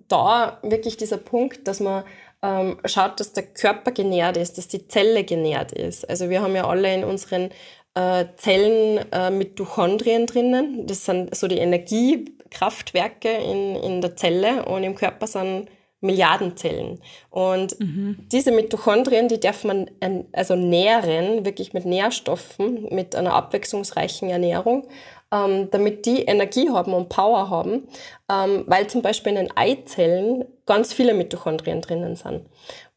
da 0.09 0.59
wirklich 0.63 0.97
dieser 0.97 1.17
Punkt, 1.17 1.65
dass 1.65 1.79
man 1.79 2.03
ähm, 2.44 2.78
schaut, 2.86 3.20
dass 3.20 3.34
der 3.34 3.44
Körper 3.44 3.91
genährt 3.91 4.38
ist, 4.38 4.58
dass 4.58 4.68
die 4.68 4.88
Zelle 4.88 5.24
genährt 5.24 5.72
ist. 5.72 6.08
Also 6.08 6.30
wir 6.30 6.41
haben 6.41 6.56
ja 6.56 6.68
alle 6.68 6.94
in 6.94 7.04
unseren 7.04 7.50
äh, 7.96 8.26
Zellen 8.36 9.06
äh, 9.12 9.32
Mitochondrien 9.32 10.28
drinnen. 10.28 10.86
Das 10.86 11.06
sind 11.06 11.36
so 11.36 11.48
die 11.48 11.58
Energiekraftwerke 11.58 13.30
in, 13.30 13.76
in 13.78 14.02
der 14.02 14.16
Zelle 14.16 14.66
und 14.66 14.84
im 14.84 14.96
Körper 14.96 15.26
sind 15.26 15.70
Milliarden 16.02 16.58
Zellen. 16.58 17.00
Und 17.30 17.80
mhm. 17.80 18.28
diese 18.30 18.52
Mitochondrien, 18.52 19.30
die 19.30 19.39
darf 19.39 19.64
man 19.64 19.89
also 20.34 20.58
nähren, 20.58 21.46
wirklich 21.46 21.72
mit 21.74 21.86
Nährstoffen, 21.86 22.89
mit 22.94 23.16
einer 23.16 23.34
abwechslungsreichen 23.34 24.30
Ernährung 24.30 24.86
ähm, 25.34 25.69
damit 25.71 26.05
die 26.05 26.21
Energie 26.21 26.69
haben 26.69 26.93
und 26.93 27.09
Power 27.09 27.49
haben, 27.49 27.88
ähm, 28.31 28.63
weil 28.67 28.88
zum 28.88 29.01
Beispiel 29.01 29.31
in 29.31 29.47
den 29.47 29.57
Eizellen 29.57 30.45
ganz 30.65 30.93
viele 30.93 31.13
Mitochondrien 31.13 31.81
drinnen 31.81 32.15
sind. 32.15 32.45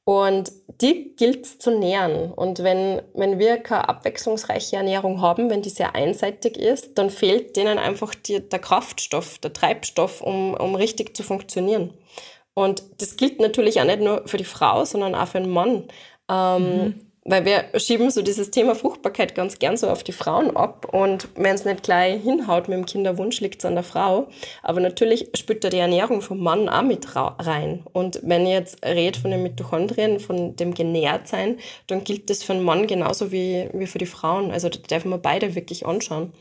Und 0.05 0.53
die 0.81 1.17
gilt 1.17 1.47
es 1.47 1.59
zu 1.59 1.73
nähren. 1.73 2.33
Und 2.33 2.63
wenn, 2.63 3.03
wenn 3.15 3.41
wir 3.41 3.57
keine 3.57 3.89
abwechslungsreiche 3.89 4.77
Ernährung 4.77 5.21
haben, 5.21 5.51
wenn 5.51 5.63
die 5.63 5.71
sehr 5.71 5.97
einseitig 5.97 6.57
ist, 6.57 6.97
dann 6.97 7.11
fehlt 7.11 7.57
denen 7.57 7.79
einfach 7.79 8.15
die, 8.15 8.47
der 8.47 8.61
Kraftstoff, 8.61 9.39
der 9.39 9.53
Treibstoff, 9.53 10.21
um, 10.21 10.55
um 10.55 10.77
richtig 10.77 11.17
zu 11.17 11.25
funktionieren. 11.25 11.93
Und 12.55 12.85
das 12.99 13.17
gilt 13.17 13.41
natürlich 13.41 13.81
auch 13.81 13.85
nicht 13.85 14.01
nur 14.01 14.23
für 14.27 14.37
die 14.37 14.45
Frau, 14.45 14.85
sondern 14.85 15.15
auch 15.15 15.27
für 15.27 15.41
den 15.41 15.51
Mann. 15.51 15.89
Ähm, 16.31 16.85
mhm 16.85 17.06
weil 17.29 17.45
wir 17.45 17.65
schieben 17.79 18.11
so 18.11 18.23
dieses 18.23 18.53
Thema 18.53 18.77
Fruchtbarkeit 18.77 19.35
ganz 19.35 19.59
gern 19.59 19.77
so 19.77 19.91
auf 19.91 20.05
die 20.05 20.13
Frauen 20.13 20.57
ab 20.57 20.87
und 20.93 21.29
wenn 21.35 21.57
es 21.57 21.65
nicht 21.65 21.83
gleich 21.83 22.23
hinhaut 22.23 22.69
mit 22.69 22.79
dem 22.79 22.87
Kinderwunsch, 22.87 23.41
liegt 23.41 23.59
es 23.59 23.65
an 23.65 23.75
der 23.75 23.83
Frau. 23.83 24.29
Aber 24.63 24.81
natürlich 24.81 25.31
spielt 25.35 25.65
da 25.65 25.69
die 25.69 25.79
Ernährung 25.79 26.23
vom 26.23 26.39
Mann 26.39 26.69
auch 26.69 26.83
mit 26.83 27.17
rein. 27.17 27.83
Und 27.93 28.21
wenn 28.23 28.47
ich 28.47 28.53
jetzt 28.53 28.85
rede 28.85 29.19
von 29.19 29.33
den 29.33 29.43
Mitochondrien, 29.43 30.21
von 30.21 30.55
dem 30.55 30.73
Genährtsein, 30.73 31.59
dann 31.89 32.05
gilt 32.05 32.31
das 32.31 32.45
für 32.45 32.55
den 32.55 32.63
Mann 32.63 32.87
genauso 32.87 33.33
wie, 33.33 33.69
wie 33.73 33.87
für 33.87 33.99
die 33.99 34.07
Frauen. 34.07 34.53
Also 34.53 34.69
da 34.69 34.79
dürfen 34.79 35.11
wir 35.11 35.19
beide 35.19 35.57
wirklich 35.57 35.85
anschauen. 35.85 36.33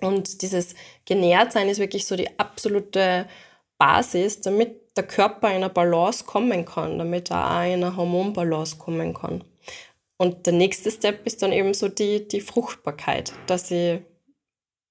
Und 0.00 0.40
dieses 0.40 0.74
Genährtsein 1.04 1.68
ist 1.68 1.78
wirklich 1.78 2.06
so 2.06 2.16
die 2.16 2.38
absolute 2.38 3.26
Basis, 3.76 4.40
damit 4.40 4.96
der 4.96 5.04
Körper 5.06 5.48
in 5.48 5.56
eine 5.56 5.68
Balance 5.68 6.24
kommen 6.24 6.64
kann, 6.64 6.98
damit 6.98 7.30
er 7.30 7.50
auch 7.50 7.64
in 7.64 7.84
eine 7.84 7.96
Hormonbalance 7.96 8.78
kommen 8.78 9.12
kann. 9.12 9.44
Und 10.20 10.44
der 10.44 10.52
nächste 10.52 10.90
Step 10.90 11.24
ist 11.24 11.40
dann 11.40 11.50
eben 11.50 11.72
so 11.72 11.88
die, 11.88 12.28
die 12.28 12.42
Fruchtbarkeit, 12.42 13.32
dass 13.46 13.70
ich 13.70 14.02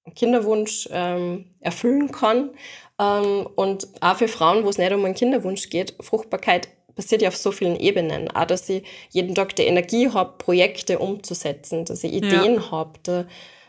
einen 0.03 0.15
Kinderwunsch 0.15 0.89
ähm, 0.91 1.45
erfüllen 1.59 2.11
kann. 2.11 2.49
Ähm, 2.99 3.47
und 3.55 3.87
auch 4.01 4.15
für 4.15 4.27
Frauen, 4.27 4.63
wo 4.63 4.69
es 4.69 4.79
nicht 4.79 4.91
um 4.91 5.05
einen 5.05 5.13
Kinderwunsch 5.13 5.69
geht, 5.69 5.93
Fruchtbarkeit 5.99 6.69
passiert 6.95 7.21
ja 7.21 7.27
auf 7.27 7.37
so 7.37 7.51
vielen 7.51 7.79
Ebenen. 7.79 8.31
Auch, 8.31 8.45
dass 8.45 8.67
ich 8.69 8.81
jeden 9.11 9.35
Tag 9.35 9.55
die 9.55 9.67
Energie 9.67 10.09
habe, 10.09 10.33
Projekte 10.39 10.97
umzusetzen, 10.97 11.85
dass 11.85 12.03
ich 12.03 12.11
Ideen 12.11 12.55
ja. 12.55 12.71
habe, 12.71 12.93
da, 13.03 13.27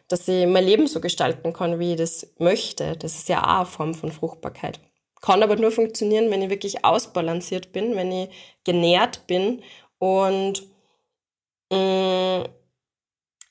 dass 0.09 0.29
ich 0.29 0.47
mein 0.47 0.65
Leben 0.65 0.87
so 0.87 0.99
gestalten 0.99 1.53
kann, 1.53 1.79
wie 1.79 1.91
ich 1.91 1.99
das 1.99 2.27
möchte. 2.39 2.97
Das 2.97 3.17
ist 3.17 3.29
ja 3.29 3.43
auch 3.43 3.59
eine 3.59 3.67
Form 3.67 3.93
von 3.93 4.13
Fruchtbarkeit. 4.13 4.81
Kann 5.21 5.43
aber 5.43 5.57
nur 5.57 5.73
funktionieren, 5.73 6.31
wenn 6.31 6.41
ich 6.41 6.49
wirklich 6.49 6.87
ausbalanciert 6.87 7.71
bin, 7.71 7.97
wenn 7.97 8.11
ich 8.11 8.31
genährt 8.65 9.27
bin 9.27 9.63
und 9.99 10.63
mh, 11.71 11.77
mm, 11.77 12.45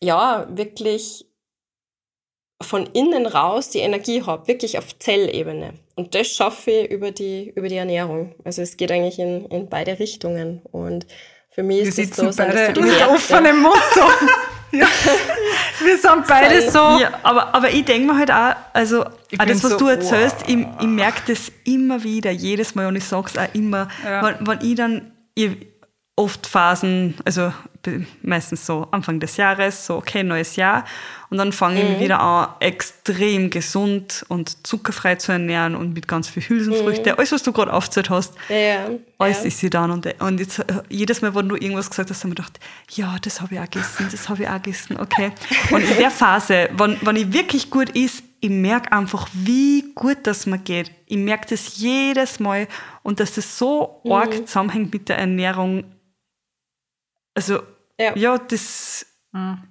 ja, 0.02 0.48
wirklich 0.50 1.26
von 2.62 2.86
innen 2.88 3.26
raus 3.26 3.70
die 3.70 3.80
Energie 3.80 4.24
habe, 4.24 4.48
wirklich 4.48 4.78
auf 4.78 4.98
Zellebene. 5.00 5.74
Und 5.96 6.14
das 6.16 6.28
schaffe 6.28 6.72
ich 6.72 6.92
über 6.92 7.12
die, 7.12 7.52
über 7.56 7.70
die 7.70 7.78
Ernährung. 7.78 8.36
Also 8.44 8.62
es 8.62 8.78
geht 8.78 8.92
eigentlich 8.92 9.20
in, 9.20 9.46
in 9.46 9.70
beide 9.70 9.98
Richtungen. 10.00 10.62
Und 10.72 11.08
für 11.50 11.64
mich 11.64 11.82
ist 11.82 12.00
es 12.00 12.16
so, 12.16 12.30
beide 12.36 12.74
so 12.76 12.82
mit 12.82 13.08
offenem 13.08 13.62
Motto. 13.62 13.78
ja. 14.72 14.88
Wir 15.82 15.98
sind 15.98 16.28
beide 16.28 16.70
so. 16.70 16.80
Ja, 17.00 17.20
aber, 17.24 17.56
aber 17.56 17.70
ich 17.70 17.86
denke 17.86 18.12
mir 18.12 18.18
halt 18.18 18.32
auch, 18.32 18.56
also 18.74 19.06
auch 19.06 19.46
das, 19.48 19.64
was 19.64 19.72
so, 19.72 19.78
du 19.78 19.88
erzählst, 19.88 20.42
wow. 20.42 20.50
ich, 20.50 20.60
ich 20.82 20.88
merke 20.88 21.22
das 21.28 21.52
immer 21.64 22.04
wieder, 22.04 22.32
jedes 22.32 22.76
Mal 22.76 22.88
und 22.88 22.98
ich 22.98 23.06
sage 23.06 23.28
es 23.34 23.38
auch 23.38 23.54
immer, 23.56 23.88
ja. 24.04 24.22
wenn, 24.22 24.48
wenn 24.48 24.70
ich 24.70 24.76
dann, 24.76 25.12
ich, 25.34 25.52
oft 26.18 26.46
Phasen, 26.46 27.16
also 27.24 27.54
meistens 28.22 28.66
so 28.66 28.88
Anfang 28.92 29.20
des 29.20 29.38
Jahres, 29.38 29.86
so 29.86 29.98
okay, 29.98 30.24
neues 30.24 30.56
Jahr. 30.56 30.86
Und 31.30 31.38
dann 31.38 31.52
fange 31.52 31.84
mhm. 31.84 31.92
ich 31.92 32.00
wieder 32.00 32.20
an, 32.20 32.50
extrem 32.60 33.50
gesund 33.52 34.26
und 34.30 34.66
zuckerfrei 34.66 35.16
zu 35.16 35.32
ernähren 35.32 35.76
und 35.76 35.94
mit 35.94 36.08
ganz 36.08 36.28
viel 36.28 36.42
Hülsenfrüchte. 36.42 37.12
Mhm. 37.12 37.20
Alles, 37.20 37.32
was 37.32 37.44
du 37.44 37.52
gerade 37.52 37.72
aufgezählt 37.72 38.10
hast, 38.10 38.34
ja, 38.50 38.90
alles 39.20 39.42
ja. 39.42 39.46
ist 39.46 39.60
sie 39.60 39.70
dann. 39.70 39.92
Und, 39.92 40.22
und 40.22 40.40
jetzt, 40.40 40.66
jedes 40.90 41.22
Mal, 41.22 41.36
wenn 41.36 41.48
du 41.48 41.56
irgendwas 41.56 41.90
gesagt 41.90 42.10
hast, 42.10 42.24
habe 42.24 42.30
ich 42.30 42.36
gedacht, 42.36 42.60
ja, 42.92 43.18
das 43.22 43.42
habe 43.42 43.56
ich 43.56 43.60
auch 43.60 43.70
gegessen, 43.70 44.08
das 44.12 44.28
habe 44.28 44.44
ich 44.44 44.50
auch 44.50 44.62
gegessen, 44.62 44.98
okay. 45.00 45.32
Und 45.72 45.82
in 45.84 45.98
der 45.98 46.12
Phase, 46.12 46.70
wenn, 46.74 46.98
wenn 47.02 47.16
ich 47.16 47.32
wirklich 47.32 47.70
gut 47.70 47.90
ist, 47.92 48.24
ich 48.42 48.50
merke 48.50 48.92
einfach, 48.92 49.28
wie 49.34 49.94
gut 49.94 50.20
das 50.24 50.46
mir 50.46 50.60
geht. 50.60 50.92
Ich 51.06 51.18
merke 51.18 51.48
das 51.50 51.78
jedes 51.78 52.40
Mal 52.40 52.68
und 53.04 53.20
dass 53.20 53.34
das 53.34 53.58
so 53.58 54.02
mhm. 54.04 54.12
arg 54.12 54.48
zusammenhängt 54.48 54.94
mit 54.94 55.10
der 55.10 55.18
Ernährung. 55.18 55.84
Also, 57.36 57.60
ja, 58.00 58.16
ja 58.16 58.38
das. 58.38 59.06
Mhm. 59.32 59.64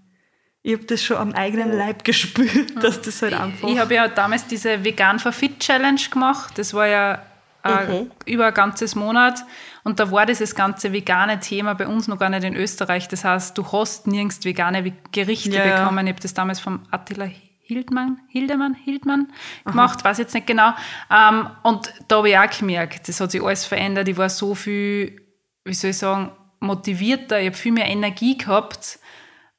Ich 0.62 0.74
habe 0.74 0.84
das 0.84 1.02
schon 1.02 1.16
am 1.16 1.32
eigenen 1.32 1.72
Leib 1.72 2.04
gespürt, 2.04 2.74
mhm. 2.74 2.80
dass 2.80 3.00
das 3.00 3.22
halt 3.22 3.32
einfach. 3.32 3.68
Ich, 3.68 3.74
ich 3.74 3.80
habe 3.80 3.94
ja 3.94 4.08
damals 4.08 4.46
diese 4.46 4.84
Vegan 4.84 5.18
for 5.18 5.32
Fit 5.32 5.60
Challenge 5.60 6.00
gemacht. 6.10 6.58
Das 6.58 6.74
war 6.74 6.86
ja 6.86 7.22
mhm. 7.64 8.10
über 8.26 8.46
ein 8.46 8.54
ganzes 8.54 8.94
Monat. 8.94 9.44
Und 9.84 10.00
da 10.00 10.10
war 10.10 10.26
dieses 10.26 10.54
ganze 10.54 10.92
vegane 10.92 11.40
Thema 11.40 11.74
bei 11.74 11.86
uns 11.86 12.08
noch 12.08 12.18
gar 12.18 12.28
nicht 12.28 12.44
in 12.44 12.54
Österreich. 12.54 13.08
Das 13.08 13.24
heißt, 13.24 13.56
du 13.56 13.72
hast 13.72 14.06
nirgends 14.06 14.44
vegane 14.44 14.92
Gerichte 15.12 15.50
ja, 15.50 15.78
bekommen. 15.78 16.06
Ich 16.06 16.12
habe 16.12 16.22
das 16.22 16.34
damals 16.34 16.60
vom 16.60 16.82
Attila 16.90 17.28
Hildmann, 17.68 18.18
Hildemann, 18.28 18.74
Hildmann 18.74 19.28
gemacht, 19.64 20.00
Aha. 20.00 20.08
weiß 20.08 20.18
jetzt 20.18 20.34
nicht 20.34 20.46
genau. 20.46 20.72
Ähm, 21.10 21.50
und 21.62 21.92
da 22.08 22.16
habe 22.16 22.30
ich 22.30 22.38
auch 22.38 22.50
gemerkt, 22.50 23.08
das 23.08 23.20
hat 23.20 23.30
sich 23.30 23.42
alles 23.42 23.66
verändert. 23.66 24.08
Ich 24.08 24.16
war 24.16 24.30
so 24.30 24.54
viel, 24.54 25.20
wie 25.64 25.74
soll 25.74 25.90
ich 25.90 25.98
sagen, 25.98 26.32
motivierter, 26.60 27.40
ich 27.40 27.46
habe 27.46 27.56
viel 27.56 27.72
mehr 27.72 27.86
Energie 27.86 28.36
gehabt. 28.36 28.98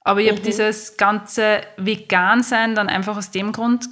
Aber 0.01 0.21
ich 0.21 0.27
mhm. 0.27 0.35
habe 0.35 0.41
dieses 0.41 0.97
ganze 0.97 1.61
Vegan-Sein 1.77 2.75
dann 2.75 2.89
einfach 2.89 3.17
aus 3.17 3.31
dem 3.31 3.51
Grund 3.51 3.87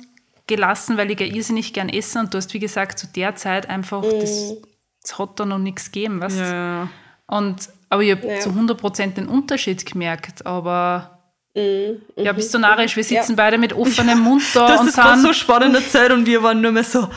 gelassen, 0.48 0.98
weil 0.98 1.12
ich 1.12 1.20
ja 1.20 1.26
irrsinnig 1.26 1.74
gern 1.74 1.90
esse 1.90 2.20
und 2.20 2.34
du 2.34 2.38
hast, 2.38 2.54
wie 2.54 2.60
gesagt, 2.60 2.98
zu 2.98 3.08
der 3.08 3.36
Zeit 3.36 3.70
einfach, 3.70 4.02
mhm. 4.02 4.20
das, 4.22 4.56
das 5.02 5.20
hat 5.20 5.40
da 5.40 5.46
noch 5.46 5.58
nichts 5.58 5.92
gegeben, 5.92 6.22
weißt 6.22 6.40
ja. 6.40 6.90
Und, 7.28 7.70
aber 7.90 8.04
ich 8.04 8.12
habe 8.12 8.26
ja. 8.26 8.40
zu 8.40 8.50
100% 8.52 9.16
den 9.16 9.28
Unterschied 9.28 9.86
gemerkt, 9.86 10.46
aber 10.46 11.18
Mhm. 11.58 12.02
Ja, 12.16 12.34
bist 12.34 12.54
du 12.54 12.60
narrisch? 12.60 12.96
Wir 12.96 13.04
sitzen 13.04 13.32
ja. 13.32 13.36
beide 13.36 13.58
mit 13.58 13.74
offenem 13.74 14.20
Mund 14.20 14.44
da 14.54 14.68
das 14.68 14.80
und 14.80 14.90
ist 14.90 14.96
gerade 14.96 15.20
so 15.22 15.34
spannende 15.34 15.84
Zeit 15.84 16.12
und 16.12 16.28
wir 16.28 16.44
waren 16.44 16.62
nur 16.62 16.72
mehr 16.72 16.84
so. 16.84 17.10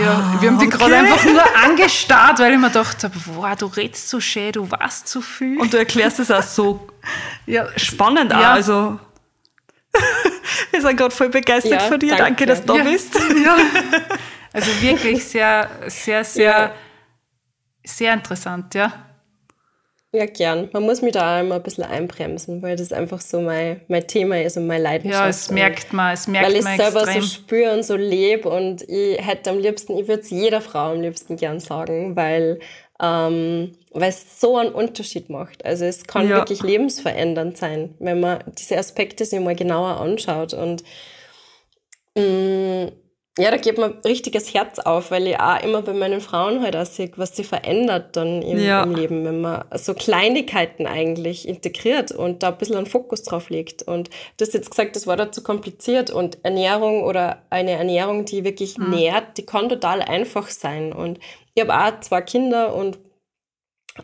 Ja, 0.00 0.12
ah, 0.12 0.36
wir 0.40 0.50
haben 0.50 0.58
die 0.58 0.66
okay. 0.66 0.76
gerade 0.76 0.96
einfach 0.96 1.24
nur 1.24 1.42
angestarrt, 1.64 2.38
weil 2.38 2.52
ich 2.52 2.58
mir 2.58 2.68
gedacht 2.68 3.04
habe, 3.04 3.14
wow, 3.26 3.56
du 3.56 3.66
redest 3.66 4.08
so 4.08 4.20
schön, 4.20 4.52
du 4.52 4.70
weißt 4.70 5.06
zu 5.06 5.20
viel. 5.20 5.60
Und 5.60 5.72
du 5.72 5.78
erklärst 5.78 6.18
es 6.20 6.30
auch 6.30 6.42
so 6.42 6.88
ja, 7.46 7.66
spannend 7.76 8.32
ja. 8.32 8.38
auch. 8.38 8.54
Also, 8.54 8.98
wir 10.70 10.80
sind 10.80 10.96
gerade 10.96 11.14
voll 11.14 11.28
begeistert 11.28 11.72
ja, 11.72 11.80
von 11.80 11.98
dir. 11.98 12.16
Danke, 12.16 12.46
danke 12.46 12.46
dass 12.46 12.64
du 12.64 12.76
da 12.76 12.84
bist. 12.84 13.14
Ja. 13.44 13.56
Also 14.52 14.70
wirklich 14.80 15.24
sehr, 15.24 15.68
sehr, 15.88 16.24
sehr, 16.24 16.72
sehr 17.84 18.14
interessant, 18.14 18.72
ja. 18.74 18.92
Ja, 20.14 20.26
gern. 20.26 20.68
Man 20.72 20.84
muss 20.84 21.02
mich 21.02 21.12
da 21.12 21.36
auch 21.36 21.40
immer 21.40 21.56
ein 21.56 21.62
bisschen 21.64 21.82
einbremsen, 21.82 22.62
weil 22.62 22.76
das 22.76 22.92
einfach 22.92 23.20
so 23.20 23.40
mein, 23.40 23.80
mein 23.88 24.06
Thema 24.06 24.40
ist 24.40 24.56
und 24.56 24.68
meine 24.68 24.84
Leidenschaft. 24.84 25.24
Ja, 25.24 25.28
es 25.28 25.50
merkt 25.50 25.92
man, 25.92 26.14
es 26.14 26.28
merkt 26.28 26.46
man 26.46 26.54
Weil 26.54 26.60
ich 26.60 26.82
selber 26.82 27.00
extrem. 27.00 27.22
so 27.22 27.26
spüre 27.26 27.72
und 27.72 27.84
so 27.84 27.96
lebe 27.96 28.48
und 28.48 28.82
ich 28.88 29.18
hätte 29.18 29.50
am 29.50 29.58
liebsten, 29.58 29.98
ich 29.98 30.06
würde 30.06 30.22
es 30.22 30.30
jeder 30.30 30.60
Frau 30.60 30.92
am 30.92 31.00
liebsten 31.00 31.34
gern 31.34 31.58
sagen, 31.58 32.14
weil, 32.14 32.60
ähm, 33.02 33.72
weil 33.90 34.10
es 34.10 34.40
so 34.40 34.56
einen 34.56 34.70
Unterschied 34.70 35.30
macht. 35.30 35.64
Also 35.64 35.84
es 35.84 36.04
kann 36.04 36.28
ja. 36.28 36.36
wirklich 36.36 36.62
lebensverändernd 36.62 37.56
sein, 37.56 37.96
wenn 37.98 38.20
man 38.20 38.38
diese 38.56 38.78
Aspekte 38.78 39.24
sich 39.24 39.40
mal 39.40 39.56
genauer 39.56 40.00
anschaut 40.00 40.54
und 40.54 40.84
mh, 42.16 42.22
mm, 42.22 42.92
ja, 43.36 43.50
da 43.50 43.56
geht 43.56 43.78
mir 43.78 43.92
richtiges 44.04 44.54
Herz 44.54 44.78
auf, 44.78 45.10
weil 45.10 45.26
ich 45.26 45.40
auch 45.40 45.60
immer 45.60 45.82
bei 45.82 45.92
meinen 45.92 46.20
Frauen 46.20 46.62
halt 46.62 46.76
auch 46.76 46.86
sehe, 46.86 47.10
was 47.16 47.34
sie 47.34 47.42
verändert 47.42 48.14
dann 48.14 48.42
im, 48.42 48.58
ja. 48.58 48.84
im, 48.84 48.94
Leben, 48.94 49.24
wenn 49.24 49.40
man 49.40 49.64
so 49.74 49.92
Kleinigkeiten 49.92 50.86
eigentlich 50.86 51.48
integriert 51.48 52.12
und 52.12 52.44
da 52.44 52.50
ein 52.50 52.58
bisschen 52.58 52.76
einen 52.76 52.86
Fokus 52.86 53.24
drauf 53.24 53.50
legt. 53.50 53.82
Und 53.82 54.08
du 54.36 54.44
hast 54.44 54.54
jetzt 54.54 54.70
gesagt, 54.70 54.94
das 54.94 55.08
war 55.08 55.16
da 55.16 55.32
zu 55.32 55.42
kompliziert 55.42 56.10
und 56.10 56.38
Ernährung 56.44 57.02
oder 57.02 57.42
eine 57.50 57.72
Ernährung, 57.72 58.24
die 58.24 58.44
wirklich 58.44 58.78
mhm. 58.78 58.90
nährt, 58.90 59.36
die 59.36 59.44
kann 59.46 59.68
total 59.68 60.00
einfach 60.00 60.46
sein. 60.48 60.92
Und 60.92 61.18
ich 61.54 61.62
habe 61.62 61.76
auch 61.76 62.00
zwei 62.00 62.20
Kinder 62.20 62.72
und 62.72 62.98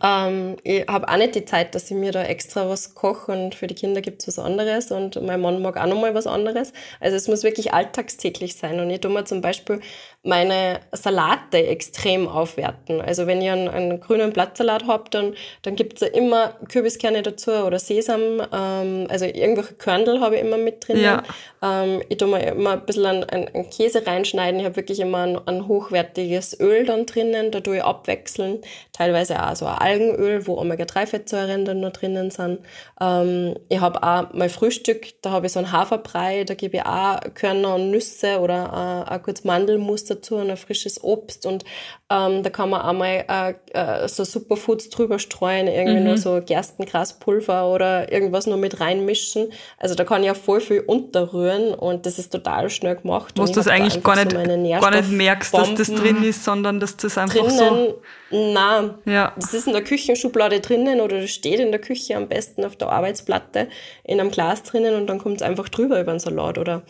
ähm, 0.02 0.56
ich 0.62 0.86
habe 0.86 1.08
auch 1.08 1.16
nicht 1.16 1.34
die 1.34 1.44
Zeit, 1.44 1.74
dass 1.74 1.90
ich 1.90 1.96
mir 1.96 2.12
da 2.12 2.22
extra 2.22 2.68
was 2.68 2.94
koche 2.94 3.32
und 3.32 3.56
für 3.56 3.66
die 3.66 3.74
Kinder 3.74 4.00
gibt's 4.00 4.28
was 4.28 4.38
anderes 4.38 4.92
und 4.92 5.20
mein 5.20 5.40
Mann 5.40 5.60
mag 5.62 5.76
auch 5.76 5.86
nochmal 5.86 6.14
was 6.14 6.28
anderes. 6.28 6.72
Also 7.00 7.16
es 7.16 7.26
muss 7.26 7.42
wirklich 7.42 7.74
alltagstäglich 7.74 8.54
sein. 8.56 8.78
Und 8.78 8.88
ich 8.90 9.00
tue 9.00 9.10
mir 9.10 9.24
zum 9.24 9.40
Beispiel 9.40 9.80
meine 10.22 10.80
Salate 10.92 11.66
extrem 11.66 12.28
aufwerten. 12.28 13.00
Also 13.00 13.26
wenn 13.26 13.40
ihr 13.40 13.54
einen, 13.54 13.68
einen 13.68 14.00
grünen 14.00 14.34
Blattsalat 14.34 14.86
habt, 14.86 15.14
dann, 15.14 15.34
dann 15.62 15.76
gibt's 15.76 16.02
ja 16.02 16.08
immer 16.08 16.56
Kürbiskerne 16.68 17.22
dazu 17.22 17.52
oder 17.52 17.78
Sesam. 17.78 18.42
Ähm, 18.52 19.06
also 19.08 19.24
irgendwelche 19.24 19.74
Körnel 19.74 20.20
habe 20.20 20.36
ich 20.36 20.42
immer 20.42 20.58
mit 20.58 20.86
drin. 20.86 21.00
Ja. 21.00 21.22
Ähm, 21.62 22.02
ich 22.10 22.18
tue 22.18 22.28
mir 22.28 22.46
immer 22.48 22.72
ein 22.72 22.84
bisschen 22.84 23.06
einen, 23.06 23.24
einen 23.24 23.70
Käse 23.70 24.06
reinschneiden. 24.06 24.60
Ich 24.60 24.66
habe 24.66 24.76
wirklich 24.76 25.00
immer 25.00 25.22
ein, 25.22 25.48
ein, 25.48 25.66
hochwertiges 25.66 26.60
Öl 26.60 26.84
dann 26.84 27.06
drinnen. 27.06 27.50
Da 27.50 27.60
tue 27.60 27.78
ich 27.78 27.82
abwechseln. 27.82 28.60
Teilweise 28.92 29.42
auch 29.42 29.56
so 29.56 29.64
ein 29.64 29.78
Algenöl, 29.78 30.46
wo 30.46 30.58
Omega-3-Fettsäuren 30.58 31.64
dann 31.64 31.80
noch 31.80 31.92
drinnen 31.92 32.30
sind. 32.30 32.58
Ähm, 33.00 33.54
ich 33.70 33.80
habe 33.80 34.02
auch 34.02 34.34
mein 34.34 34.50
Frühstück, 34.50 35.14
da 35.22 35.30
habe 35.30 35.46
ich 35.46 35.52
so 35.52 35.60
einen 35.60 35.72
Haferbrei, 35.72 36.44
da 36.44 36.52
gebe 36.52 36.76
ich 36.76 36.84
auch 36.84 37.20
Körner 37.34 37.76
und 37.76 37.90
Nüsse 37.90 38.40
oder 38.40 39.06
äh, 39.08 39.14
auch 39.14 39.22
kurz 39.22 39.44
Mandelmus 39.44 40.09
dazu 40.10 40.36
und 40.36 40.50
ein 40.50 40.56
frisches 40.56 41.02
Obst 41.02 41.46
und 41.46 41.64
ähm, 42.10 42.42
da 42.42 42.50
kann 42.50 42.70
man 42.70 42.82
einmal 42.82 43.24
äh, 43.28 43.54
äh, 43.72 44.08
so 44.08 44.24
Superfoods 44.24 44.90
drüber 44.90 45.18
streuen, 45.18 45.68
irgendwie 45.68 46.00
mhm. 46.00 46.06
nur 46.06 46.18
so 46.18 46.40
Gerstengraspulver 46.44 47.72
oder 47.72 48.12
irgendwas 48.12 48.46
nur 48.46 48.56
mit 48.56 48.80
reinmischen. 48.80 49.52
Also 49.78 49.94
da 49.94 50.04
kann 50.04 50.24
ich 50.24 50.30
auch 50.30 50.36
voll 50.36 50.60
viel 50.60 50.80
unterrühren 50.80 51.72
und 51.72 52.06
das 52.06 52.18
ist 52.18 52.32
total 52.32 52.68
schnell 52.68 52.96
gemacht. 52.96 53.34
Wo 53.36 53.44
du 53.44 53.52
das 53.52 53.68
eigentlich 53.68 54.02
gar 54.02 54.16
nicht, 54.16 54.32
so 54.32 54.80
gar 54.80 54.90
nicht 54.90 55.10
merkst, 55.10 55.54
dass 55.54 55.74
das 55.74 55.88
drin 55.88 56.22
ist, 56.24 56.44
sondern 56.44 56.80
dass 56.80 56.96
das 56.96 57.16
einfach 57.16 57.34
drinnen, 57.34 57.58
so... 57.58 58.02
Nein, 58.30 58.94
ja. 59.04 59.32
das 59.36 59.54
ist 59.54 59.66
in 59.66 59.72
der 59.72 59.82
Küchenschublade 59.82 60.60
drinnen 60.60 61.00
oder 61.00 61.20
das 61.20 61.30
steht 61.30 61.60
in 61.60 61.70
der 61.70 61.80
Küche 61.80 62.16
am 62.16 62.28
besten 62.28 62.64
auf 62.64 62.76
der 62.76 62.88
Arbeitsplatte 62.88 63.68
in 64.04 64.20
einem 64.20 64.30
Glas 64.30 64.62
drinnen 64.62 64.94
und 64.94 65.06
dann 65.06 65.18
kommt 65.18 65.36
es 65.36 65.42
einfach 65.42 65.68
drüber 65.68 66.00
über 66.00 66.12
den 66.12 66.20
Salat 66.20 66.58
oder 66.58 66.82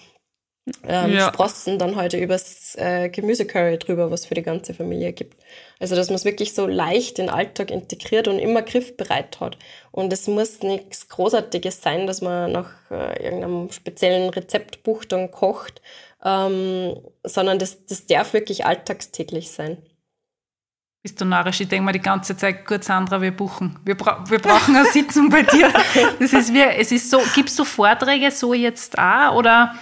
ähm, 0.86 1.12
ja. 1.12 1.28
Sprossen 1.28 1.78
dann 1.78 1.96
heute 1.96 2.18
übers 2.18 2.74
äh, 2.76 3.08
Gemüsecurry 3.08 3.78
drüber, 3.78 4.10
was 4.10 4.26
für 4.26 4.34
die 4.34 4.42
ganze 4.42 4.74
Familie 4.74 5.12
gibt. 5.12 5.42
Also 5.78 5.96
dass 5.96 6.08
man 6.08 6.16
es 6.16 6.24
wirklich 6.24 6.54
so 6.54 6.66
leicht 6.66 7.18
in 7.18 7.26
den 7.26 7.34
Alltag 7.34 7.70
integriert 7.70 8.28
und 8.28 8.38
immer 8.38 8.62
griffbereit 8.62 9.40
hat. 9.40 9.58
Und 9.90 10.12
es 10.12 10.28
muss 10.28 10.62
nichts 10.62 11.08
Großartiges 11.08 11.82
sein, 11.82 12.06
dass 12.06 12.20
man 12.20 12.52
nach 12.52 12.70
äh, 12.90 13.24
irgendeinem 13.24 13.70
speziellen 13.72 14.30
Rezeptbuch 14.30 15.04
dann 15.04 15.30
kocht, 15.30 15.80
ähm, 16.24 16.96
sondern 17.24 17.58
das, 17.58 17.86
das 17.86 18.06
darf 18.06 18.32
wirklich 18.32 18.66
alltagstäglich 18.66 19.50
sein. 19.50 19.78
Bist 21.02 21.18
du 21.18 21.24
narrisch? 21.24 21.62
Ich 21.62 21.68
denke 21.68 21.84
mal 21.84 21.92
die 21.92 22.00
ganze 22.00 22.36
Zeit, 22.36 22.66
gut, 22.66 22.84
Sandra, 22.84 23.22
wir 23.22 23.34
buchen. 23.34 23.78
Wir, 23.86 23.96
bra 23.96 24.22
wir 24.28 24.38
brauchen 24.38 24.76
eine 24.76 24.84
Sitzung 24.84 25.30
bei 25.30 25.42
dir. 25.42 25.72
Das 26.18 26.34
ist 26.34 26.52
wie, 26.52 26.60
es 26.60 26.92
ist 26.92 27.10
so, 27.10 27.22
gibst 27.34 27.58
du 27.58 27.64
Vorträge 27.64 28.30
so 28.30 28.52
jetzt 28.52 28.98
auch 28.98 29.34
oder 29.34 29.74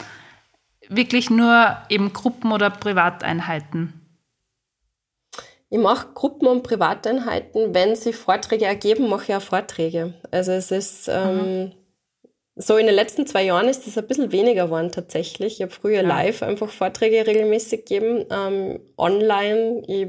wirklich 0.89 1.31
nur 1.31 1.77
eben 1.89 2.13
Gruppen- 2.13 2.53
oder 2.53 2.71
Privateinheiten? 2.71 3.95
Ich 5.71 5.79
mache 5.79 6.09
Gruppen- 6.15 6.49
und 6.49 6.63
Privateinheiten. 6.63 7.75
Wenn 7.75 7.95
sie 7.95 8.13
Vorträge 8.13 8.65
ergeben, 8.65 9.09
mache 9.09 9.25
ich 9.29 9.35
auch 9.35 9.43
Vorträge. 9.43 10.15
Also 10.31 10.53
es 10.53 10.71
ist 10.71 11.09
ähm, 11.09 11.37
mhm. 11.37 11.73
so 12.57 12.77
in 12.79 12.87
den 12.87 12.95
letzten 12.95 13.27
zwei 13.27 13.45
Jahren 13.45 13.69
ist 13.69 13.87
das 13.87 13.99
ein 13.99 14.07
bisschen 14.07 14.33
weniger 14.33 14.65
geworden 14.65 14.91
tatsächlich. 14.91 15.57
Ich 15.57 15.63
habe 15.63 15.73
früher 15.73 16.03
ja. 16.03 16.09
live 16.09 16.43
einfach 16.43 16.71
Vorträge 16.71 17.27
regelmäßig 17.27 17.85
gegeben, 17.85 18.25
ähm, 18.31 18.81
online. 18.97 19.83
Ich 19.87 20.09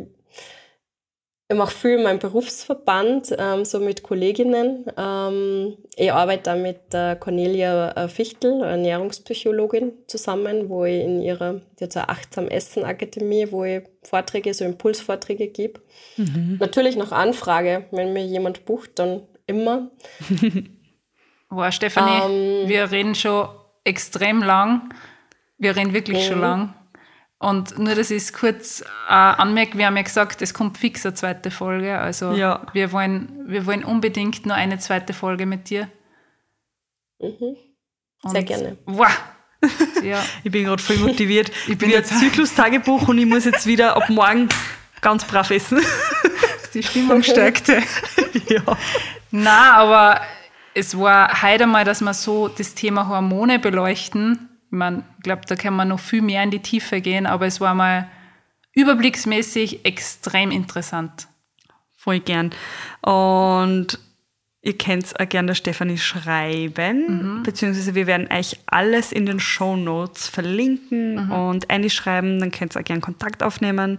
ich 1.52 1.58
mache 1.58 1.76
viel 1.76 1.97
in 1.97 2.04
meinem 2.04 2.20
Berufsverband, 2.20 3.36
ähm, 3.39 3.66
so 3.66 3.80
mit 3.80 4.04
Kolleginnen. 4.04 4.86
Ähm, 4.95 5.78
ich 5.95 6.14
arbeite 6.14 6.43
da 6.43 6.56
mit 6.56 6.93
der 6.93 7.16
Cornelia 7.16 7.91
äh, 7.93 8.08
Fichtel, 8.08 8.62
Ernährungspsychologin, 8.62 9.93
zusammen, 10.06 10.70
wo 10.70 10.86
ich 10.86 11.04
in 11.04 11.22
ihrer, 11.22 11.62
eine 11.82 12.10
Achtsam 12.10 12.50
Essen 12.50 12.84
Akademie, 12.86 13.47
wo 13.50 13.64
ich 13.64 13.82
Vorträge, 14.04 14.54
so 14.54 14.64
Impulsvorträge 14.64 15.47
gebe. 15.47 15.82
Mhm. 16.18 16.58
Natürlich 16.60 16.95
nach 16.95 17.12
Anfrage, 17.12 17.86
wenn 17.89 18.14
mir 18.14 18.26
jemand 18.26 18.66
bucht, 18.66 19.00
dann 19.00 19.24
immer. 19.47 19.89
wow, 21.50 21.74
Stefanie, 21.74 22.62
ähm, 22.62 22.70
wir 22.70 22.91
reden 22.91 23.16
schon 23.16 23.47
extrem 23.84 24.43
lang. 24.43 24.93
Wir 25.58 25.76
reden 25.76 25.93
wirklich 25.93 26.28
schon 26.28 26.41
lang. 26.41 26.76
Und 27.42 27.80
nur, 27.80 27.96
dass 27.96 28.12
ich 28.12 28.24
es 28.24 28.34
kurz 28.34 28.82
äh, 28.82 29.14
anmerke, 29.14 29.78
wir 29.78 29.86
haben 29.86 29.96
ja 29.96 30.04
gesagt, 30.04 30.42
es 30.42 30.54
kommt 30.54 30.78
fix 30.78 31.06
eine 31.06 31.16
zweite 31.16 31.52
Folge. 31.52 31.98
Also 31.98 32.34
ja. 32.34 32.68
wir, 32.74 32.92
wollen, 32.92 33.46
wir 33.48 33.66
wollen 33.66 33.86
unbedingt 33.86 34.46
nur 34.46 34.56
eine 34.56 34.78
zweite 34.78 35.14
Folge 35.14 35.46
mit 35.46 35.70
dir. 35.70 35.90
Mhm. 37.20 37.56
Sehr 38.26 38.44
gerne. 38.44 38.78
Wow. 38.86 39.08
Ja. 40.02 40.24
ich 40.42 40.52
bin 40.52 40.64
gerade 40.64 40.82
voll 40.82 40.98
motiviert. 40.98 41.52
Ich 41.68 41.78
bin 41.78 41.90
jetzt 41.90 42.18
Zyklus-Tagebuch 42.18 43.10
und 43.10 43.18
ich 43.18 43.26
muss 43.26 43.44
jetzt 43.44 43.66
wieder 43.66 43.98
ab 43.98 44.10
morgen 44.10 44.48
ganz 45.02 45.26
brav 45.26 45.50
essen. 45.52 45.82
Die 46.74 46.82
Stimmung 46.82 47.24
steigte. 47.24 47.84
ja. 48.48 48.62
Na, 49.32 49.74
aber 49.74 50.22
es 50.74 50.98
war 50.98 51.42
heute 51.42 51.68
mal, 51.68 51.84
dass 51.84 52.00
wir 52.02 52.14
so 52.14 52.48
das 52.48 52.74
Thema 52.74 53.08
Hormone 53.10 53.60
beleuchten. 53.60 54.49
Ich 54.72 55.24
glaube, 55.24 55.41
da 55.47 55.55
können 55.55 55.76
wir 55.78 55.86
noch 55.86 55.99
viel 55.99 56.22
mehr 56.22 56.43
in 56.43 56.51
die 56.51 56.61
Tiefe 56.61 57.01
gehen, 57.01 57.26
aber 57.26 57.47
es 57.47 57.59
war 57.59 57.74
mal 57.74 58.07
überblicksmäßig 58.74 59.86
extrem 59.86 60.51
interessant. 60.51 61.28
Voll 61.97 62.20
gern. 62.20 62.51
Und 63.01 63.99
ihr 64.61 64.78
könnt 64.78 65.20
auch 65.20 65.28
gerne 65.28 65.47
der 65.47 65.55
Stefanie 65.55 65.97
schreiben, 65.97 67.38
mhm. 67.38 67.43
beziehungsweise 67.43 67.95
wir 67.95 68.07
werden 68.07 68.28
euch 68.32 68.59
alles 68.67 69.11
in 69.11 69.26
den 69.26 69.39
Show 69.39 69.76
Notes 69.76 70.28
verlinken 70.28 71.26
mhm. 71.26 71.32
und 71.32 71.70
einschreiben, 71.70 72.39
dann 72.39 72.51
könnt 72.51 72.76
ihr 72.76 72.82
auch 72.82 72.86
gerne 72.86 73.01
Kontakt 73.01 73.41
aufnehmen. 73.41 73.97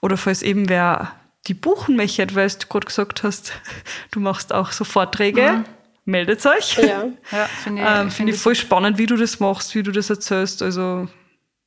Oder 0.00 0.16
falls 0.16 0.42
eben 0.42 0.68
wer 0.68 1.12
die 1.46 1.54
buchen 1.54 1.96
möchte, 1.96 2.34
weil 2.34 2.48
du 2.48 2.66
gerade 2.68 2.86
gesagt 2.86 3.22
hast, 3.22 3.52
du 4.10 4.20
machst 4.20 4.52
auch 4.52 4.72
so 4.72 4.84
Vorträge. 4.84 5.52
Mhm. 5.52 5.64
Meldet 6.04 6.44
euch. 6.46 6.76
Ja, 6.78 7.04
ja 7.30 7.46
finde 7.62 7.82
ich, 7.82 7.88
ähm, 7.88 8.10
find 8.10 8.30
ich 8.30 8.36
voll 8.36 8.54
spannend, 8.54 8.98
wie 8.98 9.06
du 9.06 9.16
das 9.16 9.38
machst, 9.40 9.74
wie 9.74 9.82
du 9.82 9.92
das 9.92 10.10
erzählst. 10.10 10.62
Also 10.62 11.08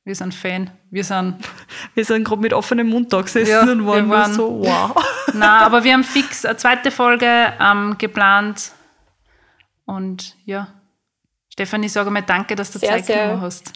wir 0.04 0.14
sind 0.14 0.34
Fan. 0.34 0.70
Wir 0.90 1.04
sind. 1.04 1.38
Wir 1.94 2.04
sind 2.04 2.24
gerade 2.24 2.40
mit 2.40 2.52
offenem 2.52 2.88
Mund 2.88 3.12
da 3.12 3.22
gesessen 3.22 3.50
ja, 3.50 3.62
und 3.62 3.86
waren, 3.86 4.08
waren 4.08 4.34
so, 4.34 4.60
wow. 4.60 4.94
Nein, 5.34 5.42
aber 5.42 5.82
wir 5.82 5.94
haben 5.94 6.04
fix 6.04 6.44
eine 6.44 6.56
zweite 6.56 6.90
Folge 6.90 7.52
ähm, 7.60 7.96
geplant. 7.98 8.72
Und 9.84 10.36
ja, 10.44 10.68
Stefanie, 11.48 11.88
sage 11.88 12.10
mal 12.10 12.22
danke, 12.22 12.54
dass 12.54 12.70
du 12.70 12.78
sehr, 12.78 12.90
Zeit 12.90 13.06
genommen 13.06 13.40
hast. 13.40 13.72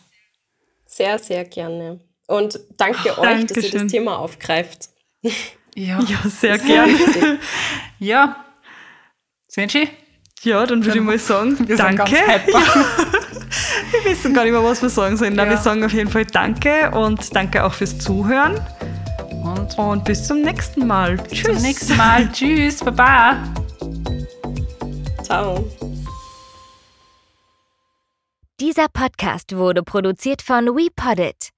Sehr, 0.86 1.18
sehr 1.18 1.44
gerne. 1.44 2.00
Und 2.26 2.60
danke 2.76 3.10
Ach, 3.12 3.18
euch, 3.18 3.26
danke 3.26 3.54
dass 3.54 3.64
ihr 3.64 3.80
das 3.80 3.90
Thema 3.90 4.18
aufgreift. 4.18 4.88
Ja, 5.74 6.00
ja 6.00 6.18
sehr 6.28 6.58
gerne. 6.58 7.38
ja. 7.98 8.44
Senshi? 9.48 9.88
Ja, 10.42 10.64
dann 10.64 10.84
würde 10.84 10.98
ich 10.98 11.04
mal 11.04 11.18
sagen, 11.18 11.68
wir 11.68 11.76
danke. 11.76 12.04
Ganz 12.04 12.46
wir 13.90 14.04
wissen 14.04 14.32
gar 14.32 14.44
nicht 14.44 14.52
mehr, 14.52 14.64
was 14.64 14.80
wir 14.80 14.88
sagen 14.88 15.16
sollen. 15.16 15.34
Ja. 15.34 15.48
wir 15.48 15.58
sagen 15.58 15.84
auf 15.84 15.92
jeden 15.92 16.10
Fall 16.10 16.24
Danke 16.24 16.90
und 16.92 17.34
danke 17.34 17.62
auch 17.64 17.74
fürs 17.74 17.98
Zuhören. 17.98 18.58
Und, 19.42 19.76
und 19.78 20.04
bis 20.04 20.26
zum 20.26 20.40
nächsten 20.42 20.86
Mal. 20.86 21.16
Bis 21.16 21.32
Tschüss. 21.40 21.54
zum 21.54 21.62
nächsten 21.62 21.96
Mal. 21.96 22.28
Tschüss. 22.32 22.78
Baba. 22.78 23.42
Ciao. 25.24 25.68
Dieser 28.60 28.86
Podcast 28.92 29.56
wurde 29.56 29.82
produziert 29.82 30.42
von 30.42 30.66
WePoddit. 30.66 31.50